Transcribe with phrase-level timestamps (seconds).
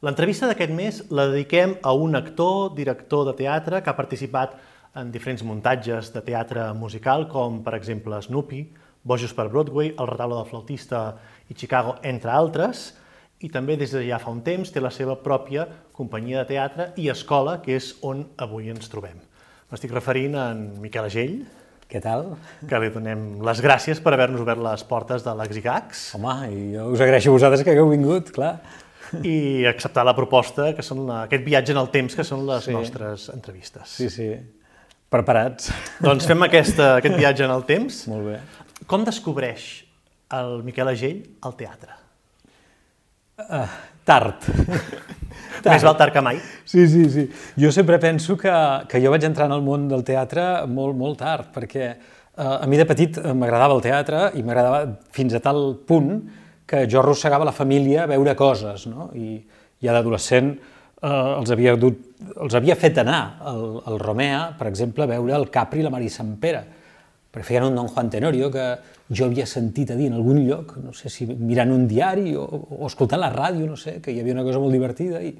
[0.00, 4.54] L'entrevista d'aquest mes la dediquem a un actor, director de teatre que ha participat
[4.96, 8.62] en diferents muntatges de teatre musical, com per exemple Snoopy,
[9.04, 11.02] Bojos per Broadway, El retaule del flautista
[11.52, 12.94] i Chicago, entre altres,
[13.44, 16.90] i també des de ja fa un temps té la seva pròpia companyia de teatre
[16.96, 19.20] i escola, que és on avui ens trobem.
[19.68, 21.42] M'estic referint a en Miquel Agell,
[21.90, 22.38] Què tal?
[22.70, 26.92] que li donem les gràcies per haver-nos obert les portes de l'Exigax Home, i jo
[26.94, 28.60] us agraeixo a vosaltres que hagueu vingut, clar.
[29.26, 32.64] I acceptar la proposta, que són la, aquest viatge en el temps, que són les
[32.68, 32.72] Sí.
[32.76, 33.88] nostres entrevistes.
[33.88, 34.30] Sí, sí.
[35.10, 35.72] Preparats.
[36.00, 38.04] Doncs fem aquesta, aquest viatge en el temps.
[38.12, 38.36] Molt bé.
[38.86, 39.64] Com descobreix
[40.38, 41.96] el Miquel Agell el teatre?
[43.40, 43.66] Uh,
[44.04, 44.44] tard.
[45.64, 46.38] Més val tard que mai.
[46.68, 47.24] Sí, sí, sí.
[47.60, 48.52] Jo sempre penso que,
[48.88, 52.66] que jo vaig entrar en el món del teatre molt, molt tard, perquè uh, a
[52.68, 54.84] mi de petit m'agradava el teatre i m'agradava
[55.16, 56.12] fins a tal punt
[56.70, 59.10] que jo arrossegava la família a veure coses, no?
[59.18, 59.40] I
[59.82, 61.98] ja d'adolescent eh, els, havia dut,
[62.36, 65.92] els havia fet anar al, al Romea, per exemple, a veure el Capri i la
[65.92, 66.62] Mari Sant Pere,
[67.30, 68.66] perquè feien un Don Juan Tenorio que
[69.10, 72.44] jo havia sentit a dir en algun lloc, no sé si mirant un diari o,
[72.46, 75.34] o escoltant la ràdio, no sé, que hi havia una cosa molt divertida, i,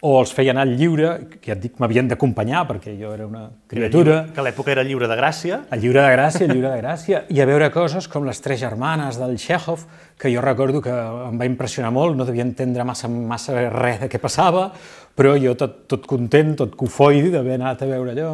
[0.00, 1.08] o els feien anar al lliure,
[1.40, 4.84] que ja et dic, m'havien d'acompanyar perquè jo era una criatura, Que a l'època era
[4.86, 5.60] lliure de gràcia.
[5.70, 9.18] el lliure de gràcia, lliure de gràcia, i a veure coses com les tres germanes
[9.20, 9.84] del Chekhov,
[10.16, 14.08] que jo recordo que em va impressionar molt, no devia entendre massa, massa res de
[14.08, 14.70] què passava,
[15.14, 18.32] però jo tot, tot content, tot cofoidi d'haver anat a veure allò.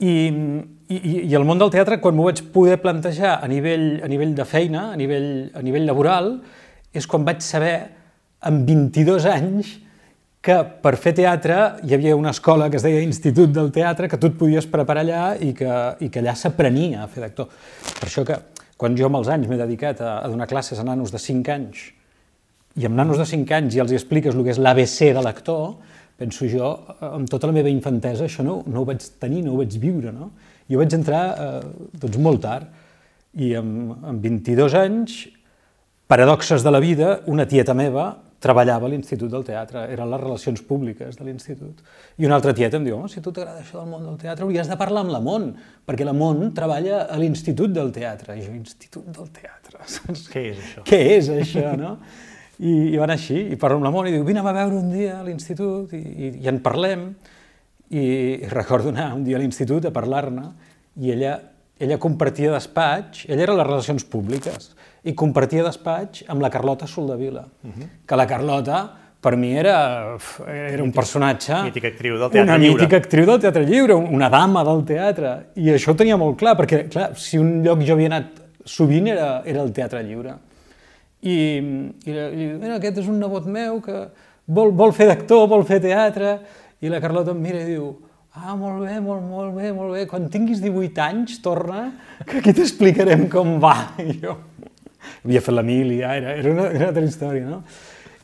[0.00, 0.14] I,
[0.88, 4.32] i, I el món del teatre, quan m'ho vaig poder plantejar a nivell, a nivell
[4.34, 6.38] de feina, a nivell, a nivell laboral,
[6.94, 7.76] és quan vaig saber,
[8.40, 9.78] amb 22 anys,
[10.44, 11.56] que per fer teatre
[11.86, 15.04] hi havia una escola que es deia Institut del Teatre, que tu et podies preparar
[15.04, 15.72] allà i que,
[16.04, 17.48] i que allà s'aprenia a fer d'actor.
[18.00, 18.36] Per això que
[18.80, 21.54] quan jo amb els anys m'he dedicat a, a donar classes a nanos de 5
[21.54, 21.86] anys
[22.76, 25.22] i amb nanos de 5 anys i els hi expliques el que és l'ABC de
[25.22, 25.76] l'actor,
[26.18, 26.74] penso jo,
[27.06, 30.12] amb tota la meva infantesa, això no, no ho vaig tenir, no ho vaig viure,
[30.12, 30.32] no?
[30.70, 31.62] Jo vaig entrar eh,
[32.02, 35.16] doncs molt tard i amb, amb 22 anys,
[36.10, 38.10] paradoxes de la vida, una tieta meva
[38.44, 41.80] treballava a l'Institut del Teatre, eren les relacions públiques de l'Institut.
[42.20, 44.68] I una altra tieta em diu, si tu t'agrada això del món del teatre, hauries
[44.68, 45.48] de parlar amb la Mont,
[45.88, 48.36] perquè la Mont treballa a l'Institut del Teatre.
[48.36, 50.28] I jo, Institut del Teatre, saps?
[50.32, 50.84] Què és això?
[50.90, 51.96] Què és això, no?
[52.60, 54.92] I, i van així, i parlo amb la Mont i diu, vine a veure un
[54.92, 57.08] dia a l'institut i, i, i en parlem.
[57.94, 58.04] I,
[58.44, 60.48] I recordo anar un dia a l'institut a parlar-ne
[61.00, 61.34] i ella,
[61.80, 64.72] ella compartia despatx, ella era les relacions públiques,
[65.04, 67.88] i compartia despatx amb la Carlota Soldavila, uh -huh.
[68.06, 68.78] que la Carlota
[69.24, 70.16] per mi era,
[70.46, 71.62] era un personatge...
[71.62, 72.74] Mítica actriu del teatre una lliure.
[72.74, 75.30] mítica actriu del teatre lliure, una dama del teatre.
[75.56, 79.08] I això ho tenia molt clar, perquè, clar, si un lloc jo havia anat sovint
[79.08, 80.36] era, era el teatre lliure.
[81.22, 81.36] I,
[82.04, 84.10] i, i mira, aquest és un nebot meu que
[84.44, 86.38] vol, vol fer d'actor, vol fer teatre,
[86.84, 87.94] i la Carlota em mira i diu,
[88.34, 91.94] ah, molt bé, molt, molt bé, molt bé, quan tinguis 18 anys, torna,
[92.28, 93.94] que aquí t'explicarem com va.
[94.04, 94.36] I jo
[95.24, 97.62] havia fet la mili, ja, era, era, una, era una altra història, no?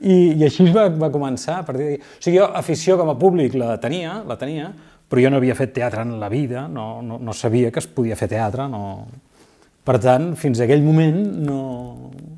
[0.01, 2.01] I, i així va, va començar, a partir d'aquí.
[2.01, 4.71] O sigui, jo afició com a públic la tenia, la tenia,
[5.11, 7.91] però jo no havia fet teatre en la vida, no, no, no sabia que es
[7.91, 8.85] podia fer teatre, no...
[9.81, 11.61] Per tant, fins a aquell moment no,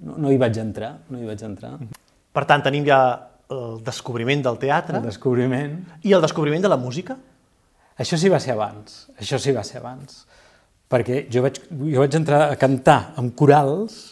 [0.07, 1.75] no, no hi vaig entrar, no hi vaig entrar.
[2.33, 3.01] Per tant, tenim ja
[3.53, 5.75] el descobriment del teatre El descobriment...
[6.07, 7.19] i el descobriment de la música.
[8.01, 10.23] Això sí va ser abans, això sí va ser abans.
[10.93, 14.12] Perquè jo vaig, jo vaig entrar a cantar amb corals,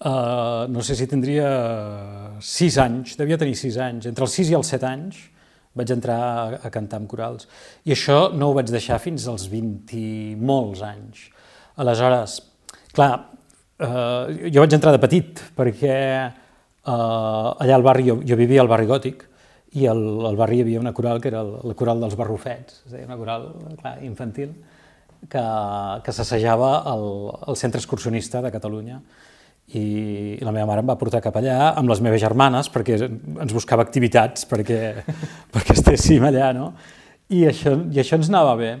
[0.00, 1.48] eh, no sé si tindria
[2.40, 5.22] sis anys, devia tenir sis anys, entre els sis i els set anys
[5.76, 7.48] vaig entrar a, a cantar amb corals.
[7.84, 11.26] I això no ho vaig deixar fins als 20 i molts anys.
[11.76, 12.38] Aleshores,
[12.96, 13.12] clar,
[13.78, 18.72] eh, jo vaig entrar de petit perquè eh, allà al barri, jo, jo vivia al
[18.72, 19.26] barri gòtic,
[19.76, 22.80] i al, al barri hi havia una coral que era el, la coral dels barrufets,
[22.86, 23.50] és a dir, una coral
[23.82, 24.54] clar, infantil,
[25.28, 25.44] que,
[26.06, 27.06] que s'assejava al,
[27.50, 29.00] al centre excursionista de Catalunya.
[29.74, 33.50] I, la meva mare em va portar cap allà amb les meves germanes perquè ens
[33.52, 34.78] buscava activitats perquè,
[35.54, 36.70] perquè estéssim allà, no?
[37.34, 38.76] I això, I això ens anava bé.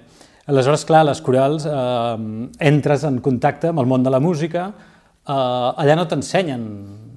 [0.46, 2.18] Aleshores, clar, les corals, eh,
[2.68, 6.62] entres en contacte amb el món de la música, eh, allà no t'ensenyen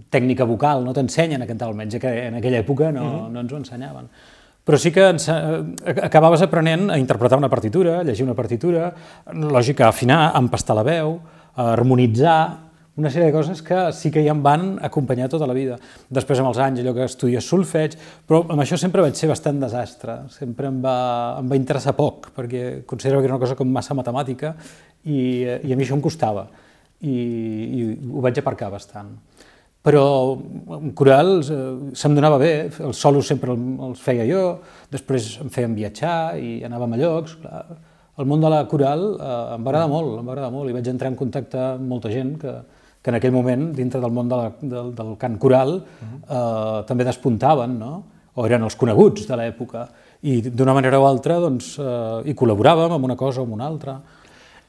[0.10, 3.30] tècnica vocal, no t'ensenyen a cantar, almenys que en aquella època no, uh -huh.
[3.30, 4.10] no ens ho ensenyaven.
[4.66, 5.64] Però sí que ens, eh,
[6.02, 8.94] acabaves aprenent a interpretar una partitura, a llegir una partitura,
[9.34, 11.20] lògica, afinar, empastar la veu,
[11.56, 12.69] harmonitzar,
[13.00, 15.78] una sèrie de coses que sí que ja em van acompanyar tota la vida.
[16.12, 17.96] Després, amb els anys, allò que estudies solfeig,
[18.28, 20.98] però amb això sempre vaig ser bastant desastre, sempre em va,
[21.40, 24.54] em va interessar poc, perquè considerava que era una cosa com massa matemàtica
[25.06, 26.50] i, i a mi això em costava,
[27.00, 29.16] i, i ho vaig aparcar bastant.
[29.80, 30.36] però
[30.76, 31.60] en corals eh,
[31.96, 32.52] se'm donava bé,
[32.84, 34.60] els solos sempre els feia jo,
[34.92, 37.64] després em feien viatjar i anàvem a llocs, clar.
[38.20, 40.76] El món de la coral eh, em va agradar molt, em va agradar molt, i
[40.76, 42.58] vaig entrar en contacte amb molta gent que,
[43.10, 47.08] que en aquell moment, dintre del món de la, del, del cant coral, eh, també
[47.08, 48.04] despuntaven, no?
[48.40, 49.88] o eren els coneguts de l'època,
[50.30, 53.66] i d'una manera o altra doncs, eh, hi col·laboràvem amb una cosa o amb una
[53.68, 53.98] altra.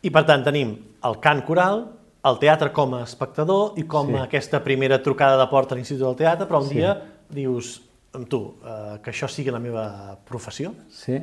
[0.03, 0.73] I per tant tenim
[1.05, 1.85] el cant coral,
[2.25, 4.17] el teatre com a espectador i com Sí.
[4.23, 6.75] aquesta primera trucada de porta a l'Institut del Teatre, però un Sí.
[6.81, 6.97] dia
[7.31, 7.81] dius,
[8.13, 10.73] amb tu, eh, que això sigui la meva professió?
[10.91, 11.17] Sí.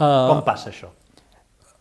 [0.00, 0.88] Uh, Uh, com passa això?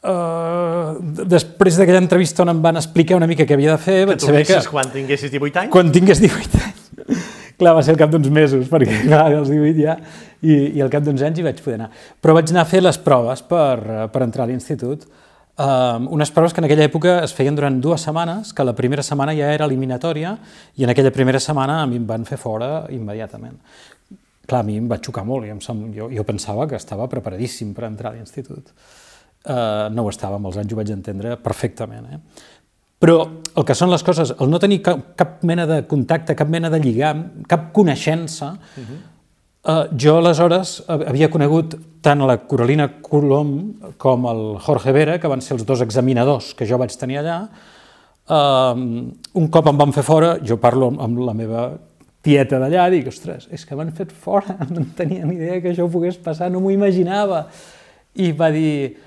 [0.04, 4.14] Uh, després d'aquella entrevista on em van explicar una mica què havia de fer, Que
[4.14, 4.62] vaig saber que...
[4.70, 5.74] quan tinguessis 18 anys?
[5.74, 7.28] Quan tingués 18 anys.
[7.60, 9.98] Clar, va ser al cap d'uns mesos, perquè clar, als 18 ja,
[10.40, 11.90] i, i al cap d'uns anys hi vaig poder anar.
[12.24, 15.04] Però vaig anar a fer les proves per, eh, per entrar a l'institut,
[15.60, 19.04] um, unes proves que en aquella època es feien durant dues setmanes, que la primera
[19.04, 20.38] setmana ja era eliminatòria,
[20.80, 23.60] i en aquella primera setmana a mi em van fer fora immediatament.
[24.48, 25.84] Clar, a mi em va xocar molt, i em sem...
[25.94, 28.72] jo, jo pensava que estava preparadíssim per entrar a l'institut.
[29.40, 32.10] Uh, no ho estava, amb els anys ho vaig entendre perfectament.
[32.12, 32.18] Eh?
[33.00, 33.16] Però
[33.56, 36.72] el que són les coses, el no tenir cap, cap mena de contacte, cap mena
[36.72, 38.98] de lligam, cap coneixença, uh -huh.
[39.64, 45.42] eh, jo aleshores havia conegut tant la Coralina Colom com el Jorge Vera, que van
[45.42, 47.48] ser els dos examinadors que jo vaig tenir allà.
[48.30, 48.76] Eh,
[49.34, 51.80] un cop em van fer fora, jo parlo amb, la meva
[52.22, 55.72] tieta d'allà, dic, ostres, és que m'han fet fora, no en tenia ni idea que
[55.72, 57.48] això ho pogués passar, no m'ho imaginava.
[58.16, 58.98] I va dir,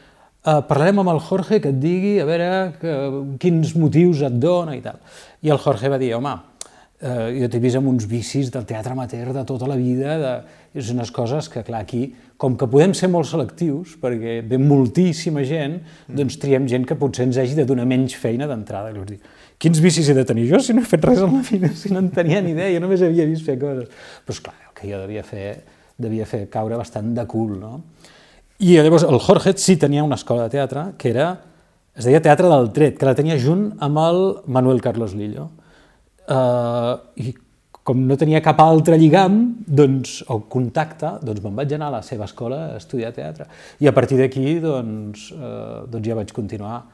[0.43, 2.47] Uh, parlarem amb el Jorge que et digui a veure
[2.81, 2.93] que,
[3.39, 4.97] quins motius et dona i tal.
[5.47, 8.91] I el Jorge va dir, home, uh, jo t'he vist amb uns vicis del teatre
[8.91, 10.33] amateur de tota la vida, de,
[10.75, 12.09] és unes coses que, clar, aquí,
[12.43, 15.79] com que podem ser molt selectius, perquè ve moltíssima gent,
[16.11, 18.91] doncs triem gent que potser ens hagi de donar menys feina d'entrada.
[18.91, 19.21] I dir,
[19.63, 21.95] quins vicis he de tenir jo si no he fet res en la vida, si
[21.95, 23.87] no en tenia ni idea, jo només havia vist fer coses.
[24.27, 25.53] Però, esclar, el que jo devia fer,
[26.03, 27.77] devia fer caure bastant de cul, no?
[28.63, 31.33] I llavors el Jorge sí tenia una escola de teatre que era,
[31.99, 34.21] es deia Teatre del Tret, que la tenia junt amb el
[34.55, 35.49] Manuel Carlos Lillo.
[36.31, 37.33] Uh, I
[37.83, 42.03] com no tenia cap altre lligam doncs, o contacte, doncs me'n vaig anar a la
[42.07, 43.49] seva escola a estudiar teatre.
[43.83, 46.85] I a partir d'aquí doncs, uh, doncs ja vaig continuar.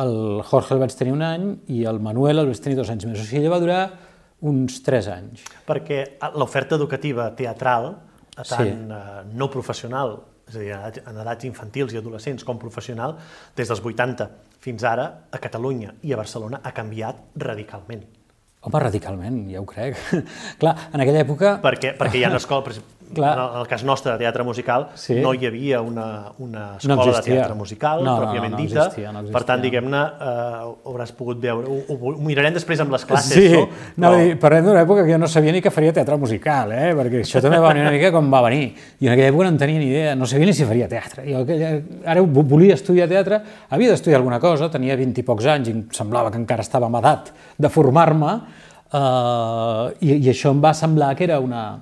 [0.00, 3.04] El Jorge el vaig tenir un any i el Manuel el vaig tenir dos anys
[3.04, 3.20] més.
[3.20, 3.82] O sigui, ella va durar
[4.48, 5.44] uns tres anys.
[5.68, 6.00] Perquè
[6.38, 7.92] l'oferta educativa teatral,
[8.38, 8.72] tant Sí.
[8.72, 10.16] eh, no professional,
[10.48, 13.16] és a dir, en edats- infantils i adolescents com professional,
[13.56, 14.28] des dels 80
[14.60, 18.04] fins ara, a Catalunya i a Barcelona, ha canviat radicalment.
[18.60, 19.98] Home, radicalment, ja ho crec.
[20.60, 21.58] Clar, en aquella època...
[21.62, 22.80] Perquè, perquè hi ha exemple,
[23.14, 23.32] Clar.
[23.36, 25.14] en el, en el cas nostre de teatre musical, Sí.
[25.20, 27.34] no hi havia una, una No escola de existia.
[27.34, 28.80] teatre musical, No, no, pròpiament no, no dita.
[28.86, 29.80] existia, no Per tant, existia.
[29.80, 31.66] diguem-ne, eh, hauràs pogut veure...
[31.68, 33.68] Ho, ho, ho mirarem després amb les classes, sí, no?
[33.96, 36.92] no, dir, parlem d'una època que jo no sabia ni que faria teatre musical, eh?
[36.94, 38.74] perquè això també va venir una mica com va venir.
[39.00, 41.24] I en aquella època no en tenia ni idea, no sabia ni si faria teatre.
[41.30, 41.72] Jo aquella,
[42.04, 43.40] ara vo- volia estudiar teatre,
[43.70, 46.86] havia d'estudiar alguna cosa, tenia 20 i pocs anys i em semblava que encara estava
[46.86, 48.40] amb edat de formar-me,
[48.92, 51.80] eh, i, i això em va semblar que era una,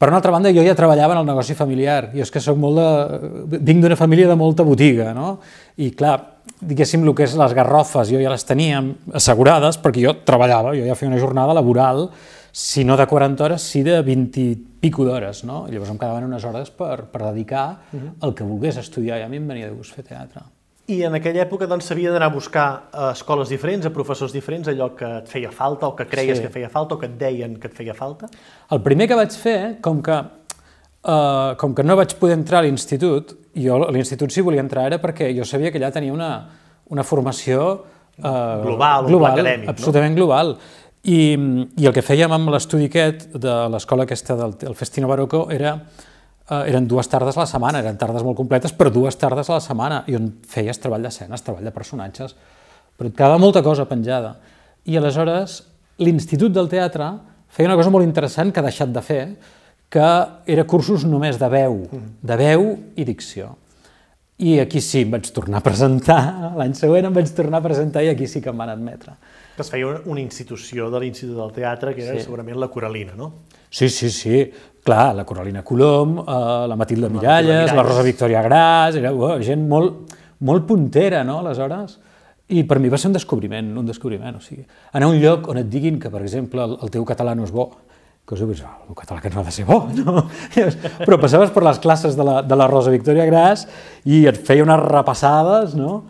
[0.00, 2.06] per una altra banda, jo ja treballava en el negoci familiar.
[2.14, 3.58] Jo és que soc molt de...
[3.60, 5.34] vinc d'una família de molta botiga, no?
[5.76, 6.14] I clar,
[6.56, 8.80] diguéssim, el que és les garrofes, jo ja les tenia
[9.20, 12.06] assegurades perquè jo treballava, jo ja feia una jornada laboral,
[12.50, 15.66] si no de 40 hores, sí de 20 i pico d'hores, no?
[15.68, 19.28] I llavors em quedaven unes hores per, per dedicar el que volgués estudiar i a
[19.28, 20.48] mi em venia de gust fer teatre.
[20.90, 24.68] I en aquella època doncs, s'havia d'anar a buscar a escoles diferents, a professors diferents,
[24.72, 26.44] allò que et feia falta o que creies Sí.
[26.44, 28.26] que feia falta o que et deien que et feia falta.
[28.70, 30.16] El primer que vaig fer, com que,
[31.04, 34.86] uh, com que no vaig poder entrar a l'institut, jo a l'institut sí volia entrar
[34.86, 36.48] era perquè jo sabia que allà tenia una,
[36.88, 37.84] una formació
[38.18, 39.70] uh, Global, un pla acadèmic, no?
[39.70, 40.56] absolutament global.
[41.04, 41.20] I,
[41.80, 45.76] I el que fèiem amb l'estudi aquest de l'escola aquesta del, del Festino Barocco era
[45.76, 46.09] eh,
[46.50, 49.60] eren dues tardes a la setmana, eren tardes molt completes, però dues tardes a la
[49.64, 52.34] setmana, i on feies treball d'escenes, treball de personatges,
[52.98, 54.34] però et quedava molta cosa penjada.
[54.84, 55.60] I aleshores
[56.02, 57.10] l'Institut del Teatre
[57.50, 59.24] feia una cosa molt interessant que ha deixat de fer,
[59.90, 60.06] que
[60.46, 61.80] era cursos només de veu,
[62.22, 63.56] de veu i dicció.
[64.40, 66.20] I aquí sí em vaig tornar a presentar,
[66.56, 69.12] l'any següent em vaig tornar a presentar i aquí sí que em van admetre.
[69.60, 72.24] Es feia una, una institució de l'Institut del Teatre, que era Sí.
[72.24, 73.32] segurament la Coralina, no?
[73.68, 74.50] Sí, sí, sí.
[74.84, 77.72] Clar, la Coralina Colom, eh, la Miralles, la Miralles.
[77.86, 81.98] Rosa Victoria Gras, era oh, gent molt, molt puntera, no?, aleshores.
[82.50, 85.46] I per mi va ser un descobriment, un descobriment, o sigui, anar a un lloc
[85.52, 87.68] on et diguin que, per exemple, el, el teu català no és bo,
[88.26, 90.24] que us dius, oh, el català que no ha de ser bo, no?
[91.04, 93.66] Però passaves per les classes de la, de la Rosa Victoria Gras
[94.06, 96.04] i et feia unes repassades, no?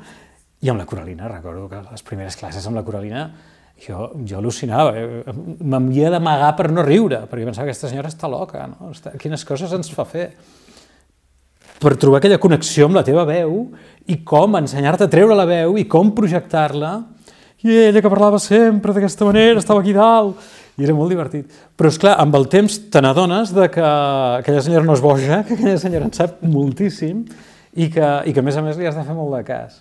[0.61, 3.31] I amb la Coralina, recordo que les primeres classes amb la Coralina
[3.80, 5.34] Jo, jo al·lucinava, eh,
[5.64, 8.90] m'havia d'amagar per no riure, perquè pensava que aquesta senyora està loca, no?
[9.20, 10.26] Quines coses ens fa fer
[11.80, 13.70] per trobar aquella connexió amb la teva veu
[14.12, 16.92] i com ensenyar-te a treure la veu i com projectar-la.
[17.64, 20.37] I ella que parlava sempre d'aquesta manera, estava aquí dalt,
[20.76, 21.49] i era molt divertit.
[21.76, 25.56] Però, és clar, amb el temps te n'adones que aquella senyora no és boja, que
[25.56, 27.25] aquella senyora en sap moltíssim
[27.76, 29.80] i que, i que a més a més li has de fer molt de cas.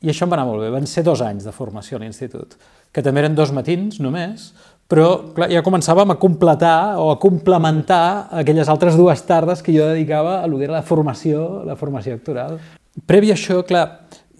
[0.00, 0.70] I això em va anar molt bé.
[0.72, 2.56] Van ser dos anys de formació a l'institut,
[2.92, 4.50] que també eren dos matins només,
[4.90, 9.86] però clar, ja començàvem a completar o a complementar aquelles altres dues tardes que jo
[9.92, 12.58] dedicava a que era la formació, la formació actoral.
[13.06, 13.84] Previ a això, clar,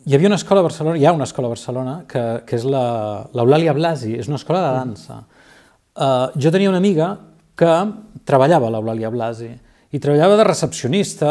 [0.07, 2.65] hi havia una escola a Barcelona, hi ha una escola a Barcelona, que, que és
[2.67, 5.23] l'Eulàlia Blasi, és una escola de dansa.
[6.01, 7.13] Uh, jo tenia una amiga
[7.55, 7.75] que
[8.27, 9.53] treballava a l'Eulàlia Blasi,
[9.91, 11.31] i treballava de recepcionista,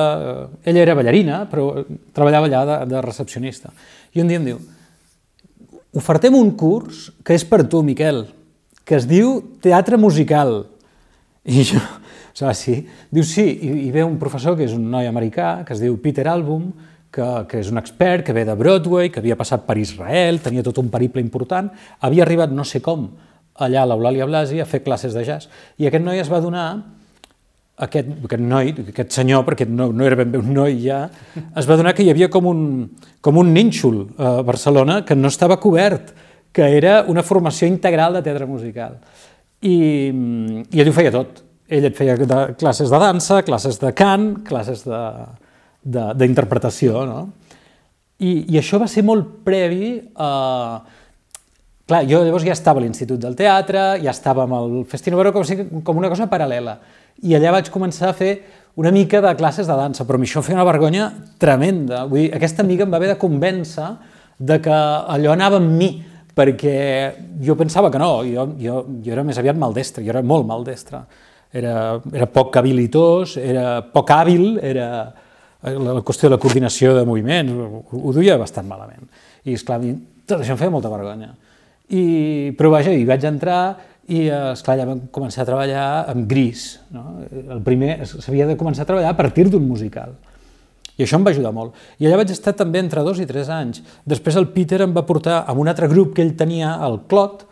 [0.67, 1.69] ella era ballarina, però
[2.15, 3.71] treballava allà de, de recepcionista.
[4.16, 4.60] I un dia em diu,
[5.94, 8.25] ofertem un curs que és per tu, Miquel,
[8.86, 10.63] que es diu Teatre Musical.
[11.46, 11.82] I jo,
[12.39, 12.80] o sí,
[13.12, 15.98] diu sí, i, i ve un professor que és un noi americà, que es diu
[16.01, 16.72] Peter Album,
[17.13, 20.66] que, que és un expert, que ve de Broadway, que havia passat per Israel, tenia
[20.66, 21.72] tot un periple important,
[22.06, 23.10] havia arribat no sé com
[23.60, 26.68] allà a l'Eulàlia Blasi a fer classes de jazz, i aquest noi es va donar
[27.86, 31.03] aquest, aquest noi, aquest senyor, perquè no, no era ben bé un noi ja,
[31.57, 32.62] es va donar que hi havia com un,
[33.24, 36.13] com un nínxol a Barcelona que no estava cobert,
[36.51, 38.98] que era una formació integral de teatre musical.
[39.62, 39.77] I,
[40.71, 41.43] i ell ho feia tot.
[41.69, 44.86] Ell et feia de, classes de dansa, classes de cant, classes
[45.86, 47.19] d'interpretació, no?
[48.19, 50.29] I, I això va ser molt previ a...
[51.89, 55.31] Clar, jo llavors ja estava a l'Institut del Teatre, ja estava amb el Festival Baró,
[55.33, 55.45] com,
[55.86, 56.75] com una cosa paral·lela
[57.23, 58.33] i allà vaig començar a fer
[58.79, 61.09] una mica de classes de dansa, però a mi això feia una vergonya
[61.41, 62.05] tremenda.
[62.07, 63.89] Vull dir, aquesta amiga em va haver de convèncer
[64.39, 64.75] de que
[65.15, 65.89] allò anava amb mi,
[66.35, 66.75] perquè
[67.43, 71.01] jo pensava que no, jo, jo, jo era més aviat maldestre, jo era molt maldestre.
[71.51, 71.73] Era,
[72.13, 74.88] era poc habilitós, era poc hàbil, era
[75.65, 79.09] la qüestió de la coordinació de moviments, ho, ho duia bastant malament.
[79.43, 79.81] I, esclar,
[80.29, 81.33] tot això em feia molta vergonya.
[81.89, 83.59] I, però vaja, hi vaig entrar
[84.10, 84.25] i,
[84.56, 86.80] esclar, ja vam començar a treballar amb gris.
[86.94, 87.06] No?
[87.30, 90.16] El primer s'havia de començar a treballar a partir d'un musical.
[91.00, 91.78] I això em va ajudar molt.
[92.01, 93.80] I allà vaig estar també entre dos i tres anys.
[94.04, 97.46] Després el Peter em va portar amb un altre grup que ell tenia, el Clot,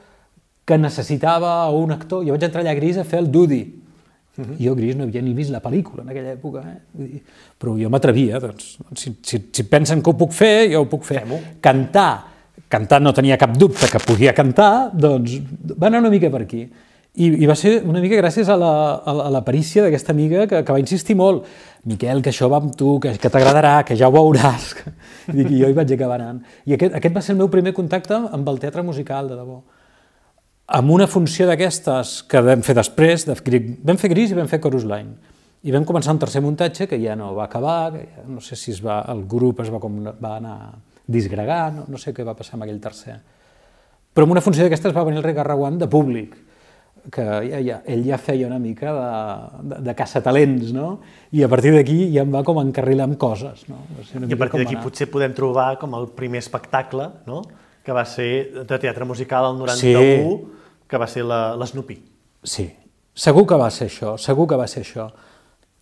[0.67, 2.25] que necessitava un actor.
[2.27, 3.61] Jo vaig entrar allà a Gris a fer el Dudi.
[4.37, 4.57] Uh -huh.
[4.59, 6.59] Jo, Gris, no havia ni vist la pel·lícula en aquella època.
[6.59, 7.21] Eh?
[7.57, 8.39] Però jo m'atrevia.
[8.39, 11.23] Doncs, si, si, si pensen que ho puc fer, jo ho puc fer.
[11.61, 12.36] Cantar
[12.69, 15.39] cantar no tenia cap dubte que podia cantar, doncs
[15.73, 16.65] va anar una mica per aquí.
[17.17, 18.71] I, i va ser una mica gràcies a la,
[19.01, 21.47] a la perícia d'aquesta amiga que, que va insistir molt.
[21.89, 24.67] Miquel, que això va amb tu, que, que t'agradarà, que ja ho veuràs.
[25.33, 26.43] I jo hi vaig acabar anant.
[26.69, 29.63] I aquest, aquest va ser el meu primer contacte amb el teatre musical, de debò.
[30.77, 34.61] Amb una funció d'aquestes que vam fer després, de, vam fer Gris i vam fer
[34.61, 35.15] Chorus Line.
[35.65, 38.59] I vam començar un tercer muntatge que ja no va acabar, que ja, no sé
[38.59, 40.57] si es va, el grup es va, com, va anar
[41.07, 43.17] disgregar, no, no sé què va passar amb aquell tercer.
[44.13, 46.35] Però amb una funció d'aquestes va venir el rei Garraguant de públic,
[47.13, 49.11] que ja, ja, ell ja feia una mica de,
[49.69, 50.97] de, de caçatalents, no?
[51.31, 53.79] I a partir d'aquí ja em va com encarrilar amb coses, no?
[53.95, 57.43] I a partir d'aquí potser podem trobar com el primer espectacle, no?,
[57.87, 60.81] que va ser de teatre musical al 91, sí.
[60.91, 61.95] que va ser l'Snoopy.
[62.43, 62.65] Sí,
[63.15, 65.07] segur que va ser això, segur que va ser això.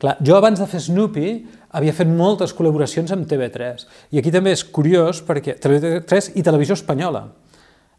[0.05, 1.29] Clar, jo abans de fer Snoopy
[1.73, 6.77] havia fet moltes col·laboracions amb TV3 i aquí també és curiós perquè TV3 i Televisió
[6.77, 7.23] Espanyola.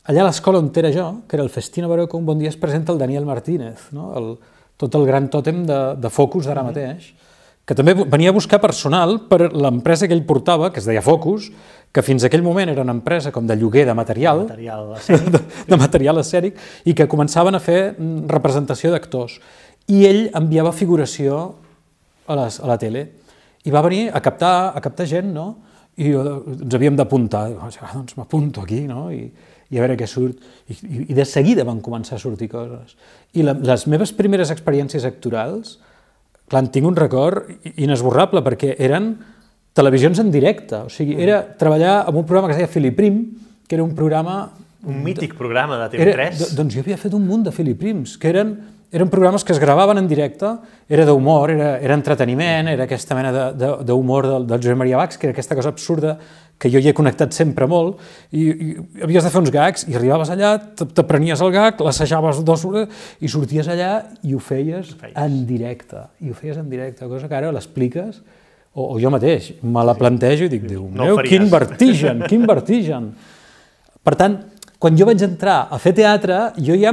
[0.06, 2.52] Allà a l'escola on era jo, que era el Festino Baró, que un bon dia
[2.52, 4.12] es presenta el Daniel Martínez, no?
[4.20, 4.36] el,
[4.78, 6.76] tot el gran tòtem de, de Focus d'ara mm -hmm.
[6.76, 7.12] mateix,
[7.66, 11.50] que també venia a buscar personal per l'empresa que ell portava, que es deia Focus,
[11.90, 15.30] que fins aquell moment era una empresa com de lloguer de material, de material escènic,
[15.32, 19.40] de, de material escènic i que començaven a fer mm, representació d'actors.
[19.88, 21.65] I ell enviava figuració
[22.26, 23.06] a, les, a la tele
[23.66, 25.46] i va venir a captar, a captar gent, no?
[25.96, 29.08] I ens havíem d'apuntar, ah, doncs m'apunto aquí, no?
[29.10, 29.24] I,
[29.72, 30.42] i a veure què surt.
[30.70, 30.76] I,
[31.08, 32.94] I de seguida van començar a sortir coses.
[33.34, 35.78] I la, les meves primeres experiències actorals,
[36.46, 39.14] clar, en tinc un record inesborrable, perquè eren
[39.76, 40.84] televisions en directe.
[40.86, 43.24] O sigui, era treballar en un programa que es deia Filiprim,
[43.66, 44.44] que era un programa...
[44.86, 46.14] Un mític programa de TV3.
[46.14, 48.56] Era, doncs jo havia fet un munt de Filiprims, que eren
[48.96, 50.48] eren programes que es gravaven en directe,
[50.88, 53.32] era d'humor, era, era entreteniment, era aquesta mena
[53.82, 56.14] d'humor de, de, del, del Josep Maria Bax, que era aquesta cosa absurda
[56.56, 58.00] que jo hi he connectat sempre molt,
[58.30, 62.64] i, i havies de fer uns gags, i arribaves allà, t'aprenies el gag, l'assajaves dos
[62.64, 63.90] hores, i sorties allà
[64.24, 67.52] i ho feies, ho feies en directe, i ho feies en directe, cosa que ara
[67.52, 68.22] l'expliques,
[68.72, 72.48] o, o jo mateix, me la plantejo i dic, Déu no meu, quin vertigen, quin
[72.48, 73.10] vertigen.
[74.06, 74.38] Per tant,
[74.78, 76.92] quan jo vaig entrar a fer teatre, jo ja,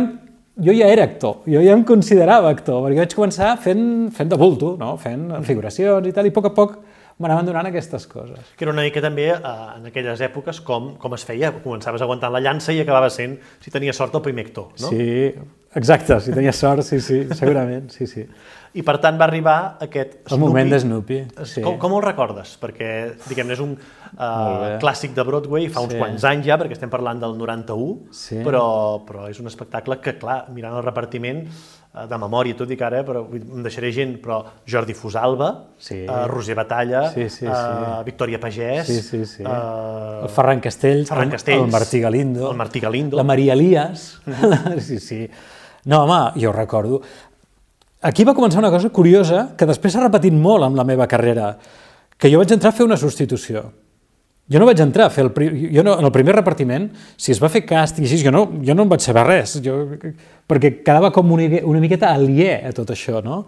[0.63, 3.86] jo ja era actor, jo ja em considerava actor, perquè vaig començar fent,
[4.16, 4.96] fent de bulto, no?
[5.02, 6.78] fent figuracions i tal, i a poc a poc
[7.22, 8.54] m'anaven donant aquestes coses.
[8.58, 11.52] Que era una mica també, eh, en aquelles èpoques, com, com es feia.
[11.63, 14.90] Començaves aguantant la llança i acabava sent, si tenia sort, el primer actor, no?
[14.90, 15.30] Sí,
[15.75, 18.25] exacte, si tenia sort, sí, sí, segurament, sí, sí.
[18.74, 21.62] I per tant va arribar aquest El moment de Snoopy, sí.
[21.62, 22.56] Com, com el recordes?
[22.62, 22.90] Perquè,
[23.28, 23.75] diguem és un
[24.17, 26.00] uh, clàssic de Broadway, fa uns Sí.
[26.00, 28.38] quants anys ja, perquè estem parlant del 91, Sí.
[28.43, 31.48] però, però és un espectacle que, clar, mirant el repartiment,
[31.93, 35.67] uh, de memòria, tot i que ara, però vull- em deixaré gent, però Jordi Fusalva,
[35.77, 36.05] Sí.
[36.08, 37.46] uh, Roser Batalla, Sí, sí, sí.
[37.48, 39.43] Uh, Victòria Pagès, Sí, sí, sí.
[39.43, 43.17] Uh, El Ferran Castells, Ferran el- Castells, el Martí Galindo, el Martí Galindo.
[43.17, 44.22] la Maria Elias,
[44.79, 45.29] sí, sí.
[45.86, 47.01] No, home, jo recordo.
[48.05, 51.58] Aquí va començar una cosa curiosa que després s'ha repetit molt amb la meva carrera,
[52.17, 53.62] que jo vaig entrar a fer una substitució.
[54.51, 55.31] Jo no vaig entrar a fer el...
[55.71, 58.43] Jo no, en el primer repartiment, si es va fer càsting i així, jo no,
[58.65, 59.77] jo no en vaig saber res, jo,
[60.50, 63.43] perquè quedava com una, una miqueta aliè a tot això, no?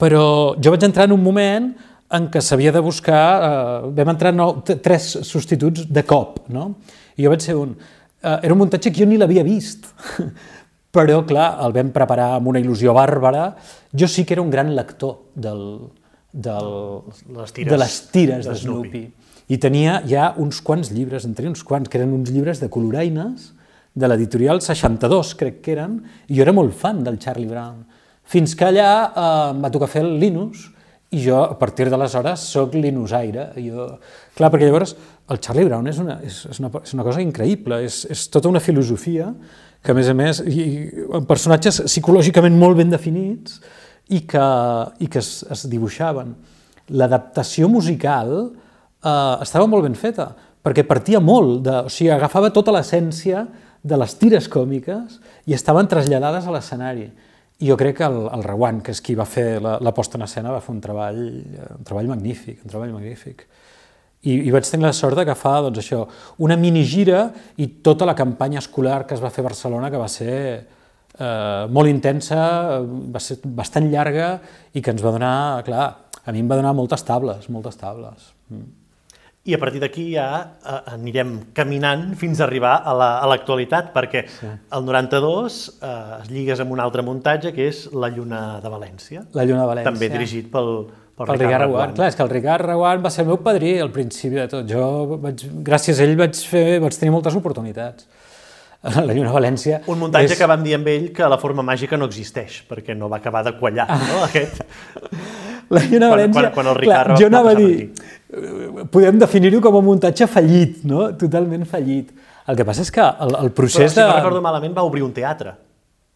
[0.00, 0.24] Però
[0.58, 1.70] jo vaig entrar en un moment
[2.18, 3.22] en què s'havia de buscar...
[3.46, 6.72] Eh, vam entrar nou, tres substituts de cop, no?
[7.14, 7.74] I jo vaig ser un...
[8.18, 9.86] Eh, era un muntatge que jo ni l'havia vist,
[10.94, 13.52] però, clar, el vam preparar amb una il·lusió bàrbara.
[13.94, 15.62] Jo sí que era un gran lector del,
[16.34, 16.72] del,
[17.38, 19.04] Les tires de les tires de Snoopy.
[19.04, 19.23] Snoopy.
[19.48, 22.70] I tenia ja uns quants llibres, en tenia uns quants, que eren uns llibres de
[22.72, 23.52] coloraines,
[23.94, 25.98] de l'editorial 62, crec que eren,
[26.28, 27.84] i jo era molt fan del Charlie Brown.
[28.24, 30.70] Fins que allà eh, em va tocar fer el Linus,
[31.14, 33.50] i jo, a partir d'aleshores, sóc linusaire.
[33.62, 33.86] Jo...
[34.34, 34.96] Clar, perquè llavors
[35.30, 38.50] el Charlie Brown és una, és, és una, és una cosa increïble, és, és tota
[38.50, 39.28] una filosofia
[39.84, 43.60] que, a més a més, i, i, personatges psicològicament molt ben definits
[44.10, 44.48] i que,
[45.04, 46.34] i que es, es dibuixaven.
[46.98, 48.34] L'adaptació musical
[49.04, 50.32] eh, estava molt ben feta,
[50.64, 51.76] perquè partia molt de...
[51.88, 53.44] O sigui, agafava tota l'essència
[53.84, 57.10] de les tires còmiques i estaven traslladades a l'escenari.
[57.60, 60.18] I jo crec que el, el Rewan, que és qui va fer la, la posta
[60.18, 61.20] en escena, va fer un treball,
[61.76, 63.44] un treball magnífic, un treball magnífic.
[64.24, 66.00] I, i vaig tenir la sort d'agafar doncs, això,
[66.42, 67.26] una minigira
[67.60, 70.38] i tota la campanya escolar que es va fer a Barcelona, que va ser
[71.18, 72.38] eh, molt intensa,
[72.84, 74.30] va ser bastant llarga
[74.72, 75.34] i que ens va donar,
[75.68, 75.90] clar,
[76.24, 78.32] a mi em va donar moltes tables, moltes tables.
[78.48, 78.83] Mm.
[79.44, 80.26] I a partir d'aquí ja
[80.64, 84.46] eh, anirem caminant fins a arribar a la- a l'actualitat, perquè sí.
[84.72, 85.90] el 92 eh,
[86.22, 89.68] es lligues amb un altre muntatge, que és La Lluna de València, La Lluna de
[89.74, 89.90] València.
[89.90, 90.70] també dirigit pel,
[91.14, 91.92] pel, Pel Ricard Reguant.
[92.00, 94.64] Clar, és que el Ricard Reguant va ser el meu padrí al principi de tot.
[94.70, 98.08] Jo, vaig, gràcies a ell, vaig, fer, vaig tenir moltes oportunitats.
[98.84, 99.78] La Lluna de València...
[99.88, 100.38] Un muntatge és...
[100.40, 103.40] que vam dir amb ell que la forma màgica no existeix, perquè no va acabar
[103.46, 104.18] de quallar, no?
[104.28, 104.60] Aquest.
[105.72, 106.40] La Lluna de Quan- València...
[106.42, 107.92] quan- quan el Ricard va- jo va anava a dir...
[108.90, 111.08] Podem definir-ho com a muntatge fallit, no?
[111.18, 112.10] Totalment fallit.
[112.48, 114.06] El que passa és que el, el Però, procés si de...
[114.08, 115.54] no recordo malament, va obrir un teatre,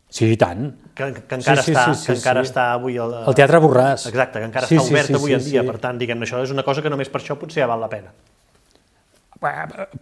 [0.09, 0.70] Sí, i tant.
[0.96, 2.48] que, que encara, Sí, sí, està, sí, sí, que encara sí.
[2.48, 2.94] està avui...
[2.96, 4.07] El, El Teatre Borràs.
[4.09, 5.68] Exacte, que encara Sí, està sí, obert sí, avui sí, en dia, sí.
[5.68, 7.90] per tant, diguem això és una cosa que només per això potser ja val la
[7.92, 8.14] pena.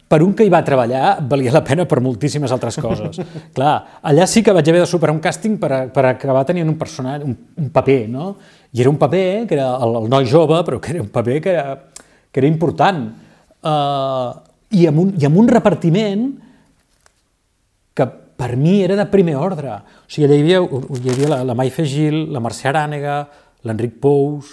[0.08, 3.18] per un que hi va treballar, valia la pena per moltíssimes altres coses.
[3.56, 6.70] Clar, allà sí que vaig haver de superar un càsting per, a, per acabar tenint
[6.70, 8.30] un personatge, un, un paper, no?
[8.72, 11.40] I era un paper que era el, el noi jove, però que era un paper
[11.42, 11.74] que era,
[12.36, 13.06] que era important.
[13.64, 14.36] Uh,
[14.76, 16.26] i, amb un, I amb un repartiment
[17.96, 19.72] que per mi era de primer ordre.
[19.72, 23.14] O sigui, hi havia, hi havia la, la Maife Gil, la Mercè Arànega,
[23.64, 24.50] l'Enric Pous,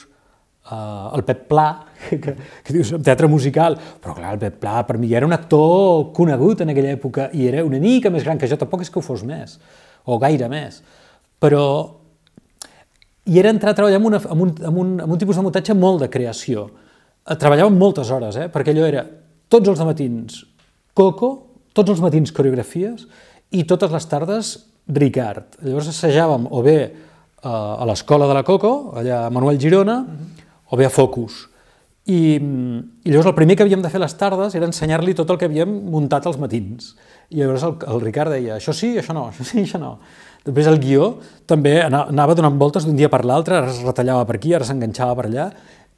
[0.72, 1.66] uh, el Pep Pla,
[2.08, 6.14] que, que, dius, teatre musical, però clar, el Pep Pla per mi era un actor
[6.16, 9.02] conegut en aquella època i era una mica més gran que jo, tampoc és que
[9.02, 9.58] ho fos més,
[10.08, 10.80] o gaire més,
[11.44, 11.66] però
[13.28, 15.44] i era entrar a treballar amb, una, amb, un, amb, un, amb un tipus de
[15.44, 16.70] muntatge molt de creació.
[17.24, 18.50] Eh, Treballàvem moltes hores, eh?
[18.52, 19.06] perquè allò era
[19.50, 20.42] tots els matins
[20.94, 21.30] Coco,
[21.74, 23.08] tots els matins coreografies
[23.56, 24.52] i totes les tardes
[24.94, 25.56] Ricard.
[25.64, 26.92] Llavors assajàvem o bé eh,
[27.48, 30.02] a l'escola de la Coco, allà a Manuel Girona,
[30.70, 31.48] o bé a Focus.
[32.04, 35.38] I, I llavors el primer que havíem de fer les tardes era ensenyar-li tot el
[35.40, 36.92] que havíem muntat els matins.
[37.32, 39.96] I llavors el, el Ricard deia, això sí, això no, això sí, això no.
[40.44, 41.14] Després el guió
[41.48, 44.68] també ana- anava donant voltes d'un dia per l'altre, ara es retallava per aquí, ara
[44.68, 45.48] s'enganxava per allà.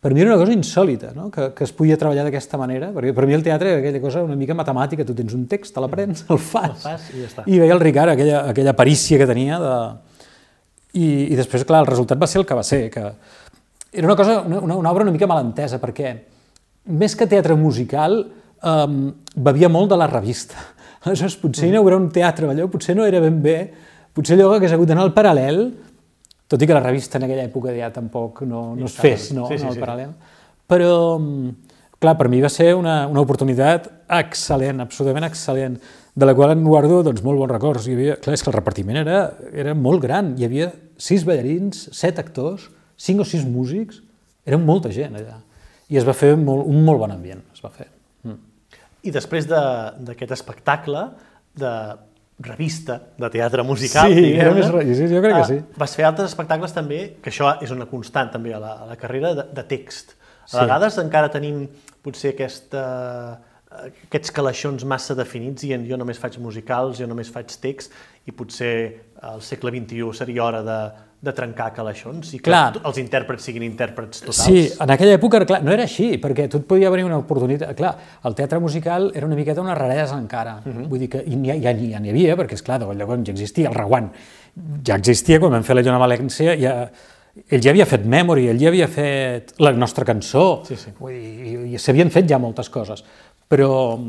[0.06, 1.32] Per mi era una cosa insòlita, no?
[1.34, 4.22] que, que es podia treballar d'aquesta manera, perquè per mi el teatre era aquella cosa
[4.22, 6.76] una mica matemàtica, tu tens un text, te l'aprens, el fas.
[6.76, 7.46] El fas i ja està.
[7.50, 9.72] I veia el Ricard aquella, aquella perícia que tenia de...
[10.94, 14.18] I, I després, clar, el resultat va ser el que va ser, que era una
[14.20, 16.14] cosa, una, una, obra una mica mal entesa, perquè
[17.02, 18.20] més que teatre musical,
[18.62, 19.02] um,
[19.50, 20.68] bevia molt de la revista.
[21.10, 23.58] Aleshores, potser inaugurar un teatre allò, potser no era ben bé,
[24.14, 25.66] potser allò hagués hagut d'anar al paral·lel,
[26.48, 29.48] tot i que la revista en aquella època ja tampoc no, no es fes, no,
[29.50, 30.12] Sí, sí, no, el paral·lel.
[30.70, 35.80] Però, mm, clar, per mi va ser una, una oportunitat excel·lent, absolutament excel·lent,
[36.16, 37.90] de la qual en guardo doncs, molt bons records.
[37.90, 39.20] Hi havia, clar, és que el repartiment era,
[39.52, 40.34] era molt gran.
[40.40, 40.70] Hi havia
[41.02, 44.00] sis ballarins, set actors, cinc o sis músics,
[44.48, 45.42] era molta gent allà.
[45.92, 47.90] I es va fer molt, un molt bon ambient, es va fer.
[48.24, 48.40] Mm.
[49.06, 51.10] I després d'aquest de, espectacle
[51.60, 51.74] de
[52.40, 54.68] revista de teatre musical, sí, era més,
[54.98, 55.58] sí, jo crec que sí.
[55.80, 58.98] Vas fer altres espectacles també, que això és una constant també a la, a la
[59.00, 60.18] carrera, de, de text.
[60.46, 60.58] A sí.
[60.60, 61.64] vegades encara tenim
[62.06, 62.84] potser aquesta,
[63.72, 67.96] aquests calaixons massa definits i jo només faig musicals, jo només faig text
[68.28, 68.76] i potser
[69.26, 70.80] al segle XXI seria hora de,
[71.26, 72.76] de trencar calaixons i que clar.
[72.86, 74.42] els intèrprets siguin intèrprets totals.
[74.44, 77.74] Sí, en aquella època clar, no era així, perquè tu et podia venir una oportunitat...
[77.78, 77.94] Clar,
[78.28, 80.60] el teatre musical era una miqueta una raresa encara.
[80.64, 80.78] Uh mhm.
[80.78, 80.88] -huh.
[80.90, 83.70] Vull dir que ja ja, ja n'hi havia, perquè, és clar de llavors ja existia
[83.70, 84.12] el Reguant.
[84.86, 86.90] Ja existia quan vam fer la Lluna València, ja,
[87.50, 90.92] ell ja havia fet Memory, ell ja havia fet la nostra cançó, sí, sí.
[91.00, 93.04] Vull dir, i s'havien fet ja moltes coses.
[93.48, 94.00] Però,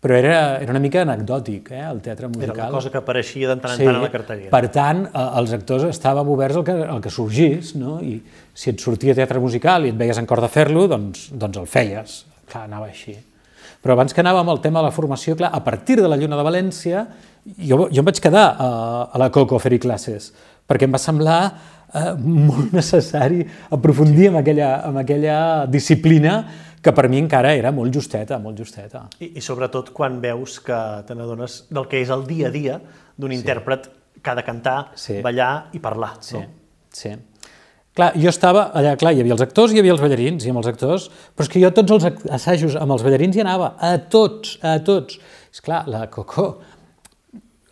[0.00, 2.54] però era, era una mica anecdòtic, eh, el teatre musical.
[2.56, 4.50] Era una cosa que apareixia de tant en sí, tant a la cartellera.
[4.54, 7.98] Per tant, eh, els actors estàvem oberts al que, al que sorgís, no?
[8.00, 8.16] i
[8.56, 11.68] si et sortia teatre musical i et veies en cor de fer-lo, doncs, doncs el
[11.68, 12.22] feies.
[12.48, 13.12] Clar, anava així.
[13.84, 16.40] Però abans que anàvem al tema de la formació, clar, a partir de la Lluna
[16.40, 17.04] de València,
[17.58, 18.70] jo, jo em vaig quedar a,
[19.12, 20.30] a la Coco a fer-hi classes,
[20.68, 21.40] perquè em va semblar
[21.92, 26.40] eh, molt necessari aprofundir en aquella, en aquella disciplina
[26.80, 29.06] que per mi encara era molt justeta, molt justeta.
[29.20, 32.78] I, i sobretot quan veus que te n'adones del que és el dia a dia
[33.16, 33.40] d'un sí.
[33.40, 33.90] intèrpret
[34.20, 35.20] que ha de cantar, sí.
[35.24, 36.14] ballar i parlar.
[36.24, 36.46] Sí, no?
[36.92, 37.14] sí.
[37.96, 40.60] Clar, jo estava allà, clar, hi havia els actors, hi havia els ballarins, i amb
[40.60, 43.96] els actors, però és que jo tots els assajos amb els ballarins hi anava, a
[44.12, 45.18] tots, a tots.
[45.50, 46.46] És clar, la Coco,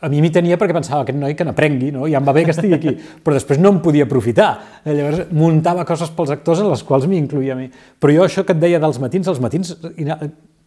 [0.01, 2.07] a mi m'hi tenia perquè pensava, aquest noi que n'aprengui, no?
[2.07, 4.51] ja em va bé que estigui aquí, però després no em podia aprofitar.
[4.87, 7.67] Llavors muntava coses pels actors en les quals m'hi incluïa a mi.
[7.99, 9.75] Però jo això que et deia dels matins, els matins,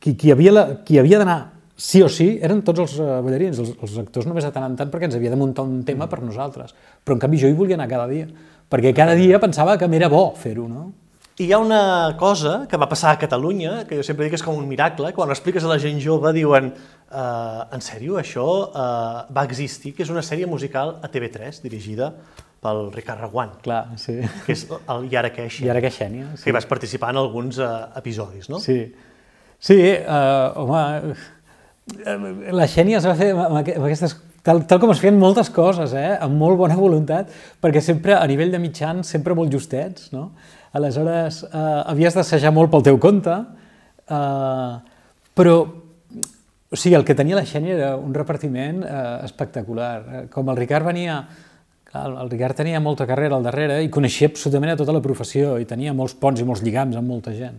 [0.02, 1.40] qui, qui havia, la, qui havia d'anar
[1.82, 4.76] sí o sí eren tots els eh, ballarins, els, els actors només de tant en
[4.78, 6.76] tant perquè ens havia de muntar un tema per nosaltres.
[7.06, 8.28] Però en canvi jo hi volia anar cada dia,
[8.70, 10.90] perquè cada dia pensava que m'era bo fer-ho, no?
[11.42, 14.38] I hi ha una cosa que va passar a Catalunya, que jo sempre dic que
[14.38, 18.20] és com un miracle, quan ho expliques a la gent jove diuen uh, en sèrio,
[18.22, 22.12] això uh, va existir, que és una sèrie musical a TV3 dirigida
[22.62, 23.56] pel Ricard Reguant.
[23.66, 24.20] Clar, sí.
[24.46, 25.72] Que és el Yara Queixia.
[25.72, 26.46] Yara Queixènia, sí.
[26.46, 28.62] Que vas participar en alguns uh, episodis, no?
[28.62, 28.78] Sí.
[29.58, 31.18] Sí, uh, home,
[32.54, 36.18] la Xènia es va fer amb aquestes tal, tal com es feien moltes coses, eh?
[36.22, 40.30] amb molt bona voluntat, perquè sempre, a nivell de mitjans, sempre molt justets, no?
[40.78, 43.36] Aleshores, eh, havies d'assajar molt pel teu compte,
[44.08, 44.74] eh,
[45.36, 45.56] però
[46.72, 49.96] o sigui, el que tenia la Xènia era un repartiment eh, espectacular.
[50.02, 51.22] Eh, com el Ricard venia...
[51.92, 55.58] Clar, el Ricard tenia molta carrera al darrere i coneixia absolutament a tota la professió
[55.60, 57.58] i tenia molts ponts i molts lligams amb molta gent.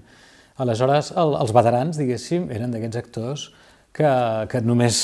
[0.65, 3.45] Aleshores, el, els veterans, diguéssim, eren d'aquests actors
[3.93, 4.09] que,
[4.49, 5.03] que només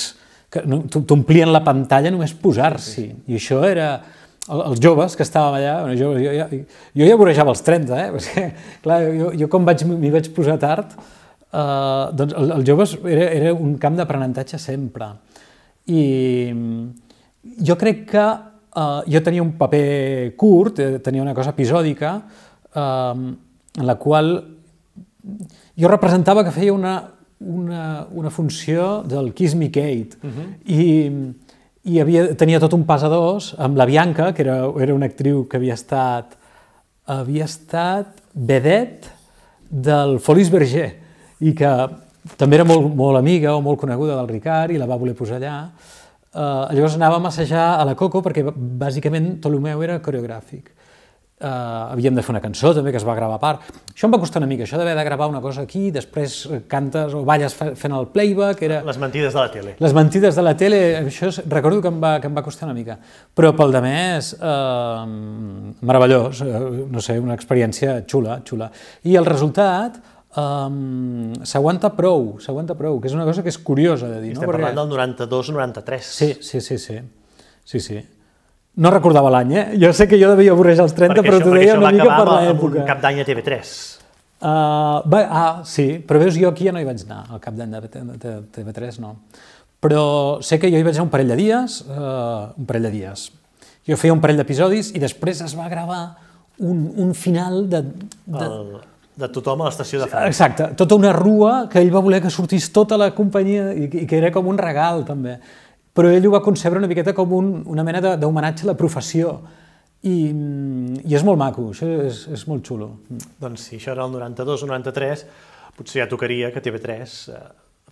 [0.48, 3.04] que t'omplien la pantalla només posar-s'hi.
[3.28, 3.90] I això era
[4.48, 6.60] els joves que estàvem allà, bueno, jo, jo, jo,
[6.96, 8.10] jo ja vorejava els 30, eh?
[8.16, 8.44] Perquè,
[8.84, 10.94] clar, jo, jo com vaig, m'hi vaig posar tard,
[11.52, 15.12] eh, doncs el, els joves era, era un camp d'aprenentatge sempre.
[15.88, 16.02] I
[17.64, 22.14] jo crec que eh, jo tenia un paper curt, eh, tenia una cosa episòdica,
[22.74, 23.28] eh,
[23.78, 24.32] en la qual
[25.78, 26.96] jo representava que feia una,
[27.38, 30.18] una, una funció del Kiss Me Kate.
[30.22, 30.48] Uh -huh.
[30.66, 31.34] I
[31.88, 35.08] i havia, tenia tot un pas a dos amb la Bianca, que era, era una
[35.08, 36.36] actriu que havia estat,
[37.08, 39.08] havia estat vedet
[39.68, 40.88] del Folies Berger
[41.40, 41.72] i que
[42.36, 45.38] també era molt, molt amiga o molt coneguda del Ricard i la va voler posar
[45.38, 45.58] allà.
[46.28, 50.74] Uh, llavors anàvem a assajar a la Coco perquè bàsicament tot el meu era coreogràfic
[51.40, 53.68] eh, havíem de fer una cançó també que es va gravar a part.
[53.92, 56.36] Això em va costar una mica, això d'haver de gravar una cosa aquí, després
[56.70, 58.62] cantes o balles fent el playback...
[58.66, 58.82] Era...
[58.86, 59.76] Les mentides de la tele.
[59.78, 62.68] Les mentides de la tele, això és, recordo que em, va, que em va costar
[62.68, 62.98] una mica.
[63.34, 65.06] Però pel de més, eh,
[65.88, 68.70] meravellós, eh, no sé, una experiència xula, xula.
[69.08, 69.98] I el resultat,
[70.38, 74.34] um, s'aguanta prou, s'aguanta prou, que és una cosa que és curiosa de dir.
[74.36, 74.54] Estem no?
[74.54, 76.12] parlant del 92-93.
[76.20, 77.00] Sí, sí, sí, sí.
[77.64, 78.04] sí, sí.
[78.78, 79.64] No recordava l'any, eh?
[79.82, 82.26] Jo sé que jo devia borrejar els 30, perquè però t'ho deia una mica per
[82.28, 82.84] l'època.
[82.86, 83.70] cap d'any a TV3.
[84.38, 87.56] Uh, va, ah, sí, però veus, jo aquí ja no hi vaig anar, al cap
[87.58, 89.16] d'any de TV3 no.
[89.82, 90.04] Però
[90.46, 93.28] sé que jo hi vaig anar un parell de dies, uh, un parell de dies.
[93.88, 96.02] Jo feia un parell d'episodis i després es va gravar
[96.58, 97.82] un, un final de...
[98.26, 98.46] de...
[98.46, 98.78] El,
[99.18, 100.30] de tothom a l'estació de França.
[100.30, 104.06] Exacte, tota una rua que ell va voler que sortís tota la companyia i, i
[104.06, 105.40] que era com un regal també
[105.94, 109.38] però ell ho va concebre una miqueta com un, una mena d'homenatge a la professió.
[110.06, 112.92] I, I és molt maco, això és, és molt xulo.
[113.42, 115.24] Doncs sí, això era el 92 o 93,
[115.78, 117.40] potser ja tocaria que TV3 eh,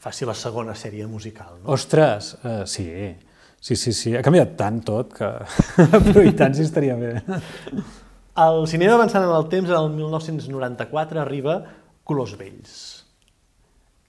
[0.03, 1.57] faci la segona sèrie musical.
[1.63, 1.73] No?
[1.75, 2.87] Ostres, uh, sí,
[3.59, 5.33] sí, sí, sí, ha canviat tant tot que...
[6.11, 7.17] però i tant si estaria bé.
[8.47, 11.59] El cinema avançant en el temps, el 1994, arriba
[12.07, 12.96] Colors Vells.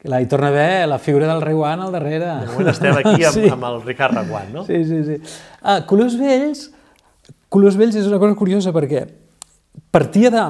[0.05, 2.27] Là hi torna a haver la figura del Reguant al darrere.
[2.43, 3.47] De moment estem aquí amb, sí.
[3.49, 4.65] amb el Ricard Reguant, no?
[4.67, 5.17] Sí, sí, sí.
[5.61, 6.67] Ah, Colors Vells,
[7.49, 9.05] Colors Vells és una cosa curiosa perquè
[9.91, 10.47] partia de...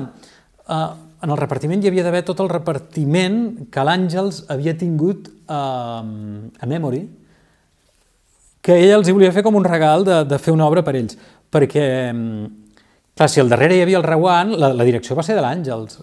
[0.68, 0.88] Uh,
[1.24, 3.40] en el repartiment hi havia d'haver tot el repartiment
[3.74, 7.02] que l'Àngels havia tingut uh, a Memory,
[8.62, 10.94] que ella els hi volia fer com un regal de, de fer una obra per
[11.00, 11.18] ells,
[11.50, 11.86] perquè
[13.18, 15.98] clar, si al darrere hi havia el Reguant, la, la direcció va ser de l'Àngels,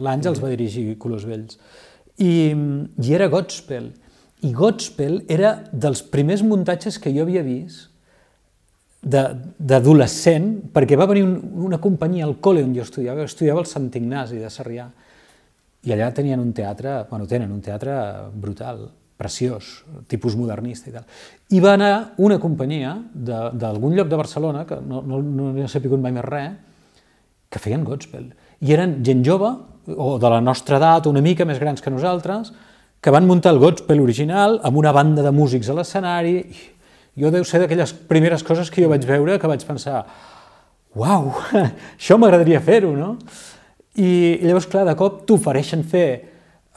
[0.00, 1.58] l'Àngels va dirigir Colors Vells,
[2.22, 3.90] i, i era Godspell,
[4.44, 7.92] i Godspell era dels primers muntatges que jo havia vist
[9.06, 11.36] d'adolescent, perquè va venir un,
[11.68, 14.88] una companyia al col·le on jo estudiava, estudiava al Sant Ignasi de Sarrià,
[15.86, 17.94] i allà tenien un teatre, bueno, tenen un teatre
[18.34, 21.06] brutal, preciós, tipus modernista i tal.
[21.54, 26.02] I va anar una companyia d'algun lloc de Barcelona, que no, no, no n'he sabut
[26.02, 26.58] mai més res,
[27.48, 28.26] que feien gospel.
[28.60, 29.52] I eren gent jove,
[29.94, 32.52] o de la nostra edat, una mica més grans que nosaltres,
[33.00, 36.40] que van muntar el gospel original amb una banda de músics a l'escenari,
[37.16, 40.02] jo deu ser d'aquelles primeres coses que jo vaig veure que vaig pensar
[40.96, 41.30] uau,
[41.98, 43.14] això m'agradaria fer-ho, no?
[43.96, 46.08] I llavors, clar, de cop t'ofereixen fer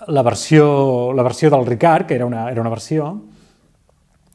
[0.07, 3.09] la versió, la versió del Ricard, que era una, era una versió,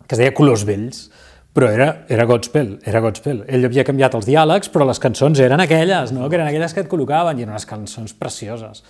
[0.04, 1.06] que es deia Colors Vells,
[1.54, 3.44] però era, era Godspell, era Godspell.
[3.46, 6.26] Ell havia canviat els diàlegs, però les cançons eren aquelles, no?
[6.26, 8.82] que eren aquelles que et col·locaven, i eren unes cançons precioses.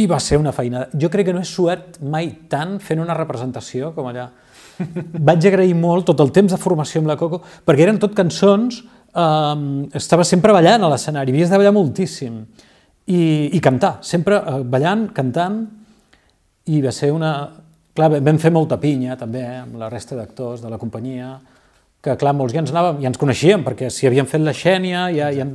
[0.00, 0.86] I va ser una feina...
[0.96, 4.30] Jo crec que no he suat mai tant fent una representació com allà.
[5.28, 8.80] Vaig agrair molt tot el temps de formació amb la Coco, perquè eren tot cançons,
[9.12, 9.62] eh,
[10.00, 12.40] estava sempre ballant a l'escenari, havies de ballar moltíssim,
[13.04, 15.66] i, i cantar, sempre eh, ballant, cantant,
[16.72, 17.34] i va ser una...
[17.92, 21.34] Clar, vam fer molta pinya, també, eh, amb la resta d'actors de la companyia,
[22.02, 25.06] que, clar, molts ja ens anàvem, ja ens coneixíem, perquè si havíem fet la Xènia
[25.14, 25.46] ja, ja,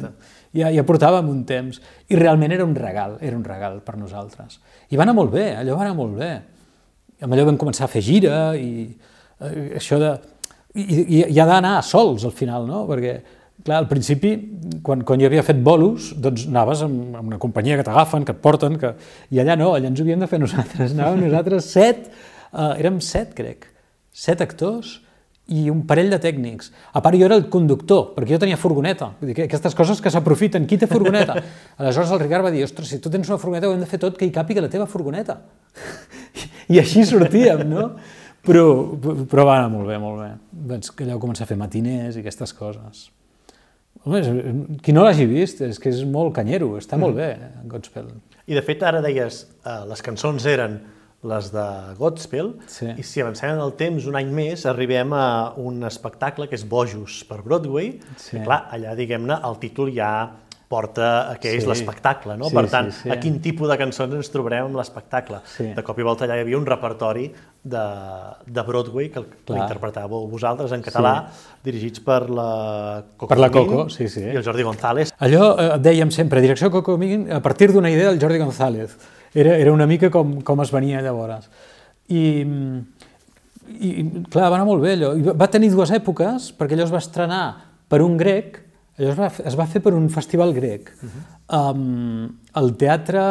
[0.56, 1.82] ja, ja portàvem un temps.
[2.08, 4.62] I realment era un regal, era un regal per nosaltres.
[4.88, 6.32] I va anar molt bé, allò va anar molt bé.
[7.26, 10.14] Amb allò vam començar a fer gira i eh, això de...
[10.78, 12.84] I, i, i ha d'anar sols al final, no?
[12.88, 13.16] Perquè,
[13.66, 14.36] clar, al principi,
[14.86, 18.36] quan, quan jo havia fet bolos, doncs anaves amb, amb una companyia que t'agafen, que
[18.38, 18.94] et porten, que...
[19.34, 20.94] i allà no, allà ens ho havíem de fer nosaltres.
[20.96, 22.08] Anàvem nosaltres set,
[22.54, 23.68] eh, érem set, crec,
[24.14, 25.00] set actors,
[25.48, 26.72] i un parell de tècnics.
[26.92, 29.14] A part, jo era el conductor, perquè jo tenia furgoneta.
[29.20, 30.68] Vull dir, que aquestes coses que s'aprofiten.
[30.68, 31.38] Qui té furgoneta?
[31.80, 34.00] Aleshores el Ricard va dir, ostres, si tu tens una furgoneta ho hem de fer
[34.04, 35.40] tot que hi càpiga la teva furgoneta.
[36.74, 37.90] I així sortíem, no?
[38.48, 38.66] Però,
[39.28, 40.32] però va anar molt bé, molt bé.
[40.72, 43.08] Vaig allò començar a fer matiners i aquestes coses.
[44.04, 44.22] Home,
[44.84, 47.24] qui no l'hagi vist, és que és molt canyero, està molt mm.
[47.24, 48.12] bé, Godspell.
[48.48, 50.78] I de fet, ara deies, eh, les cançons eren
[51.26, 52.92] les de Godspell, sí.
[52.94, 56.66] i si avancem en el temps un any més, arribem a un espectacle que és
[56.68, 58.38] Bojos per Broadway, sí.
[58.38, 60.12] i clar, allà, diguem-ne, el títol ja
[60.68, 61.62] porta a què sí.
[61.62, 62.50] és l'espectacle, no?
[62.52, 63.12] Sí, per tant, sí, sí.
[63.14, 65.40] a quin tipus de cançons ens trobarem amb l'espectacle.
[65.48, 65.70] Sí.
[65.76, 67.30] De cop i volta allà hi havia un repertori
[67.64, 67.84] de,
[68.46, 71.62] de Broadway que, que interpretàveu vosaltres en català, sí.
[71.70, 72.50] dirigits per la
[73.16, 74.26] Coco Per la Coco, sí, sí.
[74.28, 75.16] I el Jordi González.
[75.24, 79.00] Allò eh, dèiem sempre, direcció Coco Miguin, a partir d'una idea del Jordi González.
[79.38, 81.45] Era, era una mica com, com es venia llavors.
[82.10, 82.21] I,
[83.78, 83.91] i
[84.32, 85.12] clar, va anar molt bé allò.
[85.13, 87.43] I va tenir dues èpoques, perquè allò es va estrenar
[87.91, 88.62] per un grec,
[88.97, 91.26] allò es va, es va fer per un festival grec, uh -huh.
[91.60, 93.26] um, el Teatre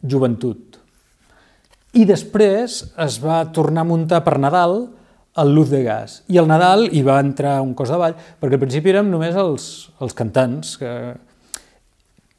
[0.00, 0.80] Joventut.
[1.96, 4.88] I després es va tornar a muntar per Nadal
[5.36, 6.22] el Luz de Gas.
[6.28, 9.36] I al Nadal hi va entrar un cos de ball, perquè al principi érem només
[9.36, 10.76] els, els cantants.
[10.80, 10.90] Que...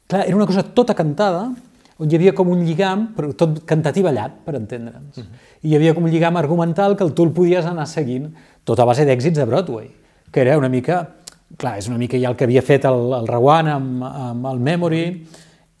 [0.08, 1.52] Clar, era una cosa tota cantada,
[1.98, 5.18] on hi havia com un lligam, però tot cantat i ballat, per entendre'ns.
[5.18, 5.46] Uh -huh.
[5.62, 8.32] I hi havia com un lligam argumental que tu el podies anar seguint,
[8.64, 9.90] tot a base d'èxits de Broadway,
[10.30, 11.16] que era una mica,
[11.56, 14.58] clar, és una mica ja el que havia fet el, el Rewan amb, amb el
[14.60, 15.26] Memory,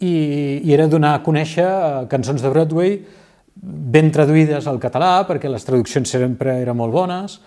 [0.00, 3.00] i, i era donar a conèixer eh, cançons de Broadway
[3.62, 7.40] ben traduïdes al català, perquè les traduccions sempre eren molt bones,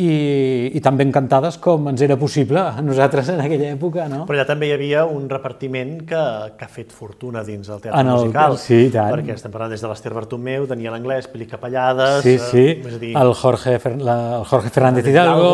[0.00, 4.06] i, i tan ben cantades com ens era possible a nosaltres en aquella època.
[4.08, 4.24] No?
[4.28, 6.22] Però allà també hi havia un repartiment que,
[6.56, 8.56] que ha fet fortuna dins del teatre en el, musical.
[8.62, 9.10] Sí, tant.
[9.12, 12.22] Perquè estem parlant des de l'Ester Bartomeu, tenia l'anglès, Pili Capellades...
[12.24, 13.12] Sí, sí, eh, dir...
[13.18, 15.52] el, Jorge, la, el Jorge Fernández Hidalgo,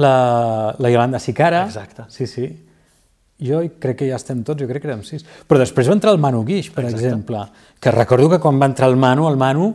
[0.00, 0.16] la,
[0.78, 1.66] la Yolanda Sicara...
[1.68, 2.08] Exacte.
[2.08, 2.48] Sí, sí.
[3.38, 5.22] Jo crec que ja estem tots, jo crec que érem sis.
[5.46, 7.04] Però després va entrar el Manu Guix, per Exacte.
[7.04, 7.44] exemple,
[7.78, 9.68] que recordo que quan va entrar el Manu, el Manu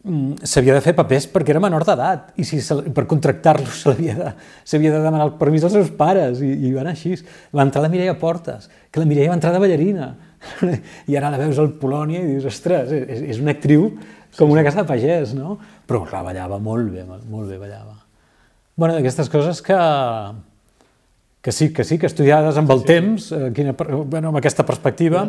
[0.00, 4.30] s'havia de fer papers perquè era menor d'edat i si se, per contractar-lo s'havia de,
[4.72, 7.12] de demanar el permís als seus pares i, i va anar així.
[7.52, 10.14] Va entrar la Mireia Portes, que la Mireia va entrar de ballarina.
[11.10, 13.90] I ara la veus al Polònia i dius, ostres, és, és una actriu
[14.38, 15.58] com una casa de pagès, no?
[15.88, 17.98] Però clar, ballava molt bé, molt bé ballava.
[18.80, 19.76] bueno, d'aquestes coses que,
[21.42, 22.86] que sí, que sí, que estudiades amb el sí.
[22.88, 25.28] temps, eh, quina, bueno, amb aquesta perspectiva...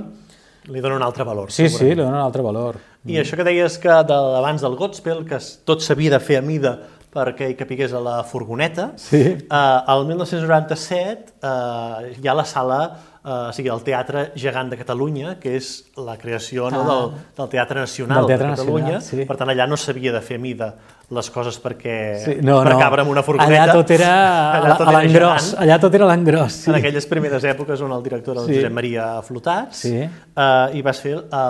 [0.70, 1.50] Li dona un altre valor.
[1.50, 2.78] Sí, sí, li dona un altre valor.
[3.06, 3.22] I mm.
[3.24, 6.76] això que deies que de, abans del Godspell, que tot s'havia de fer a mida
[7.12, 9.20] perquè hi capigués a la furgoneta, sí.
[9.36, 12.78] eh, el 1997 eh, hi ha la sala
[13.24, 16.74] eh, o sigui, el Teatre Gegant de Catalunya, que és la creació ah.
[16.74, 19.30] no, del, del Teatre Nacional del Teatre de Catalunya, Nacional, sí.
[19.30, 20.74] per tant allà no s'havia de fer mida
[21.12, 22.80] les coses perquè sí, no, per no.
[22.80, 23.66] cabre amb una furgoneta.
[23.66, 24.12] Allà tot era
[24.58, 26.60] allà tot a l'engròs, allà tot era l'engròs.
[26.64, 26.70] Sí.
[26.72, 28.60] En aquelles primeres èpoques on el director era el sí.
[28.60, 29.94] Josep Maria Flotats sí.
[30.06, 31.42] eh, i vas fer eh,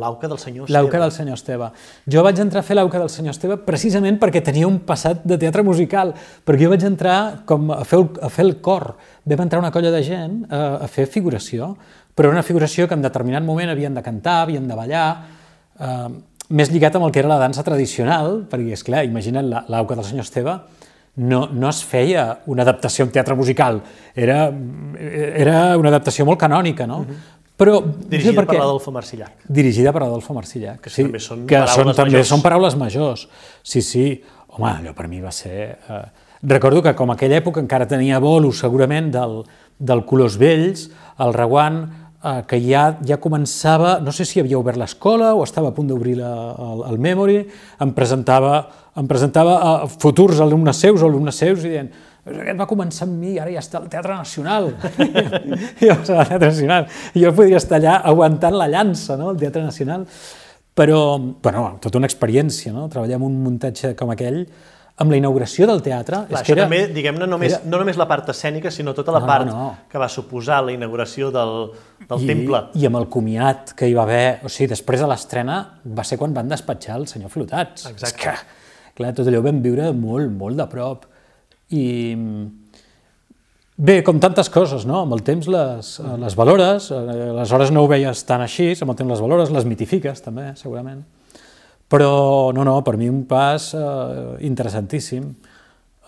[0.00, 0.78] l'auca del senyor Esteve.
[0.78, 1.70] L'auca del senyor Esteve.
[2.08, 5.36] Jo vaig entrar a fer l'auca del senyor Esteve precisament perquè tenia un passat de
[5.40, 6.14] teatre musical,
[6.48, 8.94] perquè jo vaig entrar com a fer el, a fer el cor.
[9.28, 11.74] Vam entrar una colla de gent a, eh, a fer figuració,
[12.16, 15.06] però una figuració que en determinat moment havien de cantar, havien de ballar,
[15.78, 16.08] eh,
[16.48, 20.06] més lligat amb el que era la dansa tradicional, perquè, és clar, imagina't l'auca del
[20.08, 20.54] senyor Esteve,
[21.18, 23.82] no, no es feia una adaptació en teatre musical,
[24.14, 24.46] era,
[24.98, 27.02] era una adaptació molt canònica, no?
[27.02, 27.10] Uh mhm.
[27.10, 27.34] -huh.
[27.58, 29.32] Però, dirigida per l'Adolfo Marcillac.
[29.48, 32.28] Dirigida per l'Adolfo Marcillac, que sí, també són que paraules són, també majors.
[32.28, 33.28] són paraules majors.
[33.64, 35.78] Sí, sí, home, allò per mi va ser...
[35.88, 36.27] Eh...
[36.42, 39.40] Recordo que com aquella època encara tenia bolos segurament del,
[39.78, 44.78] del Colors Vells, el Reguant eh, que ja, ja començava, no sé si havia obert
[44.78, 47.40] l'escola o estava a punt d'obrir el, el Memory,
[47.82, 48.60] em presentava,
[48.98, 51.90] em presentava a futurs alumnes seus o alumnes seus i dient
[52.28, 54.66] aquest va començar amb mi, ara ja està al Teatre Nacional.
[55.80, 56.88] I jo al Teatre Nacional.
[57.14, 60.04] I jo podria estar allà aguantant la llança, no?, al Teatre Nacional.
[60.78, 60.98] Però,
[61.42, 64.44] bueno, tota una experiència, no?, treballar en un muntatge com aquell,
[64.98, 66.24] amb la inauguració del teatre...
[66.26, 67.70] Clar, és que era, també, diguem-ne, només, era...
[67.70, 69.66] no només la part escènica, sinó tota la no, part no.
[69.90, 71.52] que va suposar la inauguració del,
[72.02, 72.62] del I, temple.
[72.80, 75.58] I amb el comiat que hi va haver, o sigui, després de l'estrena,
[75.94, 77.86] va ser quan van despatxar el senyor Flotats.
[77.92, 78.08] Exacte.
[78.10, 81.06] És que, clar, tot allò ho vam viure molt, molt de prop.
[81.78, 81.84] I
[83.78, 85.04] bé, com tantes coses, no?
[85.04, 85.92] Amb el temps les,
[86.24, 90.26] les valores, aleshores no ho veies tan així, amb el temps les valores, les mitifiques
[90.26, 91.06] també, segurament.
[91.88, 95.30] Però, no, no, per mi un pas eh, interessantíssim.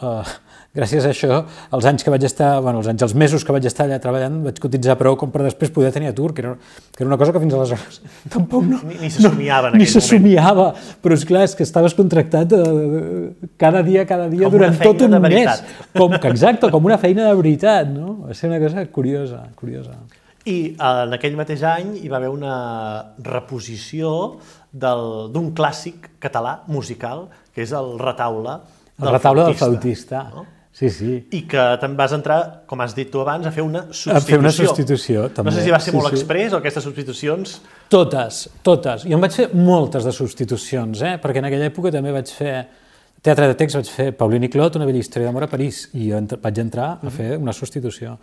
[0.00, 0.32] Eh,
[0.76, 1.38] gràcies a això,
[1.74, 4.36] els anys que vaig estar, bueno, els anys, els mesos que vaig estar allà treballant,
[4.44, 6.52] vaig cotitzar prou com per després poder tenir atur, que era,
[6.94, 7.98] que era una cosa que fins aleshores
[8.36, 8.78] tampoc no...
[8.86, 10.68] Ni, ni se somiava no, en aquell Ni se somiava,
[11.02, 15.04] però és clar, és que estaves contractat eh, cada dia, cada dia, com durant tot
[15.08, 15.66] un mes.
[15.96, 18.20] Com, que, exacte, com una feina de veritat, no?
[18.28, 19.98] Va ser una cosa curiosa, curiosa.
[20.48, 22.54] I en aquell mateix any hi va haver una
[23.26, 24.12] reposició
[24.72, 28.60] d'un clàssic català musical, que és el retaule
[29.00, 30.24] del el retaule flautista, del flautista.
[30.34, 30.46] No?
[30.72, 31.16] Sí, sí.
[31.34, 34.16] I que te'n vas entrar, com has dit tu abans, a fer una substitució.
[34.16, 35.50] A fer una substitució, també.
[35.50, 36.20] No sé si va ser sí, molt sí.
[36.20, 37.56] express o aquestes substitucions...
[37.90, 39.04] Totes, totes.
[39.10, 41.16] Jo en vaig fer moltes de substitucions, eh?
[41.22, 42.54] perquè en aquella època també vaig fer
[43.20, 46.22] teatre de text, vaig fer Paulini Clot, una vella història d'amor a París, i jo
[46.40, 48.14] vaig entrar a fer una substitució.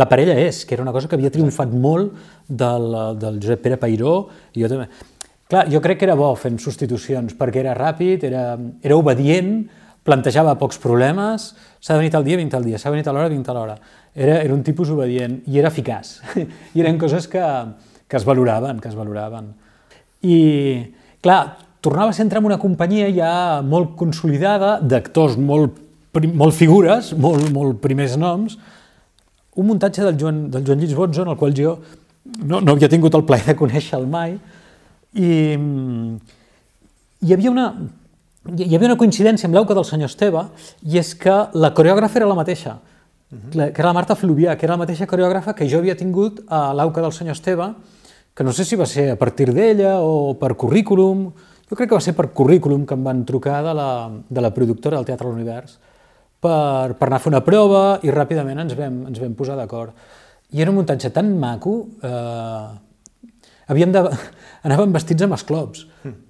[0.00, 2.16] La parella és, que era una cosa que havia triomfat molt
[2.48, 4.14] del, del Josep Pere Pairó,
[4.54, 4.88] i jo també.
[5.50, 8.54] Clar, jo crec que era bo fent substitucions, perquè era ràpid, era,
[8.86, 9.64] era obedient,
[10.06, 11.50] plantejava pocs problemes,
[11.82, 13.58] s'ha de venir tal dia, vinc tal dia, s'ha de venir tal hora, vinc tal
[13.58, 13.74] hora.
[14.14, 16.20] Era, era un tipus obedient i era eficaç.
[16.76, 17.42] I eren coses que,
[18.06, 19.50] que es valoraven, que es valoraven.
[20.22, 20.38] I,
[21.24, 21.40] clar,
[21.82, 23.32] tornava a entrar en una companyia ja
[23.66, 25.82] molt consolidada, d'actors molt,
[26.30, 28.54] molt figures, molt, molt primers noms,
[29.58, 31.74] un muntatge del Joan, del Joan Lluís Bonzo, en el qual jo
[32.46, 34.38] no, no havia tingut el plaer de conèixer-lo mai,
[35.14, 35.30] i
[37.20, 37.66] hi havia una,
[38.56, 40.46] hi havia una coincidència amb l'auca del senyor Esteve,
[40.86, 43.72] i és que la coreògrafa era la mateixa, uh -huh.
[43.72, 46.72] que era la Marta Fluvià, que era la mateixa coreògrafa que jo havia tingut a
[46.72, 47.74] l'auca del senyor Esteve,
[48.34, 51.32] que no sé si va ser a partir d'ella o per currículum,
[51.68, 54.50] jo crec que va ser per currículum que em van trucar de la, de la
[54.50, 55.78] productora del Teatre de l'Univers
[56.40, 59.92] per, per anar a fer una prova i ràpidament ens vam, ens vam posar d'acord.
[60.50, 62.89] I era un muntatge tan maco, eh,
[63.70, 64.02] havíem de,
[64.66, 65.84] anàvem vestits amb esclops,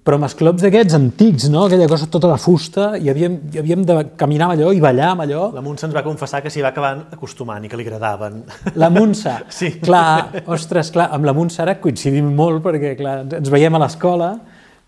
[0.05, 1.65] però amb esclops d'aquests antics, no?
[1.65, 5.09] aquella cosa tota de fusta, i havíem, i havíem de caminar amb allò i ballar
[5.15, 5.47] amb allò.
[5.55, 8.41] La Montse ens va confessar que s'hi va acabant acostumant i que li agradaven.
[8.79, 9.39] La Montse?
[9.61, 9.73] Sí.
[9.83, 14.31] Clar, ostres, clar, amb la Montse ara coincidim molt perquè clar, ens veiem a l'escola,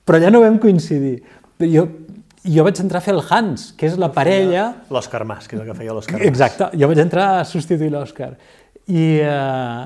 [0.08, 1.18] però ja no vam coincidir.
[1.70, 1.84] Jo,
[2.44, 4.70] jo vaig entrar a fer el Hans, que és la parella...
[4.94, 6.30] L'Òscar Mas, que és el que feia l'Òscar Mas.
[6.32, 8.34] Exacte, jo vaig entrar a substituir l'Òscar.
[8.88, 9.84] I, eh,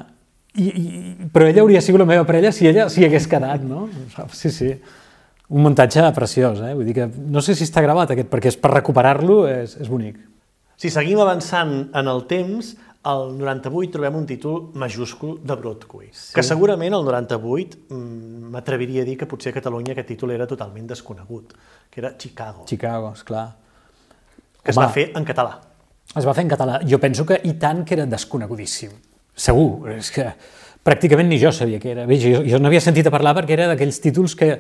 [0.57, 3.87] i, i, però ella hauria sigut la meva parella si ella s'hi hagués quedat, no?
[4.33, 4.71] Sí, sí.
[5.47, 6.73] Un muntatge preciós, eh?
[6.75, 9.87] Vull dir que no sé si està gravat aquest, perquè és per recuperar-lo és, és
[9.91, 10.17] bonic.
[10.77, 12.75] Si seguim avançant en el temps,
[13.07, 16.33] al 98 trobem un títol majúscul de Broadway, sí.
[16.35, 20.47] que segurament el 98 mm, m'atreviria a dir que potser a Catalunya aquest títol era
[20.49, 21.55] totalment desconegut,
[21.89, 22.65] que era Chicago.
[22.67, 23.47] Chicago, és clar.
[24.61, 25.61] Que es va fer en català.
[26.17, 26.81] Es va fer en català.
[26.83, 28.91] Jo penso que i tant que era desconegudíssim.
[29.38, 30.31] Segur, és que
[30.88, 32.07] pràcticament ni jo sabia què era.
[32.09, 34.55] Bé, jo, jo n'havia sentit a parlar perquè era d'aquells títols que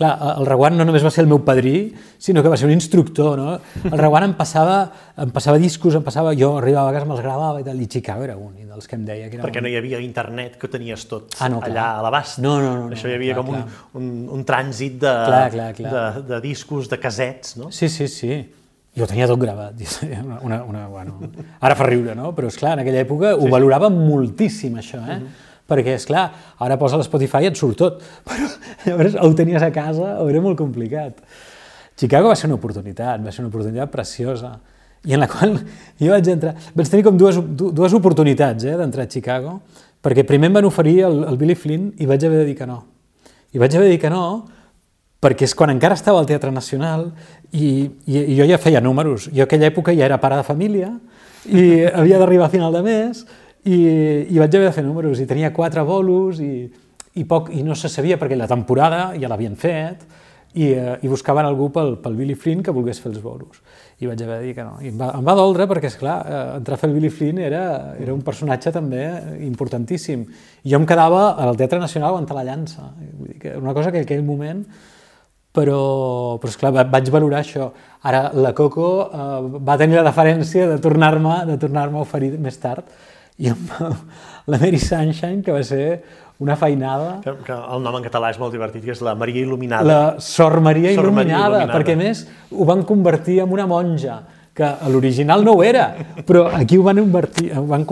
[0.00, 2.72] Clar, el Reguant no només va ser el meu padrí, sinó que va ser un
[2.72, 3.56] instructor, no?
[3.84, 4.78] El Reguant em passava,
[5.20, 8.24] em passava discos, em passava, jo arribava a casa, me'ls gravava i tal, i Chicago
[8.24, 9.66] era un dels que em deia que era Perquè un...
[9.66, 12.38] no hi havia internet que tenies tot ah, no, allà a l'abast.
[12.40, 12.86] No, no, no.
[12.96, 13.82] Això hi havia clar, com clar.
[14.00, 15.92] un, un, un trànsit de, Clar, clar, clar.
[15.92, 17.68] de, de discos, de casets, no?
[17.74, 18.40] Sí, sí, sí.
[18.98, 19.78] Jo tenia tot gravat.
[20.24, 21.18] Una, una, una, bueno,
[21.60, 22.32] ara fa riure, no?
[22.34, 25.20] Però, és clar en aquella època ho valorava moltíssim, això, eh?
[25.70, 26.24] Perquè, és clar
[26.58, 28.48] ara posa l'Spotify i et surt tot, però
[28.88, 31.20] llavors ho tenies a casa, o era molt complicat.
[32.00, 34.56] Chicago va ser una oportunitat, va ser una oportunitat preciosa,
[35.06, 35.54] i en la qual
[36.00, 36.56] jo vaig entrar...
[36.74, 39.60] Vaig tenir com dues, du- dues oportunitats eh, d'entrar a Chicago,
[40.02, 42.66] perquè primer em van oferir el, el Billy Flynn i vaig haver de dir que
[42.68, 42.80] no.
[43.54, 44.24] I vaig haver de dir que no
[45.20, 47.10] perquè és quan encara estava al Teatre Nacional
[47.52, 49.28] i, i, i jo ja feia números.
[49.34, 50.94] Jo aquella època ja era pare de família
[51.44, 53.24] i havia d'arribar a final de mes
[53.64, 53.80] i,
[54.32, 56.70] i vaig haver de fer números i tenia quatre bolos i,
[57.14, 60.06] i, poc, i no se sabia perquè la temporada ja l'havien fet
[60.54, 63.60] i, eh, i buscaven algú pel, pel Billy Flynn que volgués fer els bolos.
[64.00, 64.78] I vaig haver de dir que no.
[64.82, 67.10] I em va, em va doldre perquè, és clar, eh, entrar a fer el Billy
[67.12, 67.64] Flynn era,
[68.00, 69.04] era un personatge també
[69.46, 70.24] importantíssim.
[70.64, 72.88] I jo em quedava al Teatre Nacional aguantar la llança.
[73.12, 74.64] Vull dir que una cosa que en aquell moment
[75.52, 77.70] però, però esclar, va- vaig valorar això.
[78.02, 82.56] Ara, la Coco eh, va tenir la deferència de tornar-me de tornar a oferir més
[82.62, 82.84] tard
[83.40, 83.70] i amb
[84.46, 86.02] la Mary Sunshine, que va ser
[86.40, 89.42] una feinada, Que, que el nom en català és molt divertit, que és la Maria
[89.44, 89.84] Il·luminada.
[89.84, 91.74] la Sor Maria Sor Maria Il·luminada, Il·luminada.
[91.74, 94.22] perquè més ho van convertir en una monja,
[94.56, 95.90] que a l'original no ho era,
[96.26, 97.84] però aquí ho van convertir, ho van,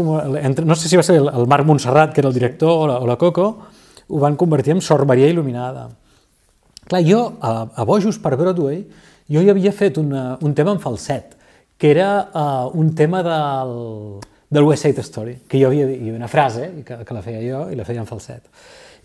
[0.43, 2.87] entre, no sé si va ser el, el Marc Montserrat, que era el director, o
[2.89, 3.45] la, o la Coco,
[4.09, 5.89] ho van convertir en Sor Maria Il·luminada.
[6.89, 8.81] Clar, jo, a, a Bojos per Broadway,
[9.29, 11.35] jo hi havia fet una, un tema en falset,
[11.77, 13.75] que era uh, un tema del,
[14.49, 17.21] del West Side Story, que jo havia dit, i una frase, i que, que la
[17.23, 18.47] feia jo, i la feia en falset.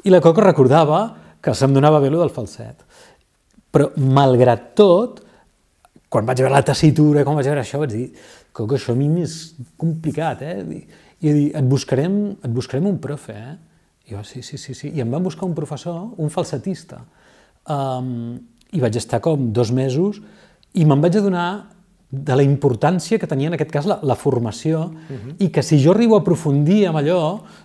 [0.07, 1.01] I la Coco recordava
[1.43, 2.85] que se'm donava bé del falset.
[3.73, 5.19] Però, malgrat tot,
[6.07, 8.07] quan vaig veure la tessitura, quan vaig veure això, vaig dir,
[8.53, 10.85] Coco, això a mi m'és complicat, eh?
[11.19, 13.57] I he dit, et buscarem, et buscarem un profe, eh?
[14.07, 14.93] I jo, sí, sí, sí, sí.
[14.95, 17.01] I em van buscar un professor, un falsetista.
[17.69, 18.39] Um,
[18.73, 20.17] I vaig estar com dos mesos
[20.73, 21.73] i me'n vaig adonar
[22.13, 24.83] de la importància que tenia en aquest cas la, la formació
[25.41, 27.21] i que si jo arribo a aprofundir amb allò,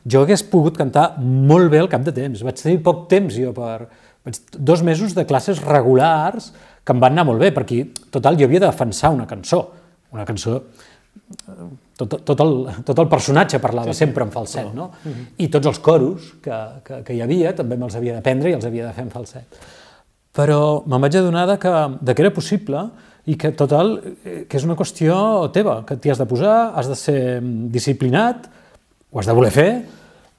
[0.09, 2.45] jo hagués pogut cantar molt bé al cap de temps.
[2.47, 3.89] Vaig tenir poc temps jo per...
[4.25, 6.53] Vaig, dos mesos de classes regulars
[6.85, 9.61] que em van anar molt bé, perquè total jo havia de defensar una cançó,
[10.13, 10.63] una cançó
[11.99, 12.55] tot, tot, el,
[12.87, 14.89] tot el personatge parlava sí, sempre en falset, no?
[15.37, 18.65] I tots els coros que, que, que hi havia també me'ls havia d'aprendre i els
[18.69, 19.61] havia de fer en falset.
[20.39, 22.85] Però me'n vaig adonar de que, de que era possible
[23.29, 23.97] i que total,
[24.49, 25.19] que és una qüestió
[25.53, 27.21] teva, que t'hi has de posar, has de ser
[27.75, 28.47] disciplinat,
[29.11, 29.71] ho has de voler fer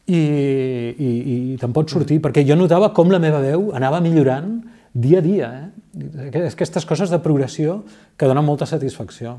[0.10, 4.56] i, i, i te'n pots sortir, perquè jo notava com la meva veu anava millorant
[4.94, 5.52] dia a dia.
[5.60, 6.48] Eh?
[6.48, 7.84] Aquestes coses de progressió
[8.18, 9.38] que donen molta satisfacció.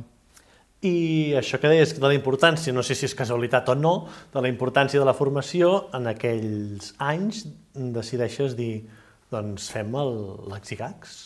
[0.81, 3.95] I això que deies de la importància, no sé si és casualitat o no,
[4.33, 7.45] de la importància de la formació, en aquells anys
[7.75, 8.87] decideixes dir,
[9.31, 10.15] doncs fem el
[10.51, 11.19] l'Axigax.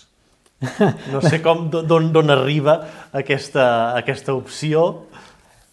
[1.13, 2.79] No sé com, d'on d'on arriba
[3.13, 3.65] aquesta,
[3.99, 5.05] aquesta opció,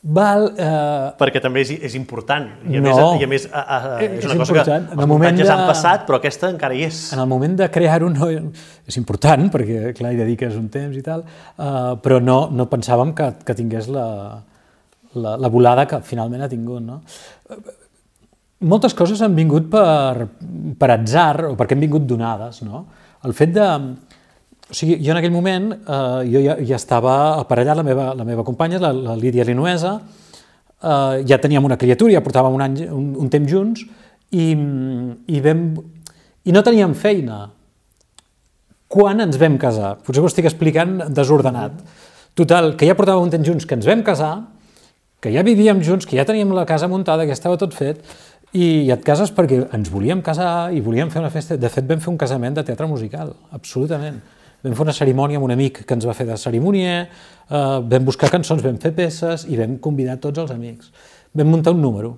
[0.01, 2.47] Val, eh, perquè també és, és important.
[2.65, 2.87] I a No.
[2.89, 4.87] més, i a més a, a, És és una cosa que important.
[4.87, 7.13] En el els muntatges de- han passat, però aquesta encara hi és.
[7.13, 8.27] en el moment de crear-ho no,
[8.87, 13.13] és important, perquè clar, hi dediques un temps i tal, eh, però no, no pensàvem
[13.13, 14.41] que, que tingués la,
[15.13, 16.81] la, la volada que finalment ha tingut.
[16.81, 17.03] No?
[18.61, 20.27] Moltes coses han vingut per,
[20.77, 22.61] per atzar o perquè han vingut donades.
[22.67, 22.85] No?
[23.25, 23.67] El fet de...
[24.71, 28.23] O sigui, jo en aquell moment, eh, jo ja, ja estava aparellat, la meva, la
[28.23, 32.77] meva companya, la, la Lídia Linuesa, eh, ja teníem una criatura, ja portàvem un, any,
[32.87, 33.83] un, un temps junts,
[34.31, 34.45] i,
[35.27, 35.65] i, vam,
[36.47, 37.41] i no teníem feina.
[38.91, 39.97] Quan ens vam casar?
[40.05, 41.75] Potser ho estic explicant desordenat.
[42.39, 44.33] Total, que ja portàvem un temps junts, que ens vam casar,
[45.21, 47.99] que ja vivíem junts, que ja teníem la casa muntada, que ja estava tot fet,
[48.51, 51.55] i et cases perquè ens volíem casar i volíem fer una festa.
[51.57, 54.19] De fet, vam fer un casament de teatre musical, absolutament.
[54.61, 58.05] Vam fer una cerimònia amb un amic que ens va fer de cerimonier, eh, vam
[58.05, 60.91] buscar cançons, vam fer peces i vam convidar tots els amics.
[61.33, 62.17] Vam muntar un número.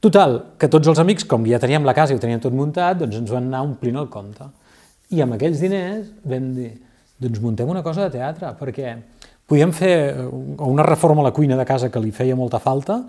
[0.00, 3.00] Total, que tots els amics, com ja teníem la casa i ho teníem tot muntat,
[3.00, 4.46] doncs ens van anar omplint el compte.
[5.10, 6.70] I amb aquells diners vam dir,
[7.20, 8.94] doncs muntem una cosa de teatre, perquè
[9.50, 13.02] podíem fer o una reforma a la cuina de casa que li feia molta falta,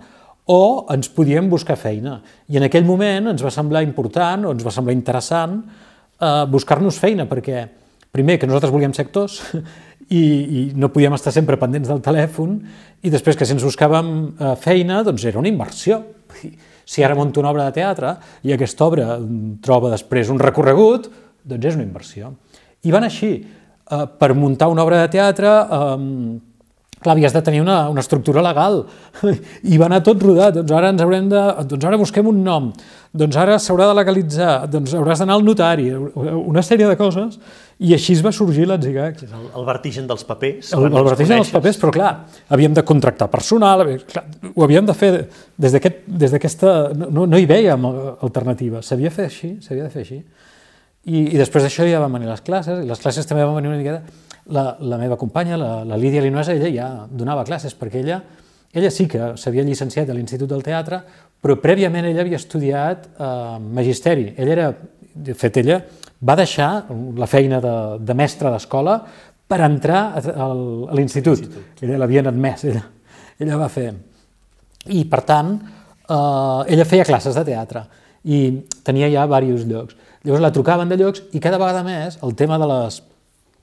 [0.46, 2.20] o ens podíem buscar feina.
[2.50, 6.98] I en aquell moment ens va semblar important o ens va semblar interessant eh, buscar-nos
[6.98, 7.66] feina, perquè
[8.12, 9.38] primer que nosaltres volíem ser actors
[10.08, 12.58] i, i no podíem estar sempre pendents del telèfon
[13.02, 16.02] i després que si ens buscàvem eh, feina doncs era una inversió.
[16.84, 19.16] Si ara monto una obra de teatre i aquesta obra
[19.62, 21.06] troba després un recorregut,
[21.46, 22.32] doncs és una inversió.
[22.82, 26.08] I van així, eh, per muntar una obra de teatre eh,
[27.02, 28.84] clar, havies de tenir una, una estructura legal
[29.72, 32.70] i va anar tot rodat, doncs ara ens haurem de, doncs ara busquem un nom,
[33.12, 37.36] doncs ara s'haurà de legalitzar, doncs hauràs d'anar al notari, una sèrie de coses,
[37.82, 39.20] i així es va sorgir l'Atzigac.
[39.26, 40.70] El, el vertigen dels papers.
[40.76, 42.12] El, el vertigen dels papers, però clar,
[42.54, 46.38] havíem de contractar personal, clar, ho havíem de fer des d'aquesta...
[46.38, 46.66] Aquest,
[47.02, 50.20] no, no hi vèiem alternativa, s'havia de fer així, s'havia de fer així.
[51.02, 53.72] I, i després d'això ja van venir les classes, i les classes també van venir
[53.72, 58.00] una miqueta la, la meva companya, la, la Lídia Linoesa, ella ja donava classes, perquè
[58.02, 58.20] ella,
[58.72, 61.02] ella sí que s'havia llicenciat a l'Institut del Teatre,
[61.42, 64.32] però prèviament ella havia estudiat eh, magisteri.
[64.36, 64.70] Ella era,
[65.12, 65.80] de fet, ella
[66.22, 66.70] va deixar
[67.18, 68.96] la feina de, de mestre d'escola
[69.46, 70.48] per entrar a, a
[70.96, 71.44] l'institut.
[71.82, 72.84] Ella l'havien admès, ella,
[73.38, 73.90] ella va fer.
[74.90, 75.54] I, per tant,
[76.08, 77.86] eh, ella feia classes de teatre
[78.22, 78.42] i
[78.86, 79.98] tenia ja diversos llocs.
[80.22, 83.00] Llavors la trucaven de llocs i cada vegada més el tema de les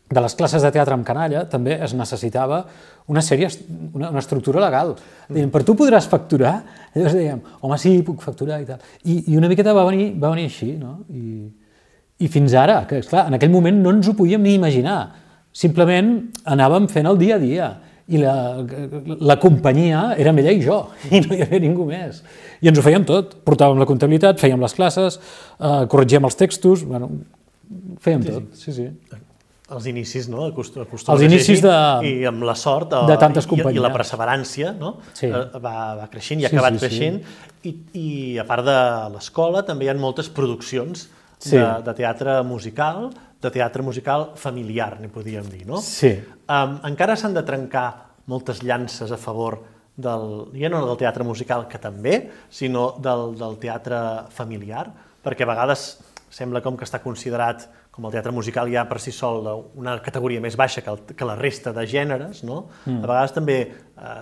[0.09, 2.63] de les classes de teatre amb canalla també es necessitava
[3.09, 3.49] una sèrie,
[3.93, 4.95] una, una estructura legal.
[5.29, 6.55] Deien, per tu podràs facturar?
[6.95, 8.81] Llavors dèiem, home, sí, puc facturar i tal.
[9.05, 10.99] I, i una miqueta va venir, va venir així, no?
[11.13, 11.45] I,
[12.25, 14.99] I fins ara, que esclar, en aquell moment no ens ho podíem ni imaginar.
[15.55, 16.11] Simplement
[16.49, 17.69] anàvem fent el dia a dia
[18.09, 18.33] i la,
[19.21, 20.81] la companyia érem ella i jo,
[21.13, 22.23] i no hi havia ningú més.
[22.65, 23.37] I ens ho fèiem tot.
[23.45, 25.21] Portàvem la comptabilitat, fèiem les classes,
[25.61, 27.13] eh, corregíem els textos, bueno,
[28.01, 28.53] fèiem sí, tot.
[28.57, 28.91] Sí, sí
[29.75, 30.47] els inicis, no?
[30.49, 31.75] Acostum, els inicis de...
[32.07, 33.77] I amb la sort de, de tantes companyies.
[33.77, 34.95] I, i la perseverància, no?
[35.13, 35.29] Sí.
[35.29, 37.21] Eh, va, va creixent i ha sí, acabat sí, creixent.
[37.23, 37.59] Sí.
[37.69, 38.09] I, I
[38.41, 38.77] a part de
[39.15, 41.07] l'escola també hi ha moltes produccions
[41.39, 41.55] sí.
[41.55, 43.09] de, de teatre musical,
[43.39, 45.81] de teatre musical familiar, n'hi podríem dir, no?
[45.83, 46.13] Sí.
[46.49, 47.87] Um, encara s'han de trencar
[48.29, 49.61] moltes llances a favor
[49.99, 53.99] del, ja no del teatre musical, que també, sinó del, del teatre
[54.35, 54.87] familiar,
[55.23, 55.89] perquè a vegades
[56.29, 59.47] sembla com que està considerat com el teatre musical ja per si sol
[59.79, 62.63] una categoria més baixa que, el, que la resta de gèneres, no?
[62.85, 63.03] Mm.
[63.03, 63.71] a vegades també eh,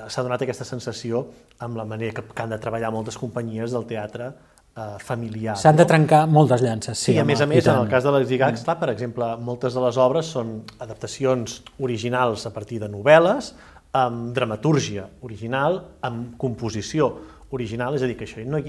[0.10, 1.26] s'ha donat aquesta sensació
[1.64, 5.58] amb la manera que, que han de treballar moltes companyies del teatre eh, familiar.
[5.60, 5.84] S'han no?
[5.84, 7.14] de trencar moltes llances, sí.
[7.14, 8.68] I a home, més a més, en el cas de les IGACs, mm.
[8.70, 13.54] clar, per exemple, moltes de les obres són adaptacions originals a partir de novel·les,
[13.98, 17.12] amb dramatúrgia original, amb composició
[17.56, 18.60] original, és a dir, que això no,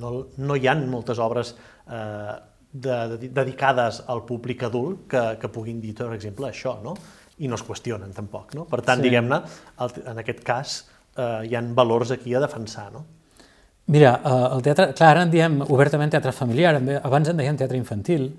[0.00, 1.54] no, no hi ha moltes obres
[1.86, 2.34] eh,
[2.82, 6.96] de, de, dedicades al públic adult que, que puguin dir, per exemple, això, no?
[7.38, 8.54] i no es qüestionen tampoc.
[8.56, 8.64] No?
[8.70, 9.08] Per tant, sí.
[9.08, 9.40] diguem-ne,
[10.12, 10.76] en aquest cas
[11.16, 12.88] eh, hi han valors aquí a defensar.
[12.94, 13.04] No?
[13.92, 17.78] Mira, eh, el teatre, clar, ara en diem obertament teatre familiar, abans en dèiem teatre
[17.78, 18.30] infantil,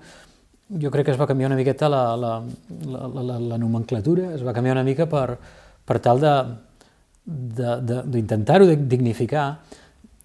[0.68, 2.32] jo crec que es va canviar una miqueta la, la,
[2.92, 5.38] la, la, la nomenclatura, es va canviar una mica per,
[5.88, 6.20] per tal
[7.24, 9.46] d'intentar-ho dignificar,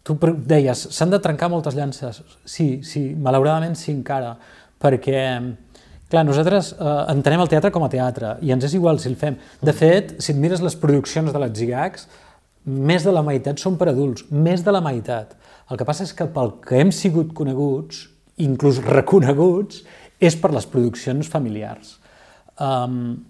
[0.04, 0.16] Tu
[0.52, 2.20] deies, s'han de trencar moltes llances.
[2.44, 4.34] Sí, sí, malauradament sí encara,
[4.84, 5.22] perquè,
[6.12, 9.16] clar, nosaltres eh, entenem el teatre com a teatre i ens és igual si el
[9.20, 9.38] fem.
[9.64, 12.08] De fet, si et mires les produccions de les GIGACs,
[12.66, 15.38] més de la meitat són per adults, més de la meitat.
[15.72, 18.10] El que passa és que pel que hem sigut coneguts,
[18.44, 19.86] inclús reconeguts,
[20.20, 21.96] és per les produccions familiars.
[22.60, 23.24] Um,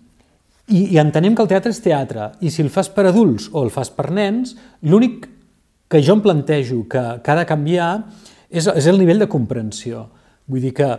[0.69, 3.61] i, I entenem que el teatre és teatre, i si el fas per adults o
[3.65, 5.27] el fas per nens, l'únic
[5.89, 7.91] que jo em plantejo que, que ha de canviar
[8.49, 10.07] és, és el nivell de comprensió.
[10.47, 10.91] Vull dir que...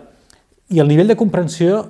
[0.73, 1.83] I el nivell de comprensió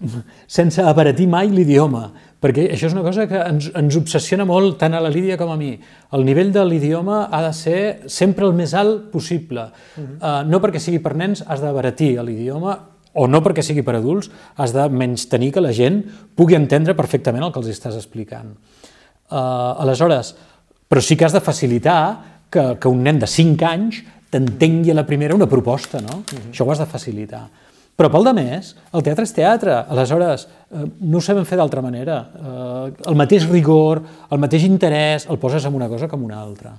[0.58, 2.10] sense abaratir mai l'idioma,
[2.40, 5.52] perquè això és una cosa que ens, ens obsessiona molt tant a la Lídia com
[5.52, 5.72] a mi.
[6.16, 7.80] El nivell de l'idioma ha de ser
[8.12, 9.68] sempre el més alt possible.
[9.96, 10.16] Uh -huh.
[10.20, 12.78] uh, no perquè sigui per nens has d'abaratir l'idioma,
[13.12, 16.94] o no perquè sigui per adults, has de menys tenir que la gent pugui entendre
[16.94, 18.54] perfectament el que els estàs explicant.
[19.30, 20.34] Uh, aleshores,
[20.90, 22.00] però sí que has de facilitar
[22.50, 26.18] que, que un nen de 5 anys t'entengui a la primera una proposta, no?
[26.18, 26.40] Uh mhm.
[26.40, 26.50] -huh.
[26.50, 27.48] Això ho has de facilitar.
[27.96, 31.82] Però pel de més, el teatre és teatre, aleshores eh, no ho sabem fer d'altra
[31.82, 32.30] manera.
[32.34, 36.72] Eh, el mateix rigor, el mateix interès, el poses en una cosa com una altra.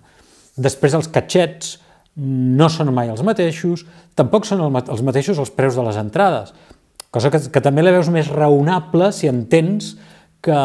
[0.58, 1.80] Després els catxets
[2.16, 3.86] no són mai els mateixos,
[4.16, 6.54] tampoc són el, els mateixos els preus de les entrades,
[7.12, 9.96] cosa que, que també la veus més raonable si entens
[10.42, 10.58] que,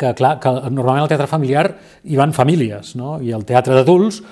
[0.00, 1.66] que, clar, que normalment al teatre familiar
[2.08, 3.18] hi van famílies, no?
[3.20, 4.22] i el teatre d'adults,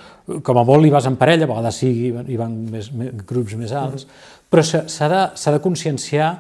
[0.45, 3.57] com a molt hi vas en parella, a vegades sí, hi van més, més, grups
[3.61, 4.49] més alts, mm.
[4.49, 6.31] però s'ha de, de conscienciar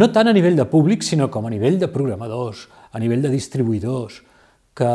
[0.00, 3.32] no tant a nivell de públic, sinó com a nivell de programadors, a nivell de
[3.32, 4.20] distribuïdors,
[4.78, 4.92] que,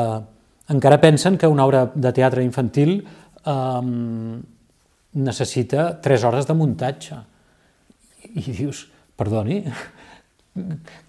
[0.73, 2.97] encara pensen que una obra de teatre infantil
[3.45, 3.81] eh,
[5.13, 7.19] necessita 3 hores de muntatge.
[8.35, 9.61] I dius, perdoni,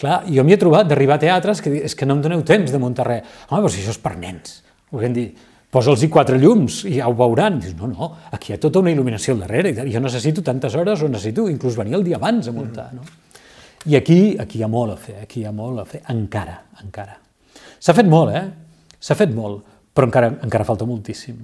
[0.01, 2.73] clar, jo m'hi he trobat d'arribar a teatres que és que no em doneu temps
[2.73, 3.37] de muntar res.
[3.49, 4.61] Home, però si això és per nens.
[4.95, 5.27] Volem dir,
[5.73, 7.61] posa'ls-hi quatre llums i ja ho veuran.
[7.63, 9.75] Dius, no, no, aquí hi ha tota una il·luminació al darrere.
[9.93, 12.91] Jo necessito tantes hores o necessito inclús venir el dia abans a muntar.
[12.97, 13.07] No?
[13.87, 16.57] I aquí, aquí hi ha molt a fer, aquí hi ha molt a fer, encara,
[16.83, 17.21] encara.
[17.79, 18.47] S'ha fet molt, eh?
[18.99, 19.63] S'ha fet molt,
[19.95, 21.39] però encara, encara falta moltíssim.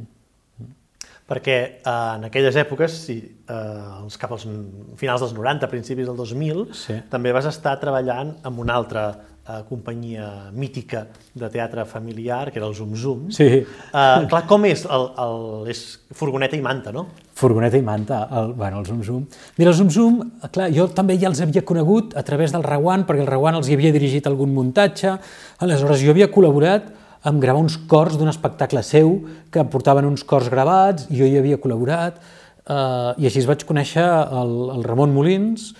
[1.28, 3.18] Perquè eh, en aquelles èpoques, si,
[3.48, 4.46] eh, cap als
[5.00, 6.98] finals dels 90, principis del 2000, sí.
[7.12, 9.06] també vas estar treballant amb una altra
[9.48, 13.30] eh, companyia mítica de teatre familiar, que era el Zoom Zoom.
[13.30, 13.44] Sí.
[13.44, 14.84] Eh, clar, com és?
[14.86, 15.82] El, el, és
[16.14, 17.06] furgoneta i manta, no?
[17.38, 19.26] Furgoneta i manta, el, bueno, el Zoom Zoom.
[19.58, 20.18] Mira, el Zoom Zoom,
[20.52, 23.70] clar, jo també ja els havia conegut a través del Rawan, perquè el Rawan els
[23.70, 25.16] hi havia dirigit algun muntatge,
[25.62, 29.14] aleshores jo havia col·laborat amb gravar uns cors d'un espectacle seu,
[29.52, 32.18] que portaven uns cors gravats, i jo hi havia col·laborat,
[32.66, 35.70] eh, i així es vaig conèixer el, el Ramon Molins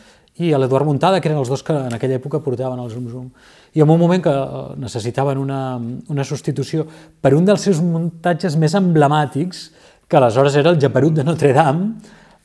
[0.40, 3.28] i l'Eduard Muntada, que eren els dos que en aquella època portaven el Zoom Zoom.
[3.74, 5.78] I en un moment que eh, necessitaven una,
[6.12, 6.86] una substitució
[7.20, 9.70] per un dels seus muntatges més emblemàtics,
[10.08, 11.90] que aleshores era el Japerut de Notre Dame,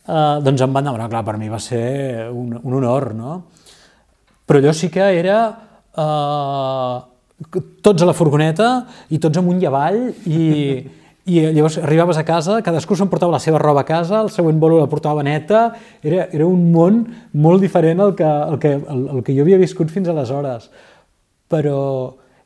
[0.07, 3.37] eh, doncs em van demanar, clar, per mi va ser un, un honor, no?
[4.47, 5.39] Però allò sí que era
[5.91, 7.16] eh,
[7.85, 8.69] tots a la furgoneta
[9.13, 10.41] i tots amunt i avall i,
[11.27, 14.79] i llavors arribaves a casa, cadascú s'emportava la seva roba a casa, el següent bolo
[14.81, 15.67] la portava neta,
[16.01, 17.03] era, era un món
[17.37, 20.69] molt diferent al que, al que, al, al que jo havia viscut fins aleshores.
[21.47, 21.79] Però,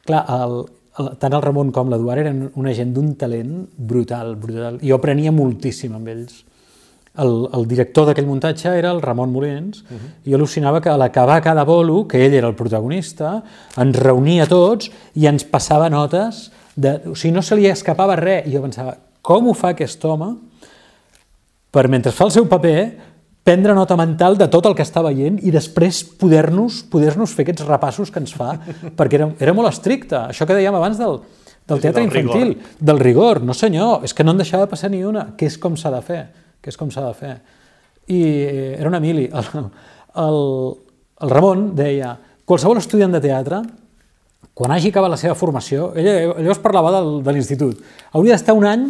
[0.06, 0.58] clar, el,
[1.00, 4.82] el, tant el Ramon com l'Eduard eren una gent d'un talent brutal, brutal.
[4.84, 6.42] Jo aprenia moltíssim amb ells
[7.20, 10.12] el, el director d'aquell muntatge era el Ramon Molins, uh -huh.
[10.30, 13.43] i al·lucinava que a l'acabar cada bolo, que ell era el protagonista,
[13.78, 18.47] ens reunia tots i ens passava notes, de, o sigui, no se li escapava res,
[18.47, 20.38] i jo pensava, com ho fa aquest home
[21.70, 22.97] per, mentre fa el seu paper,
[23.43, 27.43] prendre nota mental de tot el que està veient i després poder-nos poder, -nos, fer
[27.43, 28.59] aquests repassos que ens fa,
[28.97, 30.16] perquè era, era molt estricte.
[30.16, 31.20] Això que dèiem abans del,
[31.68, 32.78] del teatre del infantil, rigor.
[32.80, 33.41] del rigor.
[33.43, 36.01] No senyor, és que no en deixava passar ni una, que és com s'ha de
[36.01, 36.28] fer
[36.62, 37.36] que és com s'ha de fer.
[38.12, 38.22] I
[38.78, 39.28] era una mili.
[39.28, 39.70] El,
[40.24, 40.41] el,
[41.26, 42.16] el Ramon deia,
[42.47, 43.62] qualsevol estudiant de teatre,
[44.53, 47.80] quan hagi acabat la seva formació, ell llavors parlava del, de l'institut,
[48.12, 48.89] hauria d'estar un any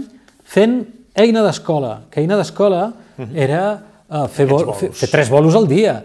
[0.51, 0.81] fent
[1.15, 3.35] eina d'escola, que eina d'escola mhm.
[3.37, 5.99] era uh, fer, bol, fer, fer tres bolos al dia,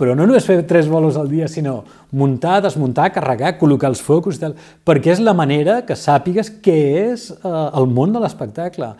[0.00, 1.82] però no només fer tres bolos al dia, sinó
[2.16, 4.54] muntar, desmuntar, carregar, col·locar els focus i tal,
[4.86, 6.78] perquè és la manera que sàpigues què
[7.10, 8.94] és uh, el món de l'espectacle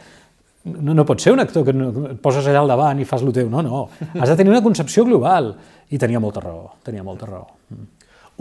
[0.65, 3.25] no, no pot ser un actor que no, et poses allà al davant i fas
[3.25, 3.87] el teu, no, no.
[4.19, 5.55] Has de tenir una concepció global.
[5.91, 7.49] I tenia molta raó, tenia molta raó.
[7.73, 7.89] Mm.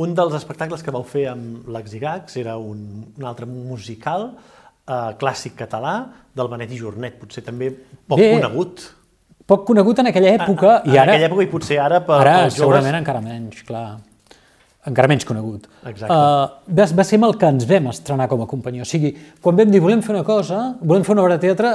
[0.03, 2.83] Un dels espectacles que vau fer amb l'Axigax era un,
[3.17, 5.95] un altre musical eh, clàssic català
[6.35, 8.85] del Benet i Jornet, potser també poc Bé, conegut.
[9.49, 10.75] Poc conegut en aquella època.
[10.77, 12.61] A, a, i ara, en aquella època i potser ara per, ara, pels joves...
[12.61, 13.87] segurament encara menys, clar
[14.87, 15.67] encara menys conegut.
[15.83, 16.07] Exacte.
[16.13, 18.85] Uh, va, va ser amb el que ens vam estrenar com a companyia.
[18.85, 19.11] O sigui,
[19.43, 21.73] quan vam dir volem fer una cosa, volem fer una obra de teatre,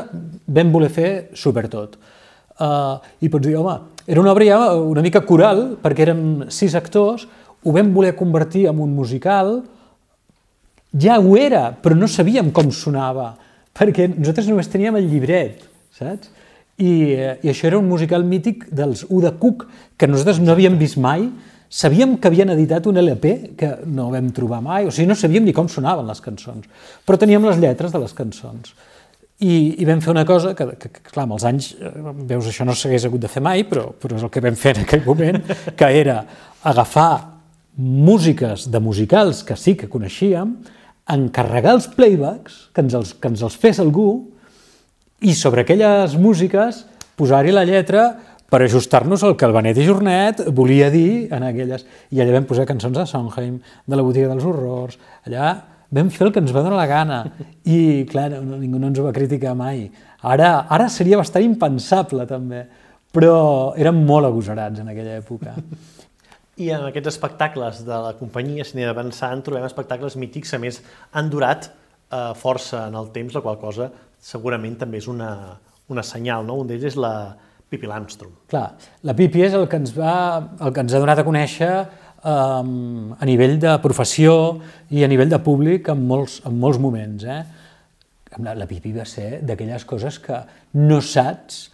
[0.57, 1.98] vam voler fer supertot.
[2.55, 3.76] Uh, I pots dir, home,
[4.07, 7.26] era una obra ja una mica coral, perquè érem sis actors,
[7.64, 9.57] ho vam voler convertir en un musical,
[11.00, 13.32] ja ho era, però no sabíem com sonava,
[13.74, 15.64] perquè nosaltres només teníem el llibret,
[15.96, 16.30] saps?
[16.74, 16.90] I,
[17.42, 19.66] i això era un musical mític dels U de Cook,
[19.98, 21.28] que nosaltres no havíem vist mai,
[21.75, 25.43] Sabíem que havien editat un LP que no vam trobar mai, o sigui, no sabíem
[25.43, 26.68] ni com sonaven les cançons,
[27.03, 28.77] però teníem les lletres de les cançons.
[29.43, 31.91] I, i vam fer una cosa que, que, que, clar, amb els anys, eh,
[32.31, 34.77] veus, això no s'hagués hagut de fer mai, però, però és el que vam fer
[34.77, 35.41] en aquell moment,
[35.75, 36.20] que era
[36.62, 37.11] agafar
[37.75, 40.55] músiques de musicals que sí que coneixíem,
[41.11, 44.12] encarregar els playbacks, que ens els, que ens els fes algú,
[45.27, 46.85] i sobre aquelles músiques
[47.18, 48.07] posar-hi la lletra
[48.55, 51.82] per ajustar-nos al que el Benet i Jornet volia dir en aquelles...
[52.14, 54.94] I allà vam posar cançons de Sondheim, de la botiga dels horrors,
[55.26, 55.48] allà
[55.94, 57.16] vam fer el que ens va donar la gana
[57.66, 59.88] i, clar, no, ningú no ens ho va criticar mai.
[60.22, 62.62] Ara, ara seria bastant impensable, també,
[63.11, 63.34] però
[63.80, 65.57] érem molt agosarats en aquella època.
[66.62, 70.78] I en aquests espectacles de la companyia, si anem avançant, trobem espectacles mítics que, més,
[71.11, 73.90] han durat eh, força en el temps, la qual cosa
[74.22, 75.32] segurament també és una,
[75.90, 76.46] una senyal.
[76.46, 76.61] No?
[76.62, 77.14] Un d'ells és la,
[77.71, 78.33] Pipi Landstrom.
[78.51, 78.67] Clar,
[79.03, 80.15] la Pipi és el que ens, va,
[80.61, 81.73] el que ens ha donat a conèixer
[82.25, 84.35] um, a nivell de professió
[84.95, 87.25] i a nivell de públic en molts, en molts moments.
[87.25, 87.43] Eh?
[88.39, 90.41] La, la Pipi va ser d'aquelles coses que
[90.81, 91.69] no saps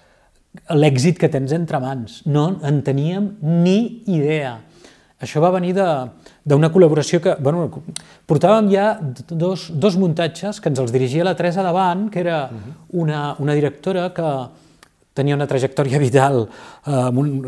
[0.75, 2.23] l'èxit que tens entre mans.
[2.27, 4.59] No en teníem ni idea.
[5.21, 7.35] Això va venir d'una col·laboració que...
[7.45, 7.67] Bueno,
[8.29, 8.95] portàvem ja
[9.29, 12.47] dos, dos muntatges que ens els dirigia la Teresa Davant, que era
[12.97, 14.31] una, una directora que
[15.21, 17.47] tenia una trajectòria vital eh, molt,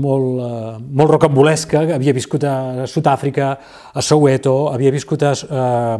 [0.00, 3.52] molt, eh, molt rocambolesca, havia viscut a Sud-àfrica,
[3.92, 5.96] a Soweto, havia viscut a, eh,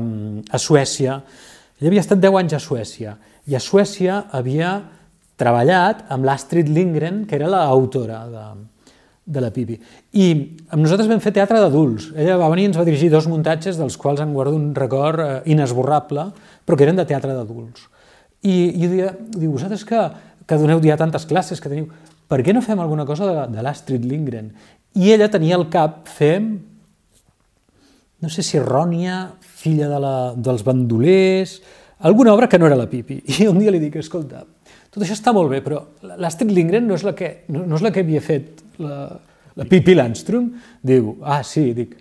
[0.47, 1.21] a Suècia,
[1.77, 3.17] ell havia estat 10 anys a Suècia,
[3.47, 4.79] i a Suècia havia
[5.37, 8.45] treballat amb l'Astrid Lindgren, que era l'autora de,
[9.37, 9.77] de la Pipi.
[10.17, 10.29] I
[10.73, 12.09] amb nosaltres vam fer teatre d'adults.
[12.17, 15.23] Ella va venir i ens va dirigir dos muntatges, dels quals em guardo un record
[15.23, 16.31] eh, inesborrable,
[16.65, 17.91] però que eren de teatre d'adults.
[18.47, 20.01] I, i diu, vosaltres que,
[20.47, 21.91] que doneu ja tantes classes, que teniu...
[22.27, 24.51] Per què no fem alguna cosa de, de l'Astrid Lindgren?
[24.99, 26.41] I ella tenia al cap fer,
[28.23, 31.61] no sé si Rònia, filla de la, dels bandolers,
[32.07, 33.21] alguna obra que no era la Pipi.
[33.39, 34.43] I un dia li dic, escolta,
[34.91, 35.83] tot això està molt bé, però
[36.17, 39.13] l'Astrid Lindgren no és la que, no, no és la que havia fet la,
[39.59, 40.51] la Pipi Landstrom.
[40.87, 41.95] Diu, ah, sí, dic,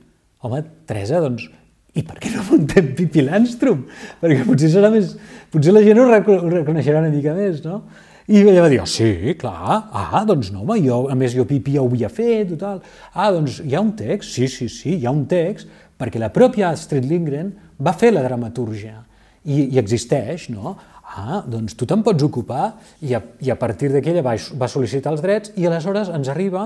[0.45, 1.49] home, Teresa, doncs,
[1.95, 3.85] i per què no muntem Pipi Landstrom?
[4.21, 5.13] Perquè potser serà més...
[5.51, 7.83] Potser la gent ho, reconeixerà una mica més, no?
[8.25, 11.45] I ella va dir, oh, sí, clar, ah, doncs no, home, jo, a més jo
[11.45, 12.79] Pipi ja ho havia fet, total.
[13.13, 15.69] Ah, doncs hi ha un text, sí, sí, sí, hi ha un text,
[15.99, 18.97] perquè la pròpia Astrid Lindgren va fer la dramatúrgia
[19.45, 20.73] i, i existeix, no?
[21.05, 22.71] Ah, doncs tu te'n pots ocupar
[23.05, 26.31] i a, i a partir d'aquí ella va, va sol·licitar els drets i aleshores ens
[26.33, 26.65] arriba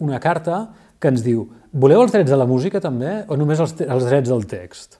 [0.00, 0.62] una carta
[0.98, 4.32] que ens diu voleu els drets de la música també o només els, els drets
[4.32, 4.96] del text?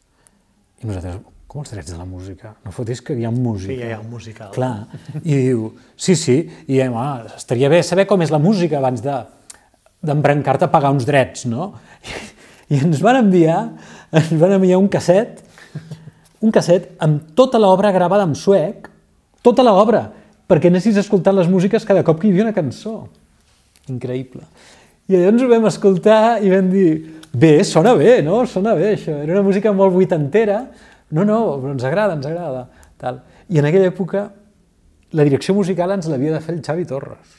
[0.84, 2.52] I nosaltres, com els drets de la música?
[2.62, 3.72] No fotis que hi ha música.
[3.72, 4.52] Sí, hi ha un musical.
[4.54, 4.86] Clar.
[5.18, 5.64] I diu,
[5.98, 6.36] sí, sí,
[6.68, 9.16] i diem, ah, estaria bé saber com és la música abans de
[10.06, 11.72] d'embrancar-te a pagar uns drets, no?
[12.06, 12.14] I,
[12.76, 13.58] I ens van enviar,
[14.16, 15.42] ens van enviar un casset,
[16.40, 18.86] un casset amb tota l'obra gravada en suec,
[19.44, 20.06] tota l'obra,
[20.48, 22.94] perquè anessis escoltant les músiques cada cop que hi havia una cançó.
[23.90, 24.46] Increïble.
[25.10, 26.90] I llavors ho vam escoltar i vam dir,
[27.34, 28.44] bé, sona bé, no?
[28.46, 29.18] Sona bé, això.
[29.18, 30.62] Era una música molt vuitantera,
[31.10, 32.66] no, no, però ens agrada, ens agrada.
[33.00, 33.22] Tal.
[33.50, 34.28] I en aquella època
[35.16, 37.38] la direcció musical ens l'havia de fer el Xavi Torres.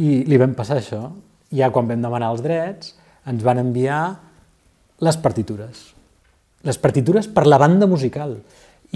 [0.00, 1.02] I li vam passar això.
[1.52, 2.94] Ja quan vam demanar els drets,
[3.28, 4.00] ens van enviar
[5.04, 5.82] les partitures.
[6.64, 8.38] Les partitures per la banda musical.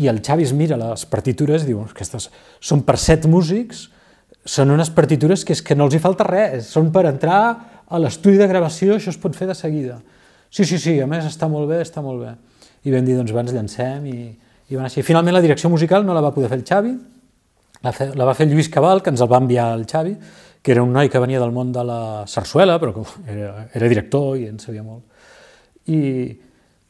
[0.01, 2.31] I el Xavi es mira les partitures i diu, aquestes
[2.61, 3.91] són per set músics,
[4.49, 7.43] són unes partitures que és que no els hi falta res, són per entrar
[7.85, 10.01] a l'estudi de gravació, això es pot fer de seguida.
[10.49, 12.33] Sí, sí, sí, a més està molt bé, està molt bé
[12.83, 14.18] i vam dir, doncs va, ens llancem i,
[14.70, 15.05] i van així.
[15.07, 16.93] Finalment la direcció musical no la va poder fer el Xavi,
[17.83, 20.14] la, fe, la va fer Lluís Cabal, que ens el va enviar el Xavi,
[20.62, 23.03] que era un noi que venia del món de la sarsuela, però que
[23.33, 25.03] era, era director i en sabia molt.
[25.91, 25.99] I,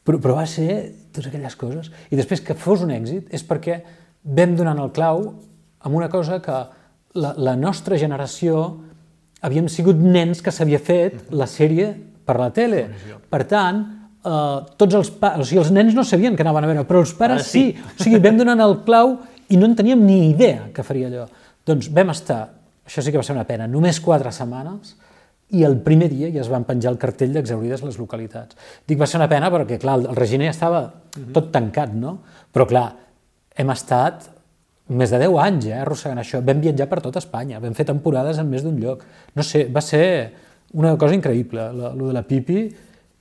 [0.05, 1.89] però, però va ser totes aquelles coses.
[2.13, 3.79] I després que fos un èxit és perquè
[4.23, 5.25] vam donant el clau
[5.83, 6.59] amb una cosa que
[7.17, 8.61] la, la nostra generació
[9.43, 11.89] havíem sigut nens que s'havia fet la sèrie
[12.23, 12.85] per la tele.
[13.29, 13.81] Per tant,
[14.25, 17.03] eh, tots els, pa o sigui, els nens no sabien que anaven a veure, però
[17.03, 17.69] els pares ah, sí.
[17.71, 17.93] sí.
[17.99, 19.17] O sigui, vam donant el clau
[19.49, 21.27] i no en teníem ni idea que faria allò.
[21.67, 22.41] Doncs vam estar,
[22.87, 24.95] això sí que va ser una pena, només quatre setmanes
[25.53, 28.57] i el primer dia ja es van penjar el cartell d'exaurides les localitats.
[28.87, 30.87] Dic, va ser una pena perquè, clar, el Reginer estava
[31.35, 32.17] tot tancat, no?
[32.53, 32.87] Però, clar,
[33.53, 34.31] hem estat
[34.93, 36.41] més de 10 anys eh, arrossegant això.
[36.45, 39.05] Vam viatjar per tot Espanya, vam fer temporades en més d'un lloc.
[39.37, 40.03] No sé, va ser
[40.73, 42.65] una cosa increïble, lo, lo de la Pipi,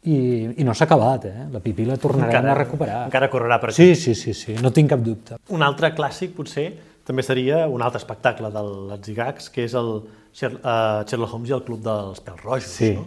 [0.02, 0.16] i,
[0.58, 1.44] i no s'ha acabat, eh?
[1.52, 3.02] La Pipi la tornarem encara, a recuperar.
[3.06, 3.78] Encara correrà per aquí.
[3.78, 5.38] Sí, sí, sí, sí, no tinc cap dubte.
[5.54, 6.66] Un altre clàssic, potser,
[7.06, 11.62] també seria un altre espectacle del Zigacs, que és el uh, Sherlock Holmes i el
[11.66, 12.92] Club dels Pèls Rojos, sí.
[12.98, 13.06] no?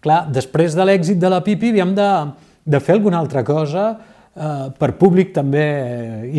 [0.00, 2.08] Clar, després de l'èxit de la Pipi havíem de,
[2.64, 5.64] de fer alguna altra cosa eh, per públic també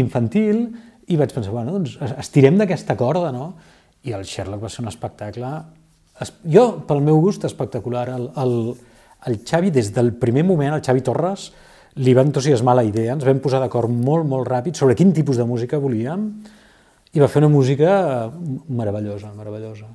[0.01, 0.63] infantil
[1.11, 3.51] i vaig pensar, bueno, doncs estirem d'aquesta corda, no?
[4.07, 5.51] I el Sherlock va ser un espectacle,
[6.49, 8.07] jo, pel meu gust, espectacular.
[8.15, 8.55] El, el,
[9.27, 11.51] el Xavi, des del primer moment, el Xavi Torres,
[12.01, 15.37] li va entusiasmar la idea, ens vam posar d'acord molt, molt ràpid sobre quin tipus
[15.37, 16.29] de música volíem
[17.11, 18.29] i va fer una música
[18.69, 19.89] meravellosa, meravellosa.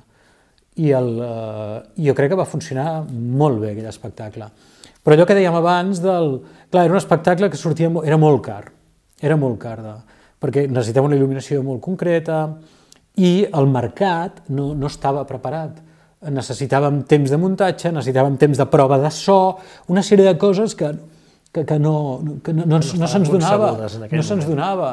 [0.77, 4.51] I el, eh, jo crec que va funcionar molt bé aquell espectacle.
[5.01, 6.35] Però allò que dèiem abans, del,
[6.69, 8.63] clar, era un espectacle que sortia, era molt car,
[9.19, 9.95] era molt car, de,
[10.37, 12.43] perquè necessitava una il·luminació molt concreta
[13.17, 15.79] i el mercat no, no estava preparat
[16.25, 19.57] necessitàvem temps de muntatge, necessitàvem temps de prova de so,
[19.93, 20.89] una sèrie de coses que,
[21.53, 21.93] que, que no,
[22.43, 23.75] que no, no, no, no se'ns donava.
[24.09, 24.91] No se'ns donava.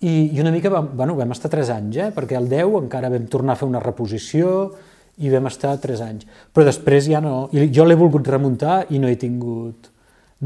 [0.00, 2.08] I, I una mica vam, bueno, vam estar tres anys, eh?
[2.14, 4.70] perquè el 10 encara vam tornar a fer una reposició
[5.20, 6.24] i vam estar tres anys.
[6.54, 7.50] Però després ja no...
[7.52, 9.90] I jo l'he volgut remuntar i no he tingut,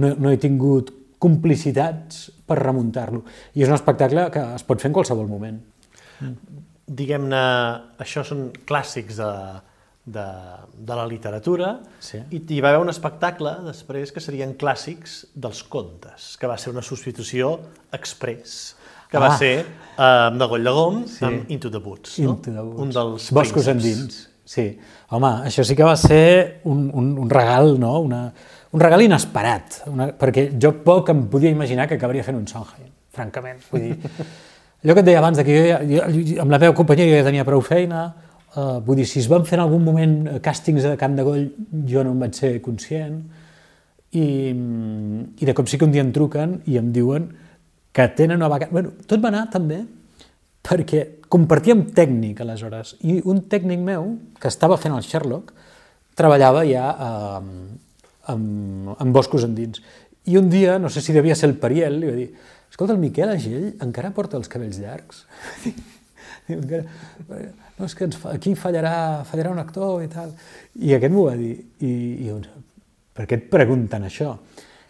[0.00, 0.90] no, no he tingut
[1.22, 3.22] complicitats per remuntar-lo.
[3.54, 5.60] I és un espectacle que es pot fer en qualsevol moment.
[6.84, 7.44] Diguem-ne,
[8.02, 9.30] això són clàssics de,
[10.04, 10.24] de,
[10.76, 12.18] de la literatura Sí.
[12.36, 16.72] i hi va haver un espectacle després que serien clàssics dels contes, que va ser
[16.74, 17.54] una substitució
[17.92, 18.76] express,
[19.10, 19.38] que va Ah.
[19.38, 22.30] ser eh, de Goll de Gom amb Into the Woods, no?
[22.36, 22.80] Into the Woods.
[22.82, 23.84] un dels Boscos prínceps.
[23.84, 24.30] endins.
[24.44, 24.78] Sí.
[25.10, 28.00] Home, això sí que va ser un, un, un regal, no?
[28.04, 28.26] Una,
[28.72, 32.90] un regal inesperat, una, perquè jo poc em podia imaginar que acabaria fent un Sondheim,
[33.14, 33.62] francament.
[33.70, 33.94] Vull dir,
[34.84, 37.16] allò que et deia abans, de que jo, ja, jo, amb la meva companyia jo
[37.22, 38.02] ja tenia prou feina,
[38.56, 41.24] uh, vull dir, si es van fer en algun moment eh, càstings de Camp de
[41.26, 41.48] Goll,
[41.90, 43.18] jo no en vaig ser conscient,
[44.14, 47.28] i, i de cop sí que un dia em truquen i em diuen
[47.94, 48.70] que tenen una vacant...
[48.74, 49.80] Bueno, tot va anar també
[50.64, 52.94] perquè compartíem tècnic aleshores.
[53.04, 55.52] I un tècnic meu que estava fent el Sherlock
[56.18, 57.40] treballava ja eh,
[58.32, 59.82] amb, amb boscos endins.
[60.30, 62.30] I un dia, no sé si devia ser el Pariel, li va dir
[62.70, 65.26] escolta, el Miquel Agell encara porta els cabells llargs?
[67.74, 70.28] No, és que ens aquí fallarà, fallarà un actor i tal.
[70.78, 71.56] I aquest m'ho va dir.
[71.82, 71.90] I,
[72.22, 72.36] i jo,
[73.18, 74.36] per què et pregunten això?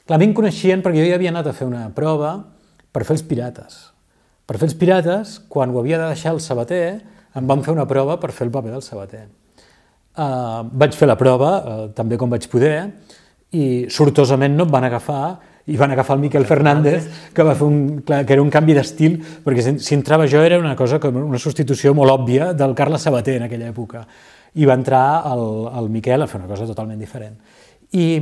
[0.04, 2.34] Clar, a mi em coneixien perquè jo ja havia anat a fer una prova
[2.92, 3.78] per fer els pirates.
[4.44, 7.00] Per fer els pirates, quan ho havia de deixar el sabater,
[7.34, 9.24] em van fer una prova per fer el paper del sabater.
[10.14, 12.76] Uh, vaig fer la prova, uh, també com vaig poder,
[13.56, 15.22] i sortosament no em van agafar
[15.66, 18.74] i van agafar el Miquel Fernández, que va fer un, clar, que era un canvi
[18.76, 23.06] d'estil, perquè si, entrava jo era una cosa com una substitució molt òbvia del Carles
[23.06, 24.04] Sabater en aquella època.
[24.54, 25.44] I va entrar el,
[25.80, 27.38] el Miquel a fer una cosa totalment diferent.
[27.94, 28.18] I,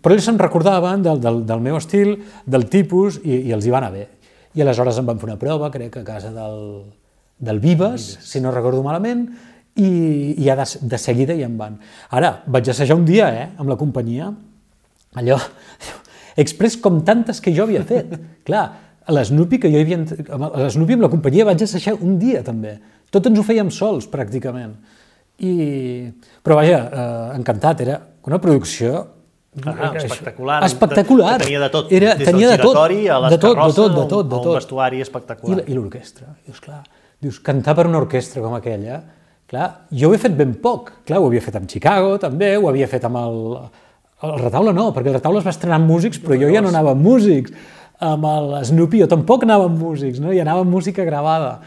[0.00, 2.14] però ells se'n recordaven del, del, del meu estil,
[2.46, 4.06] del tipus, i, i els hi va anar bé.
[4.56, 6.58] I aleshores em van fer una prova, crec que a casa del,
[7.38, 9.26] del Vives, si no recordo malament,
[9.78, 9.88] i,
[10.38, 11.76] i ja de, de seguida hi en van.
[12.10, 14.32] Ara, vaig assajar un dia, eh, amb la companyia,
[15.18, 15.36] allò,
[16.38, 18.14] express com tantes que jo havia fet.
[18.48, 18.64] Clar,
[19.08, 22.76] a l'Snoopy, que jo havia, a l'Snoopy amb la companyia vaig assajar un dia també.
[23.10, 24.74] Tot ens ho fèiem sols, pràcticament.
[25.38, 25.52] I...
[26.44, 29.06] Però vaja, eh, encantat, era una producció
[29.64, 30.60] Ah, espectacular.
[30.62, 31.38] Espectacular.
[31.40, 32.84] Tenia de tot, Era, des tenia del de tot, a
[33.24, 34.54] les de tot, de carrosses, tot, de tot, de a un tot.
[34.58, 35.56] vestuari I, espectacular.
[35.56, 36.28] la- i l'orquestra.
[36.46, 36.82] Dius, clar,
[37.24, 39.00] dius, cantar per una orquestra com aquella,
[39.50, 40.92] clar, jo ho he fet ben poc.
[41.08, 43.40] Clar, ho havia fet amb Chicago, també, ho havia fet amb el...
[44.26, 46.72] El retaule no, perquè el retaule es va estrenar amb músics, però jo ja no
[46.72, 47.52] anava amb músics.
[48.02, 50.32] Amb el Snoopy jo tampoc anava amb músics, no?
[50.34, 51.58] i anava amb música gravada.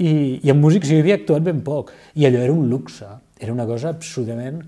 [0.00, 1.92] I, I amb músics jo havia actuat ben poc.
[2.16, 3.08] I allò era un luxe,
[3.40, 4.62] era una cosa absolutament...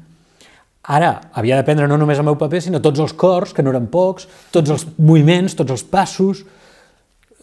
[0.84, 3.86] Ara, havia d'aprendre no només el meu paper, sinó tots els cors, que no eren
[3.88, 6.44] pocs, tots els moviments, tots els passos...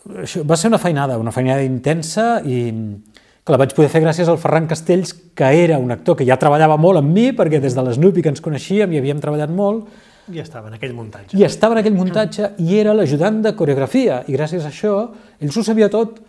[0.01, 2.71] Això va ser una feinada, una feinada intensa i
[3.43, 6.37] que la vaig poder fer gràcies al Ferran Castells, que era un actor que ja
[6.37, 9.89] treballava molt amb mi, perquè des de l'Snoopy que ens coneixíem i havíem treballat molt,
[10.31, 11.35] I estava en aquell muntatge.
[11.37, 14.93] i estava en aquell muntatge i era l'ajudant de coreografia i gràcies a això
[15.41, 16.21] ell s'ho sabia tot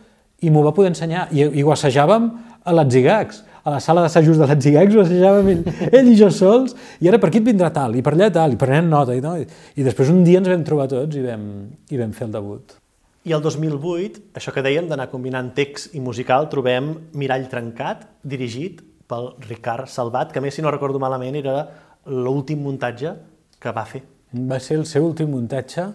[0.43, 2.31] i m'ho va poder ensenyar i, i ho assajàvem
[2.65, 5.63] a l'Atzigacs a la sala d'assajos de l'Atzigacs ho assajàvem ell,
[6.01, 8.57] ell i jo sols i ara per aquí et vindrà tal i per allà tal
[8.57, 9.37] i prenent nota i, no?
[9.39, 9.47] I,
[9.77, 11.45] i després un dia ens vam trobar tots i vam,
[11.93, 12.79] i vam fer el debut
[13.23, 18.81] I el 2008, això que dèiem d'anar combinant text i musical, trobem Mirall trencat, dirigit
[19.07, 21.69] pel Ricard Salvat, que més, si no recordo malament, era
[22.11, 23.15] l'últim muntatge
[23.63, 24.03] que va fer.
[24.33, 25.87] va ser el seu últim muntatge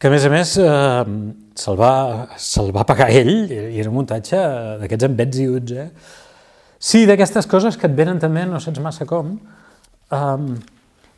[0.00, 1.04] que a més a més eh,
[1.60, 1.92] se'l va,
[2.40, 4.38] se va pagar ell i era un muntatge
[4.80, 5.88] d'aquests embets i uts eh?
[6.78, 10.46] sí, d'aquestes coses que et venen també no saps massa com um,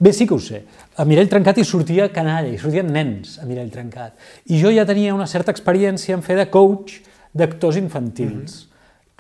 [0.03, 0.65] bé, sí que ho sé.
[0.99, 4.17] A Mirell Trencat hi sortia canalla hi sortien nens a Mirell Trencat.
[4.51, 6.99] I jo ja tenia una certa experiència en fer de coach
[7.33, 8.65] d'actors infantils.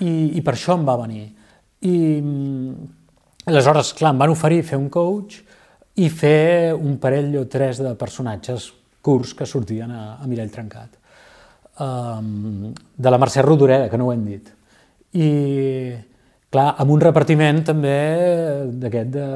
[0.02, 1.28] I, i per això em va venir.
[1.86, 2.90] I mm,
[3.50, 5.38] aleshores, clar, em van oferir fer un coach
[6.02, 8.72] i fer un parell o tres de personatges
[9.02, 10.98] curts que sortien a, a Mirall Trencat.
[11.82, 14.50] Um, de la Mercè Rodoreda, que no ho hem dit.
[15.18, 15.28] I,
[16.52, 17.96] clar, amb un repartiment també
[18.82, 19.26] d'aquest, de,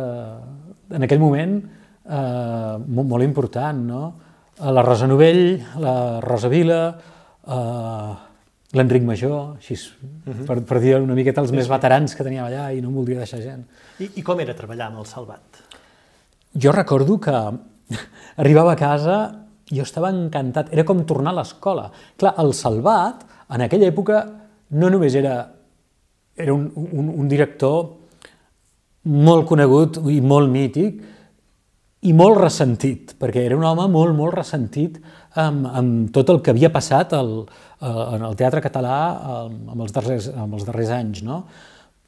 [0.90, 1.56] en aquell moment,
[2.06, 4.04] eh, molt, molt important, no?
[4.60, 6.80] La Rosa Novell, la Rosa Vila,
[7.46, 8.14] eh,
[8.76, 9.76] l'Enric Major, així,
[10.46, 13.22] per, per dir una miqueta els més veterans que teníem allà i no em voldria
[13.22, 13.64] deixar gent.
[14.00, 15.60] I, I com era treballar amb el Salvat?
[16.56, 17.36] Jo recordo que
[18.42, 19.18] arribava a casa
[19.70, 21.88] i jo estava encantat, era com tornar a l'escola.
[22.18, 23.24] Clar, el Salvat,
[23.54, 24.22] en aquella època,
[24.78, 25.36] no només era,
[26.36, 28.05] era un, un, un director
[29.06, 31.04] molt conegut i molt mític
[32.06, 34.98] i molt ressentit, perquè era un home molt, molt ressentit
[35.38, 37.32] amb, amb tot el que havia passat al,
[37.80, 38.98] eh, en el teatre català
[39.46, 41.22] amb, els darrers, amb els darrers anys.
[41.26, 41.40] No?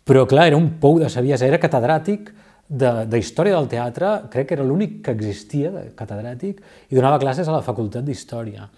[0.06, 2.30] Però, clar, era un pou de saviesa, era catedràtic
[2.68, 7.20] de, de història del teatre, crec que era l'únic que existia de catedràtic, i donava
[7.22, 8.68] classes a la facultat d'història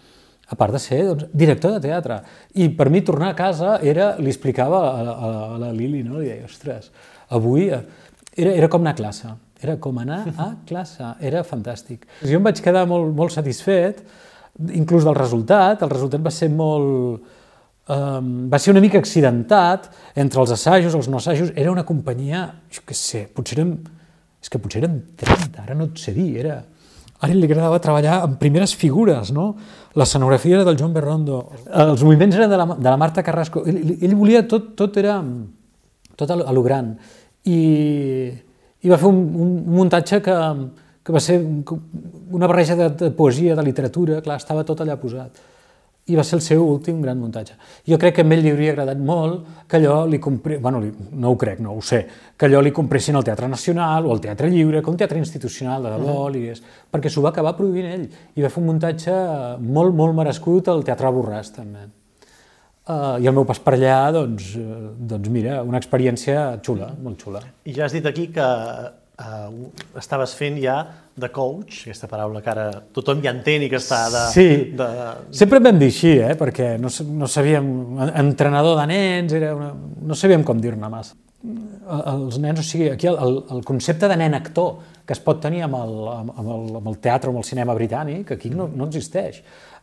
[0.51, 2.16] a part de ser doncs, director de teatre.
[2.59, 6.18] I per mi tornar a casa era, li explicava a, a, a la Lili, no?
[6.21, 6.93] li deia, ostres,
[7.31, 7.68] avui...
[8.37, 9.33] era, era com anar a classe.
[9.61, 11.12] Era com anar a classe.
[11.20, 12.07] Era fantàstic.
[12.22, 14.03] Jo em vaig quedar molt, molt satisfet,
[14.76, 15.85] inclús del resultat.
[15.85, 17.37] El resultat va ser molt...
[17.91, 19.89] Um, va ser una mica accidentat
[20.20, 21.51] entre els assajos, els no assajos.
[21.59, 23.78] Era una companyia, jo què sé, potser érem...
[24.41, 26.61] És que potser eren 30, ara no et sé dir, era...
[27.20, 29.51] A ell li agradava treballar amb primeres figures, no?
[30.01, 33.66] L'escenografia era del John Berrondo, els moviments eren de la, de la Marta Carrasco.
[33.68, 35.18] Ell, ell volia tot, tot era
[36.20, 36.95] tot a lo, a lo gran.
[37.45, 37.61] I,
[38.82, 40.36] I va fer un, un muntatge que,
[41.03, 45.41] que va ser una barreja de, de poesia, de literatura, clar, estava tot allà posat
[46.11, 47.55] i va ser el seu últim gran muntatge.
[47.86, 50.59] Jo crec que a ell li hauria agradat molt que allò li compre...
[50.59, 50.80] bueno,
[51.12, 52.01] no ho crec, no ho sé,
[52.36, 55.95] que allò li compressin al Teatre Nacional o al Teatre Lliure, com teatre institucional de
[55.95, 56.61] debò, uh -huh.
[56.91, 59.12] perquè s'ho va acabar produint ell i va fer un muntatge
[59.61, 61.99] molt, molt merescut al Teatre Borràs, també.
[62.89, 67.20] Uh, I el meu pas per allà, doncs, uh, doncs mira, una experiència xula, molt
[67.20, 67.43] xula.
[67.68, 68.47] I ja has dit aquí que
[69.20, 69.51] uh,
[70.01, 70.78] estaves fent ja
[71.20, 72.66] de coach, aquesta paraula que ara
[72.97, 74.22] tothom ja entén i que està de...
[74.33, 74.49] Sí,
[74.81, 74.89] de...
[75.43, 76.33] sempre vam dir així, eh?
[76.41, 77.68] perquè no, no sabíem...
[78.24, 81.18] Entrenador de nens, era una, no sabíem com dir-ne massa.
[81.91, 85.64] Els nens, o sigui, aquí el, el concepte de nen actor que es pot tenir
[85.66, 88.89] amb el, amb, el, amb el teatre o amb el cinema britànic, aquí no, no
[88.89, 89.41] existeix.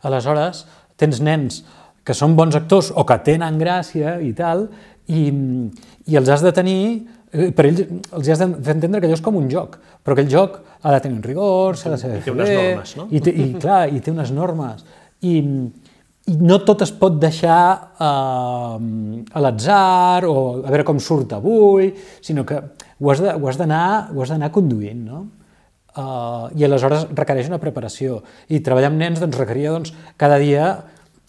[0.08, 0.66] Aleshores,
[0.98, 1.62] tens nens
[2.08, 4.66] que són bons actors o que tenen gràcia i tal,
[5.12, 5.28] i,
[6.08, 6.80] i els has de tenir
[7.28, 10.30] Eh, per ells els has d'entendre que allò és com un joc, però que el
[10.32, 12.46] joc ha de tenir un rigor, s'ha de saber fer bé...
[12.48, 13.06] I té unes normes, no?
[13.10, 14.84] I, té, i clar, i té unes normes.
[15.28, 15.34] I,
[16.32, 17.60] i no tot es pot deixar
[18.00, 21.90] uh, a l'atzar o a veure com surt avui,
[22.24, 22.62] sinó que
[22.96, 25.26] ho has d'anar conduint, no?
[25.98, 28.22] Uh, I aleshores requereix una preparació.
[28.48, 30.76] I treballar amb nens doncs, requeria doncs, cada dia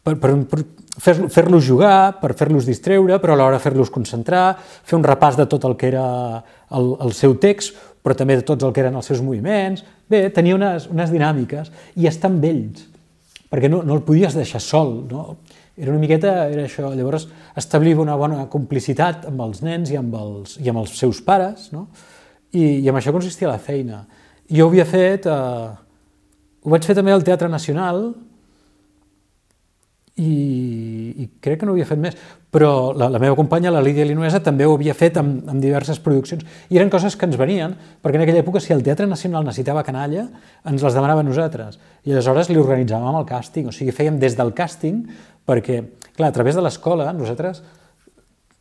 [0.03, 0.63] per, per, per
[0.99, 5.65] fer-los fer jugar, per fer-los distreure, però alhora fer-los concentrar, fer un repàs de tot
[5.65, 6.05] el que era
[6.75, 9.83] el, el seu text, però també de tots el que eren els seus moviments.
[10.09, 12.85] Bé, tenia unes, unes dinàmiques i estar amb ells,
[13.49, 15.39] perquè no, no el podies deixar sol, no?
[15.79, 20.15] Era una miqueta, era això, llavors establir una bona complicitat amb els nens i amb
[20.19, 21.85] els, i amb els seus pares, no?
[22.51, 24.01] I, i amb això consistia la feina.
[24.51, 25.69] Jo ho havia fet, eh,
[26.59, 28.09] ho vaig fer també al Teatre Nacional,
[30.20, 32.17] i, i crec que no havia fet més,
[32.51, 36.01] però la, la meva companya, la Lídia Linuesa, també ho havia fet amb, amb diverses
[36.03, 39.47] produccions, i eren coses que ens venien, perquè en aquella època, si el Teatre Nacional
[39.47, 40.28] necessitava canalla,
[40.67, 44.51] ens les demanava nosaltres, i aleshores li organitzàvem el càsting, o sigui, fèiem des del
[44.57, 45.03] càsting,
[45.47, 45.82] perquè,
[46.17, 47.63] clar, a través de l'escola, nosaltres,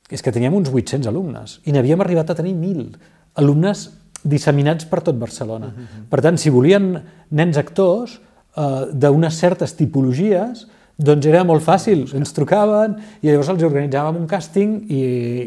[0.09, 2.95] és que teníem uns 800 alumnes, i n'havíem arribat a tenir 1.000
[3.43, 3.89] alumnes
[4.23, 5.69] disseminats per tot Barcelona.
[5.69, 6.09] Uh -huh.
[6.11, 8.21] Per tant, si volien nens actors
[8.57, 10.67] eh, d'unes certes tipologies,
[10.99, 15.03] doncs era molt fàcil, ens trucaven i llavors els organitzàvem un càsting i,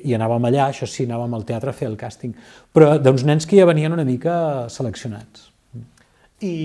[0.08, 2.32] i anàvem allà, això sí, anàvem al teatre a fer el càsting,
[2.72, 5.50] però d'uns nens que ja venien una mica seleccionats.
[6.42, 6.56] I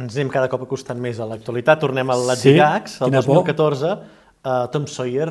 [0.00, 3.04] ens anem cada cop acostant més a l'actualitat, tornem al Latzigax, sí?
[3.04, 5.28] el 2014, uh, Tom Sawyer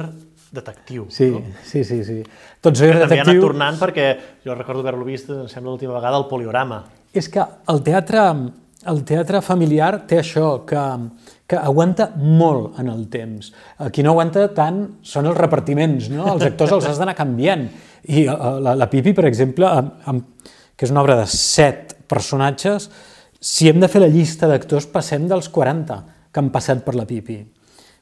[0.56, 1.08] detectiu.
[1.10, 1.42] Sí, no?
[1.66, 2.20] sí, sí, sí.
[2.62, 3.10] Tom Sawyer detectiu...
[3.10, 4.06] també ha anat tornant perquè
[4.46, 6.84] jo recordo haver-lo vist, em sembla l'última vegada, al Poliorama.
[7.16, 8.30] És que el teatre,
[8.92, 10.84] el teatre familiar té això, que
[11.48, 13.52] que aguanta molt en el temps.
[13.94, 16.26] Qui no aguanta tant són els repartiments, no?
[16.34, 17.68] Els actors els has d'anar canviant.
[18.10, 21.94] I eh, la, la Pipi, per exemple, amb, amb, que és una obra de set
[22.10, 22.90] personatges,
[23.40, 26.00] si hem de fer la llista d'actors, passem dels 40
[26.34, 27.44] que han passat per la Pipi.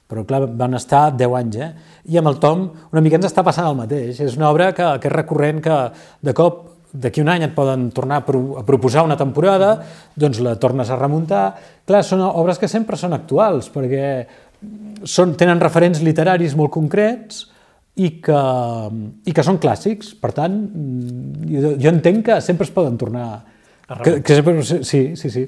[0.08, 1.70] Però, clar, van estar 10 anys, eh?
[2.14, 4.24] I amb el Tom una mica ens està passant el mateix.
[4.24, 5.80] És una obra que, que és recurrent, que
[6.24, 9.74] de cop d'aquí un any et poden tornar a, pro a proposar una temporada,
[10.16, 11.46] doncs la tornes a remuntar.
[11.90, 14.04] Clar, són obres que sempre són actuals, perquè
[15.10, 17.48] són, tenen referents literaris molt concrets
[17.98, 18.44] i que,
[19.26, 20.14] i que són clàssics.
[20.22, 20.60] Per tant,
[21.50, 23.32] jo, jo entenc que sempre es poden tornar...
[23.90, 25.48] A que, que sempre, sí, sí, sí.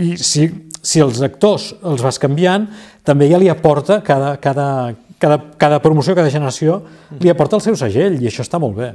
[0.00, 0.48] I si,
[0.80, 2.64] si els actors els vas canviant,
[3.04, 4.66] també ja li aporta cada, cada,
[5.20, 6.80] cada, cada promoció, cada generació,
[7.20, 8.90] li aporta el seu segell, i això està molt bé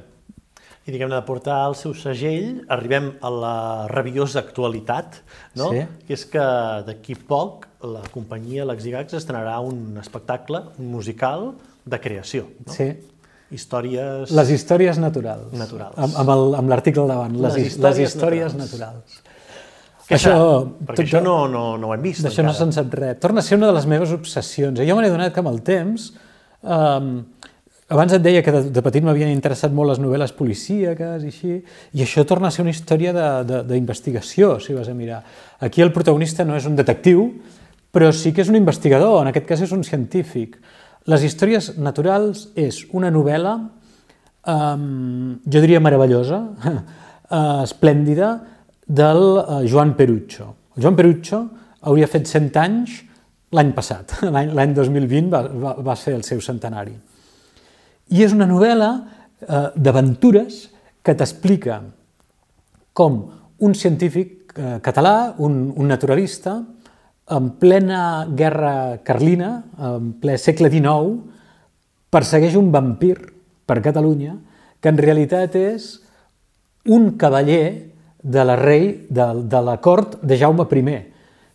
[0.85, 3.55] i diguem-ne de portar el seu segell, arribem a la
[3.89, 5.17] rabiosa actualitat,
[5.57, 5.71] no?
[5.73, 5.81] Sí.
[6.05, 6.45] que és que
[6.85, 11.53] d'aquí poc la companyia L'Exigax estrenarà un espectacle, un musical
[11.85, 12.45] de creació.
[12.65, 12.73] No?
[12.73, 12.91] Sí.
[13.55, 14.33] Històries...
[14.33, 15.49] Les històries naturals.
[15.57, 15.97] Naturals.
[15.97, 19.17] Amb, amb l'article davant, les, les, històries, les històries naturals.
[19.17, 19.33] naturals.
[20.05, 20.37] Què això,
[20.85, 23.17] Perquè tot, això no, no, no ho hem vist D'això no se'n sap res.
[23.23, 24.77] Torna a ser una de les meves obsessions.
[24.85, 26.11] Jo me n'he donat que amb el temps...
[26.61, 27.15] Um,
[27.89, 31.57] abans et deia que de, de petit m'havien interessat molt les novel·les policíaques i així,
[31.93, 33.13] i això torna a ser una història
[33.67, 35.21] d'investigació, si vas a mirar.
[35.61, 37.27] Aquí el protagonista no és un detectiu,
[37.93, 40.57] però sí que és un investigador, en aquest cas és un científic.
[41.07, 43.55] Les històries naturals és una novel·la,
[44.49, 46.41] um, jo diria meravellosa,
[46.73, 48.33] eh, esplèndida
[48.85, 50.55] del eh, Joan Perucho.
[50.75, 51.45] El Joan Perucho
[51.85, 53.01] hauria fet 100 anys
[53.55, 54.17] l'any passat,
[54.57, 56.97] l'any 2020 va, va, va ser el seu centenari.
[58.13, 60.59] I és una novel·la eh, d'aventures
[61.05, 61.81] que t'explica
[62.93, 63.19] com
[63.65, 66.59] un científic eh, català, un, un naturalista,
[67.25, 71.17] en plena guerra carlina, en ple segle XIX,
[72.13, 73.15] persegueix un vampir
[73.65, 74.35] per Catalunya,
[74.79, 75.95] que en realitat és
[76.85, 77.89] un cavaller
[78.21, 80.97] de la rei de, de la cort de Jaume I,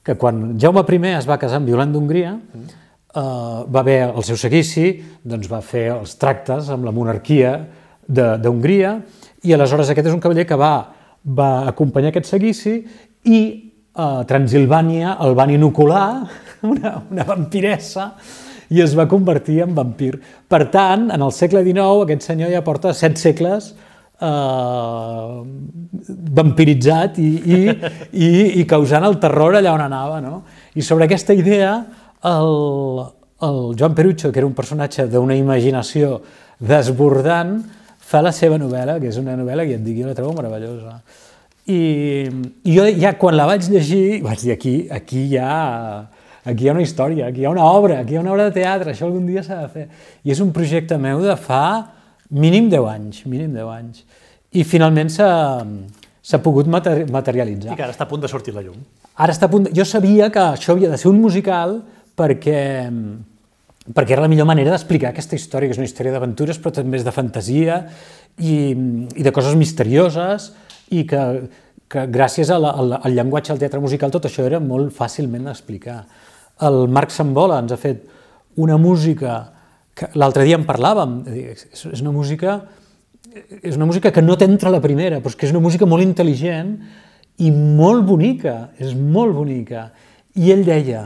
[0.03, 2.80] que quan Jaume I es va casar amb Violant d'Hongria, eh,
[3.15, 4.93] va haver el seu seguici,
[5.27, 7.57] doncs va fer els tractes amb la monarquia
[8.07, 8.95] d'Hongria,
[9.43, 10.75] i aleshores aquest és un cavaller que va,
[11.25, 12.77] va acompanyar aquest seguici
[13.27, 13.41] i
[13.95, 16.29] a Transilvània el van inocular,
[16.73, 18.13] una, una vampiressa,
[18.71, 20.15] i es va convertir en vampir.
[20.49, 25.41] Per tant, en el segle XIX, aquest senyor ja porta set segles eh,
[26.39, 27.59] vampiritzat i, i,
[28.13, 28.31] i,
[28.61, 30.21] i causant el terror allà on anava.
[30.23, 30.45] No?
[30.79, 31.75] I sobre aquesta idea,
[32.25, 33.05] el,
[33.49, 36.21] el Joan Perucho, que era un personatge d'una imaginació
[36.61, 37.59] desbordant,
[38.11, 40.35] fa la seva novel·la, que és una novel·la que ja et dic, jo la trobo
[40.39, 40.99] meravellosa.
[41.71, 41.81] I,
[42.67, 46.09] I jo ja quan la vaig llegir, vaig dir, aquí, aquí hi ha
[46.45, 48.49] aquí hi ha una història, aquí hi ha una obra, aquí hi ha una obra
[48.49, 49.87] de teatre, això algun dia s'ha de fer.
[50.25, 51.65] I és un projecte meu de fa
[52.31, 54.05] mínim 10 anys, mínim 10 anys.
[54.57, 57.75] I finalment s'ha pogut materialitzar.
[57.75, 58.81] I que ara està a punt de sortir la llum.
[59.21, 59.69] Ara està a punt...
[59.77, 61.81] Jo sabia que això havia de ser un musical
[62.21, 62.63] perquè,
[63.97, 67.01] perquè era la millor manera d'explicar aquesta història, que és una història d'aventures, però també
[67.01, 67.83] és de fantasia
[68.39, 68.55] i,
[69.17, 70.51] i de coses misterioses,
[70.93, 71.23] i que,
[71.91, 75.49] que gràcies a la, al, al llenguatge del teatre musical tot això era molt fàcilment
[75.49, 76.03] d'explicar.
[76.67, 78.05] El Marc Sambola ens ha fet
[78.61, 79.41] una música
[79.97, 82.61] que l'altre dia en parlàvem, és una música
[83.63, 86.03] és una música que no t'entra la primera, però és que és una música molt
[86.03, 86.73] intel·ligent
[87.41, 89.87] i molt bonica, és molt bonica.
[90.35, 91.05] I ell deia,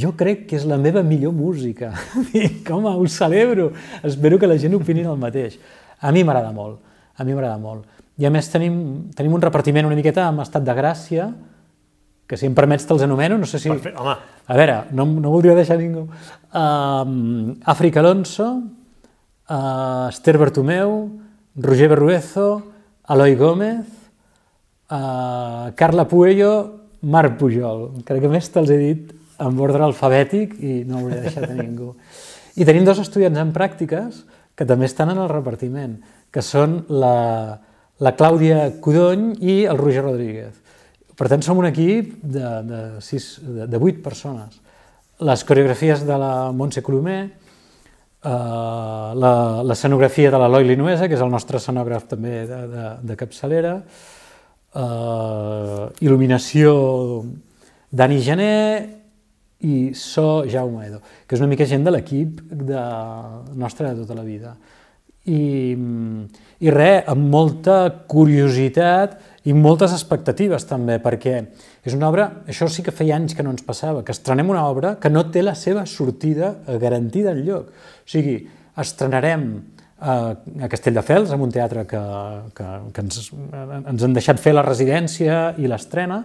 [0.00, 1.92] jo crec que és la meva millor música.
[2.32, 3.70] Dic, home, ho celebro,
[4.02, 5.58] espero que la gent opini el mateix.
[6.00, 6.80] A mi m'agrada molt,
[7.16, 7.88] a mi m'agrada molt.
[8.20, 8.76] I a més tenim,
[9.16, 11.28] tenim un repartiment una miqueta amb estat de gràcia,
[12.28, 13.68] que si em permets te'ls anomeno, no sé si...
[13.72, 14.14] Perfecte, home.
[14.46, 16.06] A veure, no, no voldria deixar ningú.
[16.52, 18.46] Uh, Àfrica Alonso,
[19.48, 20.94] uh, Esther Bertomeu,
[21.56, 22.48] Roger Berruezo,
[23.10, 23.84] Eloi Gómez,
[24.90, 26.54] uh, Carla Puello,
[27.02, 27.90] Marc Pujol.
[28.08, 29.12] Crec que més te'ls he dit
[29.44, 31.92] en ordre alfabètic i no hauria deixat a ningú.
[32.56, 34.24] I tenim dos estudiants en pràctiques
[34.54, 35.96] que també estan en el repartiment,
[36.30, 37.58] que són la,
[38.02, 40.60] la Clàudia Codony i el Roger Rodríguez.
[41.14, 44.60] Per tant, som un equip de, de, sis, de, de vuit persones.
[45.22, 47.20] Les coreografies de la Montse Colomer,
[48.24, 49.10] eh,
[49.70, 53.76] l'escenografia de l'Eloi Linuesa, que és el nostre escenògraf també de, de, de capçalera,
[54.74, 56.74] eh, il·luminació
[57.94, 58.54] Dani Gené
[59.64, 62.80] i so Jaume Edo, que és una mica gent de l'equip de,
[63.56, 64.54] nostre de tota la vida.
[65.24, 65.72] I,
[66.60, 67.78] i res, amb molta
[68.10, 69.16] curiositat
[69.48, 71.38] i moltes expectatives també, perquè
[71.84, 74.66] és una obra, això sí que feia anys que no ens passava, que estrenem una
[74.68, 77.72] obra que no té la seva sortida garantida en lloc.
[77.72, 78.36] O sigui,
[78.80, 79.48] estrenarem
[80.04, 82.02] a, a Castelldefels, en un teatre que,
[82.56, 86.20] que, que ens, ens han deixat fer la residència i l'estrena,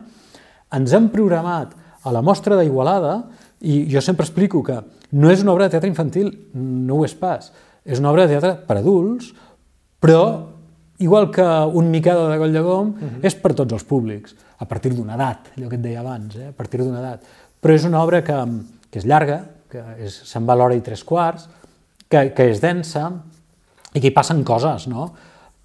[0.75, 3.23] ens han programat a la mostra d'Igualada,
[3.61, 4.77] i jo sempre explico que
[5.11, 7.51] no és una obra de teatre infantil, no ho és pas,
[7.83, 9.33] és una obra de teatre per adults,
[9.99, 10.23] però,
[11.03, 11.45] igual que
[11.75, 13.19] un Mikado de Coll de Gom, uh -huh.
[13.23, 16.47] és per tots els públics, a partir d'una edat, allò que et deia abans, eh?
[16.47, 17.23] a partir d'una edat.
[17.61, 18.45] Però és una obra que,
[18.89, 21.49] que és llarga, que se'n va l'hora i tres quarts,
[22.09, 23.11] que, que és densa
[23.93, 25.13] i que hi passen coses, no?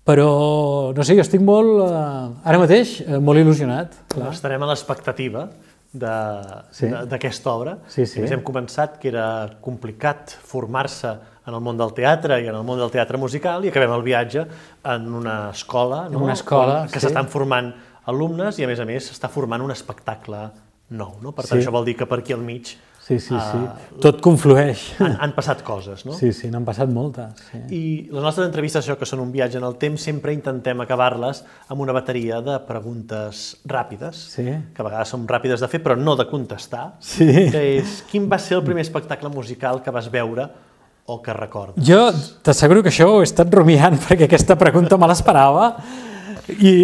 [0.04, 3.88] Però, no sé, jo estic molt, eh, ara mateix, eh, molt il·lusionat.
[4.08, 4.32] Clar.
[4.32, 5.48] Estarem a l'expectativa
[5.94, 7.52] d'aquesta sí.
[7.52, 7.76] obra.
[7.86, 8.24] Sí, sí.
[8.26, 9.26] hem començat que era
[9.62, 11.14] complicat formar-se
[11.44, 14.04] en el món del teatre i en el món del teatre musical i acabem el
[14.04, 14.46] viatge
[14.94, 16.18] en una escola, no?
[16.18, 17.06] en una escola que sí.
[17.06, 17.70] s'estan formant
[18.10, 20.48] alumnes i a més a més s'està formant un espectacle
[20.90, 21.14] nou.
[21.22, 21.32] No?
[21.32, 21.62] Per tant, sí.
[21.62, 22.74] això vol dir que per aquí al mig
[23.04, 23.58] Sí, sí, sí.
[23.60, 24.82] Uh, Tot conflueix.
[25.04, 26.14] Han, han passat coses, no?
[26.16, 27.42] Sí, sí, n'han passat moltes.
[27.50, 27.58] Sí.
[27.76, 31.42] I les nostres entrevistes, això que són un viatge en el temps, sempre intentem acabar-les
[31.68, 34.46] amb una bateria de preguntes ràpides, sí.
[34.48, 37.28] que a vegades són ràpides de fer, però no de contestar, sí.
[37.52, 40.48] que és quin va ser el primer espectacle musical que vas veure
[41.04, 41.84] o que recordes?
[41.84, 42.08] Jo
[42.40, 45.74] t'asseguro que això ho he estat rumiant perquè aquesta pregunta me l'esperava
[46.56, 46.74] i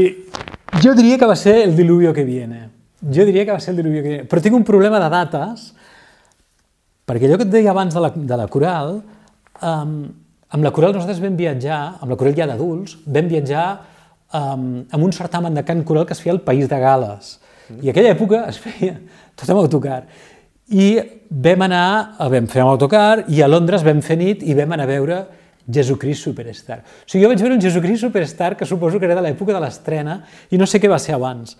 [0.84, 2.66] jo diria que va ser el diluvio que viene.
[3.00, 4.28] Jo diria que va ser el diluvio que viene.
[4.28, 5.70] Però tinc un problema de dates
[7.10, 9.00] perquè allò que et deia abans de la, de la coral,
[9.66, 9.94] um,
[10.54, 15.02] amb la coral nosaltres vam viatjar, amb la coral ja d'adults, vam viatjar um, amb
[15.02, 17.32] un certamen de cant coral que es feia al País de Gales.
[17.68, 17.80] Mm.
[17.82, 18.94] I aquella època es feia
[19.34, 20.04] tot amb autocar.
[20.70, 20.88] I
[21.30, 24.86] vam anar, vam fer amb autocar, i a Londres vam fer nit i vam anar
[24.86, 25.20] a veure
[25.70, 26.80] Jesucrist Superstar.
[26.82, 29.62] O sigui, jo vaig veure un Jesucrist Superstar que suposo que era de l'època de
[29.62, 30.20] l'estrena
[30.50, 31.56] i no sé què va ser abans.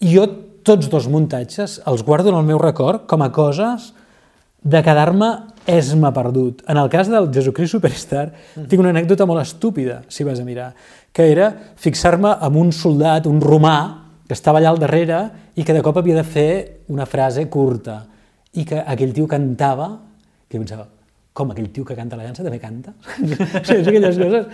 [0.00, 0.26] I jo
[0.64, 3.92] tots dos muntatges els guardo en el meu record com a coses
[4.62, 5.30] de quedar-me
[5.70, 6.62] esma perdut.
[6.68, 8.68] En el cas del Jesucrist Superstar, mm.
[8.68, 10.72] tinc una anècdota molt estúpida, si vas a mirar,
[11.12, 11.50] que era
[11.80, 13.78] fixar-me amb un soldat, un romà,
[14.30, 15.24] que estava allà al darrere
[15.58, 16.50] i que de cop havia de fer
[16.94, 18.04] una frase curta
[18.54, 19.88] i que aquell tio cantava,
[20.46, 20.86] que jo pensava,
[21.34, 22.94] com aquell tio que canta la llança també canta?
[23.66, 24.46] sí, aquelles coses.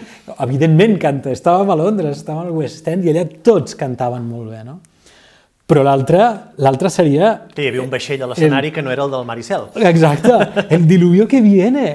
[0.47, 4.63] Evidentment canta, estàvem a Londres, estàvem al West End i allà tots cantaven molt bé,
[4.65, 4.79] no?
[5.67, 7.33] Però l'altre seria...
[7.51, 8.75] Que hi havia un vaixell a l'escenari el...
[8.75, 9.67] que no era el del Maricel.
[9.89, 10.37] Exacte,
[10.77, 11.87] el diluvio que viene.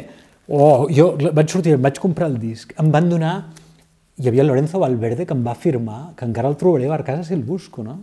[0.52, 3.36] Oh, jo vaig sortir, vaig comprar el disc, em van donar...
[4.22, 7.34] Hi havia Lorenzo Valverde que em va afirmar que encara el trobaré a casa si
[7.34, 8.02] el busco, no?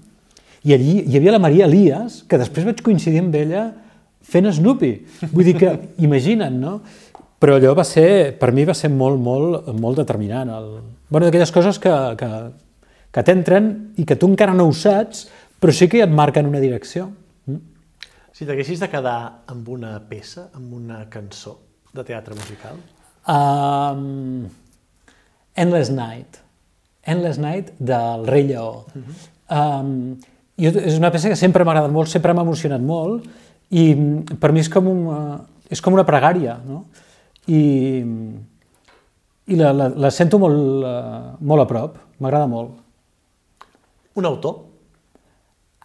[0.67, 3.69] I allí hi havia la Maria Elias, que després vaig coincidir amb ella
[4.25, 4.91] fent Snoopy.
[5.31, 5.75] Vull dir que,
[6.09, 6.79] imagina't, no?
[7.39, 10.51] Però allò va ser, per mi va ser molt, molt, molt determinant.
[10.51, 10.73] El...
[11.09, 12.31] bueno, d'aquelles coses que, que,
[13.15, 15.29] que t'entren i que tu encara no ho saps,
[15.59, 17.09] però sí que et marquen una direcció.
[17.47, 17.59] Mm?
[18.33, 19.19] Si t'haguessis de quedar
[19.51, 21.59] amb una peça, amb una cançó
[21.95, 22.79] de teatre musical?
[23.29, 24.47] Um,
[25.59, 26.39] Endless Night.
[27.03, 28.87] Endless Night del Rei Lleó.
[28.95, 29.83] Uh -huh.
[29.83, 30.19] um,
[30.57, 33.27] jo, és una peça que sempre m'ha agradat molt, sempre m'ha emocionat molt,
[33.71, 33.95] i
[34.41, 36.85] per mi és com, un, és com una pregària, no?
[37.47, 38.05] I,
[39.47, 42.71] i la, la, la sento molt, uh, molt a prop, m'agrada molt.
[44.15, 44.68] Un autor?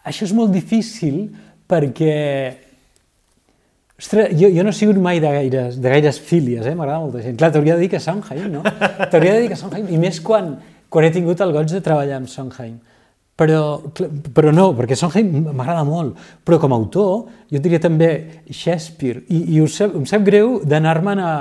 [0.04, 1.26] Això és molt difícil
[1.70, 2.14] perquè...
[4.00, 6.74] Ostres, jo, jo no he sigut mai de gaires, de gaires fílies, eh?
[6.76, 7.38] m'agrada molta gent.
[7.40, 8.64] Clar, t'hauria de dir que Sondheim, no?
[9.12, 10.58] t'hauria de dir que Sondheim, i més quan,
[10.92, 12.82] quan he tingut el goig de treballar amb Sondheim.
[13.40, 17.14] Però, però no, perquè Sondheim m'agrada molt, però com a autor
[17.50, 18.10] jo diria també
[18.50, 21.34] Shakespeare, i, i sap, em sap greu d'anar-me'n a,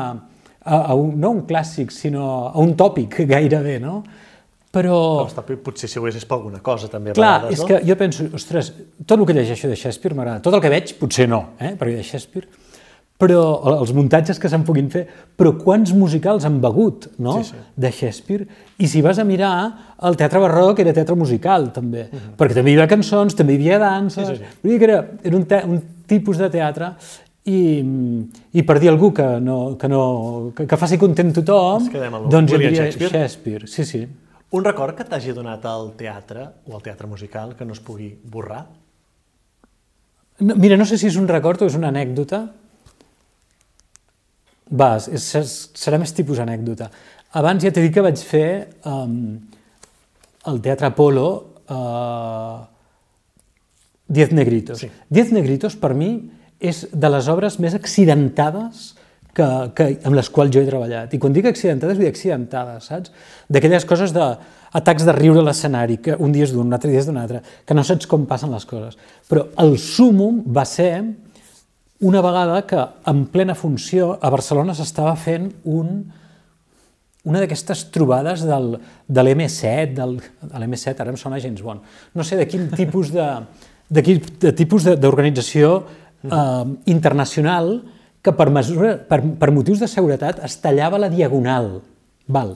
[0.63, 4.01] a, a un, no un clàssic, sinó a un tòpic gairebé, no?
[4.73, 4.97] Però...
[5.27, 7.13] Està, potser si ho és per alguna cosa, també.
[7.17, 7.69] Clar, vegades, és no?
[7.69, 8.73] que jo penso, ostres,
[9.05, 10.41] tot el que llegeixo de Shakespeare m'agrada.
[10.45, 12.49] Tot el que veig, potser no, eh, perquè de Shakespeare,
[13.23, 13.43] però
[13.77, 15.05] els muntatges que se'n puguin fer,
[15.39, 17.61] però quants musicals han begut, no?, sí, sí.
[17.85, 18.47] de Shakespeare.
[18.83, 19.53] I si vas a mirar,
[20.09, 22.33] el teatre barroc era teatre musical, també, uh -huh.
[22.41, 24.59] perquè també hi havia cançons, també hi havia danses, sí, sí, sí.
[24.63, 26.95] vull dir que era, era un, un tipus de teatre
[27.45, 27.85] i,
[28.53, 31.89] i per dir algú que, no, que, no, que, que faci content tothom,
[32.31, 33.11] doncs hi havia Shakespeare.
[33.11, 33.67] Shakespeare.
[33.67, 34.07] Sí, sí.
[34.53, 38.11] Un record que t'hagi donat al teatre o al teatre musical que no es pugui
[38.13, 38.67] borrar?
[40.45, 42.43] No, mira, no sé si és un record o és una anècdota.
[44.73, 45.31] Va, és,
[45.77, 46.91] serà més tipus anècdota.
[47.41, 48.47] Abans ja t'he dit que vaig fer
[48.89, 49.41] um,
[50.49, 51.27] el Teatre Apolo
[51.73, 52.61] uh,
[54.13, 54.83] Diez Negritos.
[54.85, 54.91] Sí.
[55.09, 56.13] Diez Negritos, per mi,
[56.61, 58.93] és de les obres més accidentades
[59.37, 61.13] que, que, amb les quals jo he treballat.
[61.15, 63.13] I quan dic accidentades, vull dir accidentades, saps?
[63.53, 64.27] D'aquelles coses de
[64.77, 67.21] atacs de riure a l'escenari, que un dia és d'un, un altre dia és d'un
[67.21, 68.97] altre, que no saps com passen les coses.
[69.29, 70.95] Però el súmum va ser
[72.03, 76.01] una vegada que, en plena funció, a Barcelona s'estava fent un,
[77.25, 78.75] una d'aquestes trobades del,
[79.07, 81.83] de l'M7, del, de l'M7, ara em sona gens bon,
[82.17, 83.29] no sé de quin tipus de,
[83.87, 85.75] de, quin, de tipus d'organització
[86.27, 87.77] eh, internacional
[88.23, 91.81] que per, mesura, per, per motius de seguretat es tallava la diagonal.
[92.31, 92.55] Val.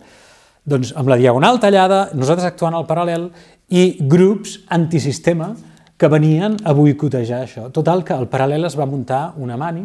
[0.66, 3.28] Doncs amb la diagonal tallada, nosaltres actuant al paral·lel
[3.74, 5.52] i grups antisistema
[5.98, 7.66] que venien a boicotejar això.
[7.74, 9.84] Total, que al paral·lel es va muntar una mani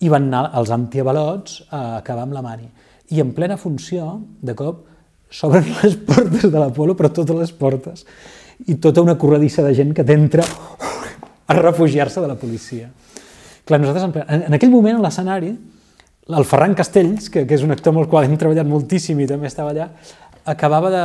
[0.00, 2.68] i van anar els antiavalots a acabar amb la mani.
[3.10, 4.84] I en plena funció, de cop,
[5.30, 8.04] s'obren les portes de l'Apolo, però totes les portes,
[8.68, 10.44] i tota una corredissa de gent que t'entra
[11.50, 12.90] a refugiar-se de la policia.
[13.70, 15.52] Clar, nosaltres, en, en aquell moment, a l'escenari,
[16.26, 19.28] el Ferran Castells, que, que és un actor amb el qual hem treballat moltíssim i
[19.30, 19.84] també estava allà,
[20.50, 21.02] acabava de,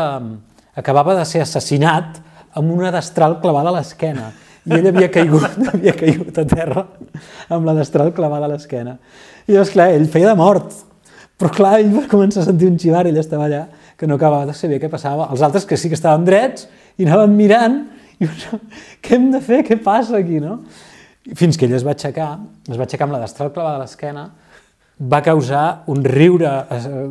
[0.81, 2.17] acabava de ser assassinat
[2.57, 4.31] amb una destral clavada a l'esquena.
[4.65, 6.87] I ell havia caigut, havia caigut a terra
[7.53, 8.97] amb la destral clavada a l'esquena.
[9.45, 10.73] I llavors, clar, ell feia de mort.
[11.37, 13.61] Però clar, ell va començar a sentir un xivar, ell estava allà,
[13.93, 15.29] que no acabava de saber què passava.
[15.29, 16.65] Els altres que sí que estaven drets
[16.97, 17.77] i anaven mirant
[18.17, 18.25] i
[19.05, 20.63] què hem de fer, què passa aquí, no?
[21.33, 22.35] Fins que ell es va aixecar,
[22.69, 24.27] es va aixecar amb la destral clavada a l'esquena,
[24.99, 27.07] va causar un riure eh,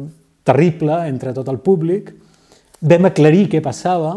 [0.47, 2.13] terrible entre tot el públic,
[2.85, 4.15] vam aclarir què passava,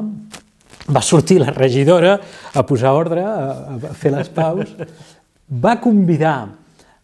[0.88, 2.18] va sortir la regidora
[2.54, 4.72] a posar ordre, a, a fer les paus,
[5.48, 6.38] va convidar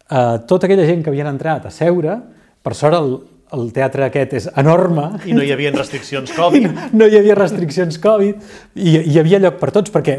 [0.08, 2.18] a tota aquella gent que havien entrat a seure,
[2.64, 3.14] per sort el,
[3.56, 5.08] el teatre aquest és enorme.
[5.26, 6.70] I no hi havia restriccions Covid.
[6.94, 8.40] No, no hi havia restriccions Covid.
[8.76, 10.18] I hi havia lloc per tots, perquè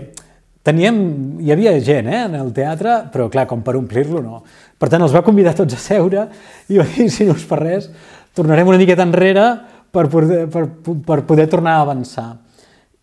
[0.66, 0.98] teníem,
[1.46, 4.42] hi havia gent eh, en el teatre, però clar, com per omplir-lo no.
[4.80, 6.26] Per tant, els va convidar tots a seure
[6.72, 7.90] i va dir, si no us per res,
[8.36, 9.46] tornarem una miqueta enrere
[9.94, 10.66] per poder, per,
[11.06, 12.28] per poder tornar a avançar.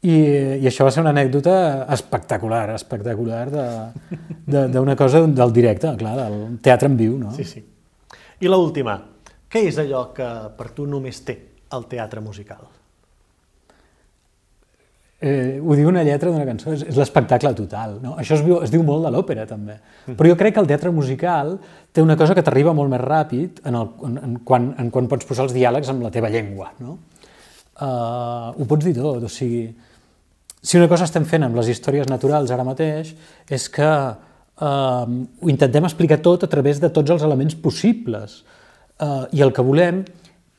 [0.03, 0.17] I,
[0.59, 1.55] I això va ser una anècdota
[1.95, 3.45] espectacular, espectacular
[4.51, 7.31] d'una cosa del directe, clar, del teatre en viu, no?
[7.39, 7.63] Sí, sí.
[8.43, 8.99] I l'última,
[9.47, 10.29] què és allò que
[10.59, 11.39] per tu només té
[11.73, 12.67] el teatre musical?
[15.23, 18.01] Eh, ho diu una lletra d'una cançó, és, és l'espectacle total.
[18.03, 18.17] No?
[18.19, 19.77] Això es, viu, es diu molt de l'òpera, també.
[20.07, 20.17] Mm.
[20.19, 21.55] Però jo crec que el teatre musical
[21.95, 25.07] té una cosa que t'arriba molt més ràpid en, el, en, en, quan, en quan
[25.13, 26.73] pots posar els diàlegs amb la teva llengua.
[26.83, 26.99] No?
[27.73, 29.65] Uh, ho pots dir tot, o sigui,
[30.63, 33.11] si una cosa estem fent amb les històries naturals ara mateix
[33.51, 33.89] és que
[34.63, 35.07] eh,
[35.43, 38.43] ho intentem explicar tot a través de tots els elements possibles
[39.03, 40.05] eh, i el que volem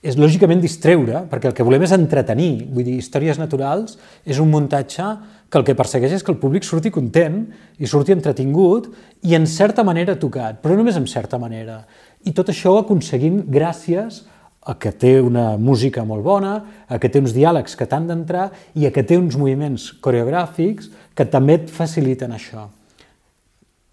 [0.03, 2.67] és lògicament distreure, perquè el que volem és entretenir.
[2.75, 3.95] Vull dir, històries naturals
[4.27, 5.05] és un muntatge
[5.47, 7.45] que el que persegueix és que el públic surti content
[7.79, 8.91] i surti entretingut
[9.23, 11.85] i en certa manera tocat, però només en certa manera.
[12.27, 14.25] I tot això ho aconseguim gràcies
[14.63, 16.53] a que té una música molt bona,
[16.87, 20.91] a que té uns diàlegs que t'han d'entrar i a que té uns moviments coreogràfics
[21.15, 22.67] que també et faciliten això.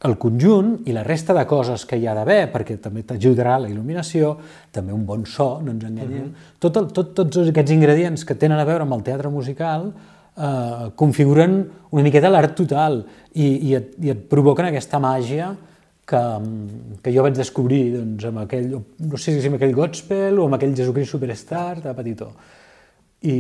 [0.09, 3.69] El conjunt i la resta de coses que hi ha d'haver, perquè també t'ajudarà la
[3.69, 4.31] il·luminació,
[4.73, 6.55] també un bon so, no ens enganyem, uh -huh.
[6.59, 9.93] tot el, tot, tots aquests ingredients que tenen a veure amb el teatre musical
[10.37, 13.05] eh, configuren una miqueta l'art total
[13.35, 15.55] i, i, et, i et provoquen aquesta màgia
[16.07, 16.23] que,
[17.03, 20.59] que jo vaig descobrir doncs, amb aquell, no sé si amb aquell Godspell o amb
[20.59, 22.33] aquell Jesucrist Superstar de petitó.
[23.23, 23.37] I,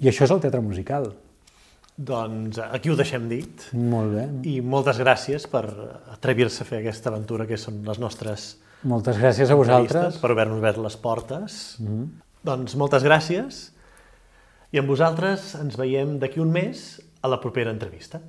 [0.00, 1.12] I això és el teatre musical.
[1.96, 3.68] Doncs aquí ho deixem dit.
[3.74, 4.26] Molt bé.
[4.48, 5.64] I moltes gràcies per
[6.14, 8.56] atrevir-se a fer aquesta aventura que són les nostres
[8.88, 10.16] Moltes gràcies a vosaltres.
[10.22, 11.76] Per haver-nos obert les portes.
[11.80, 12.08] Mm -hmm.
[12.42, 13.72] Doncs moltes gràcies.
[14.72, 18.20] I amb vosaltres ens veiem d'aquí un mes a la propera entrevista.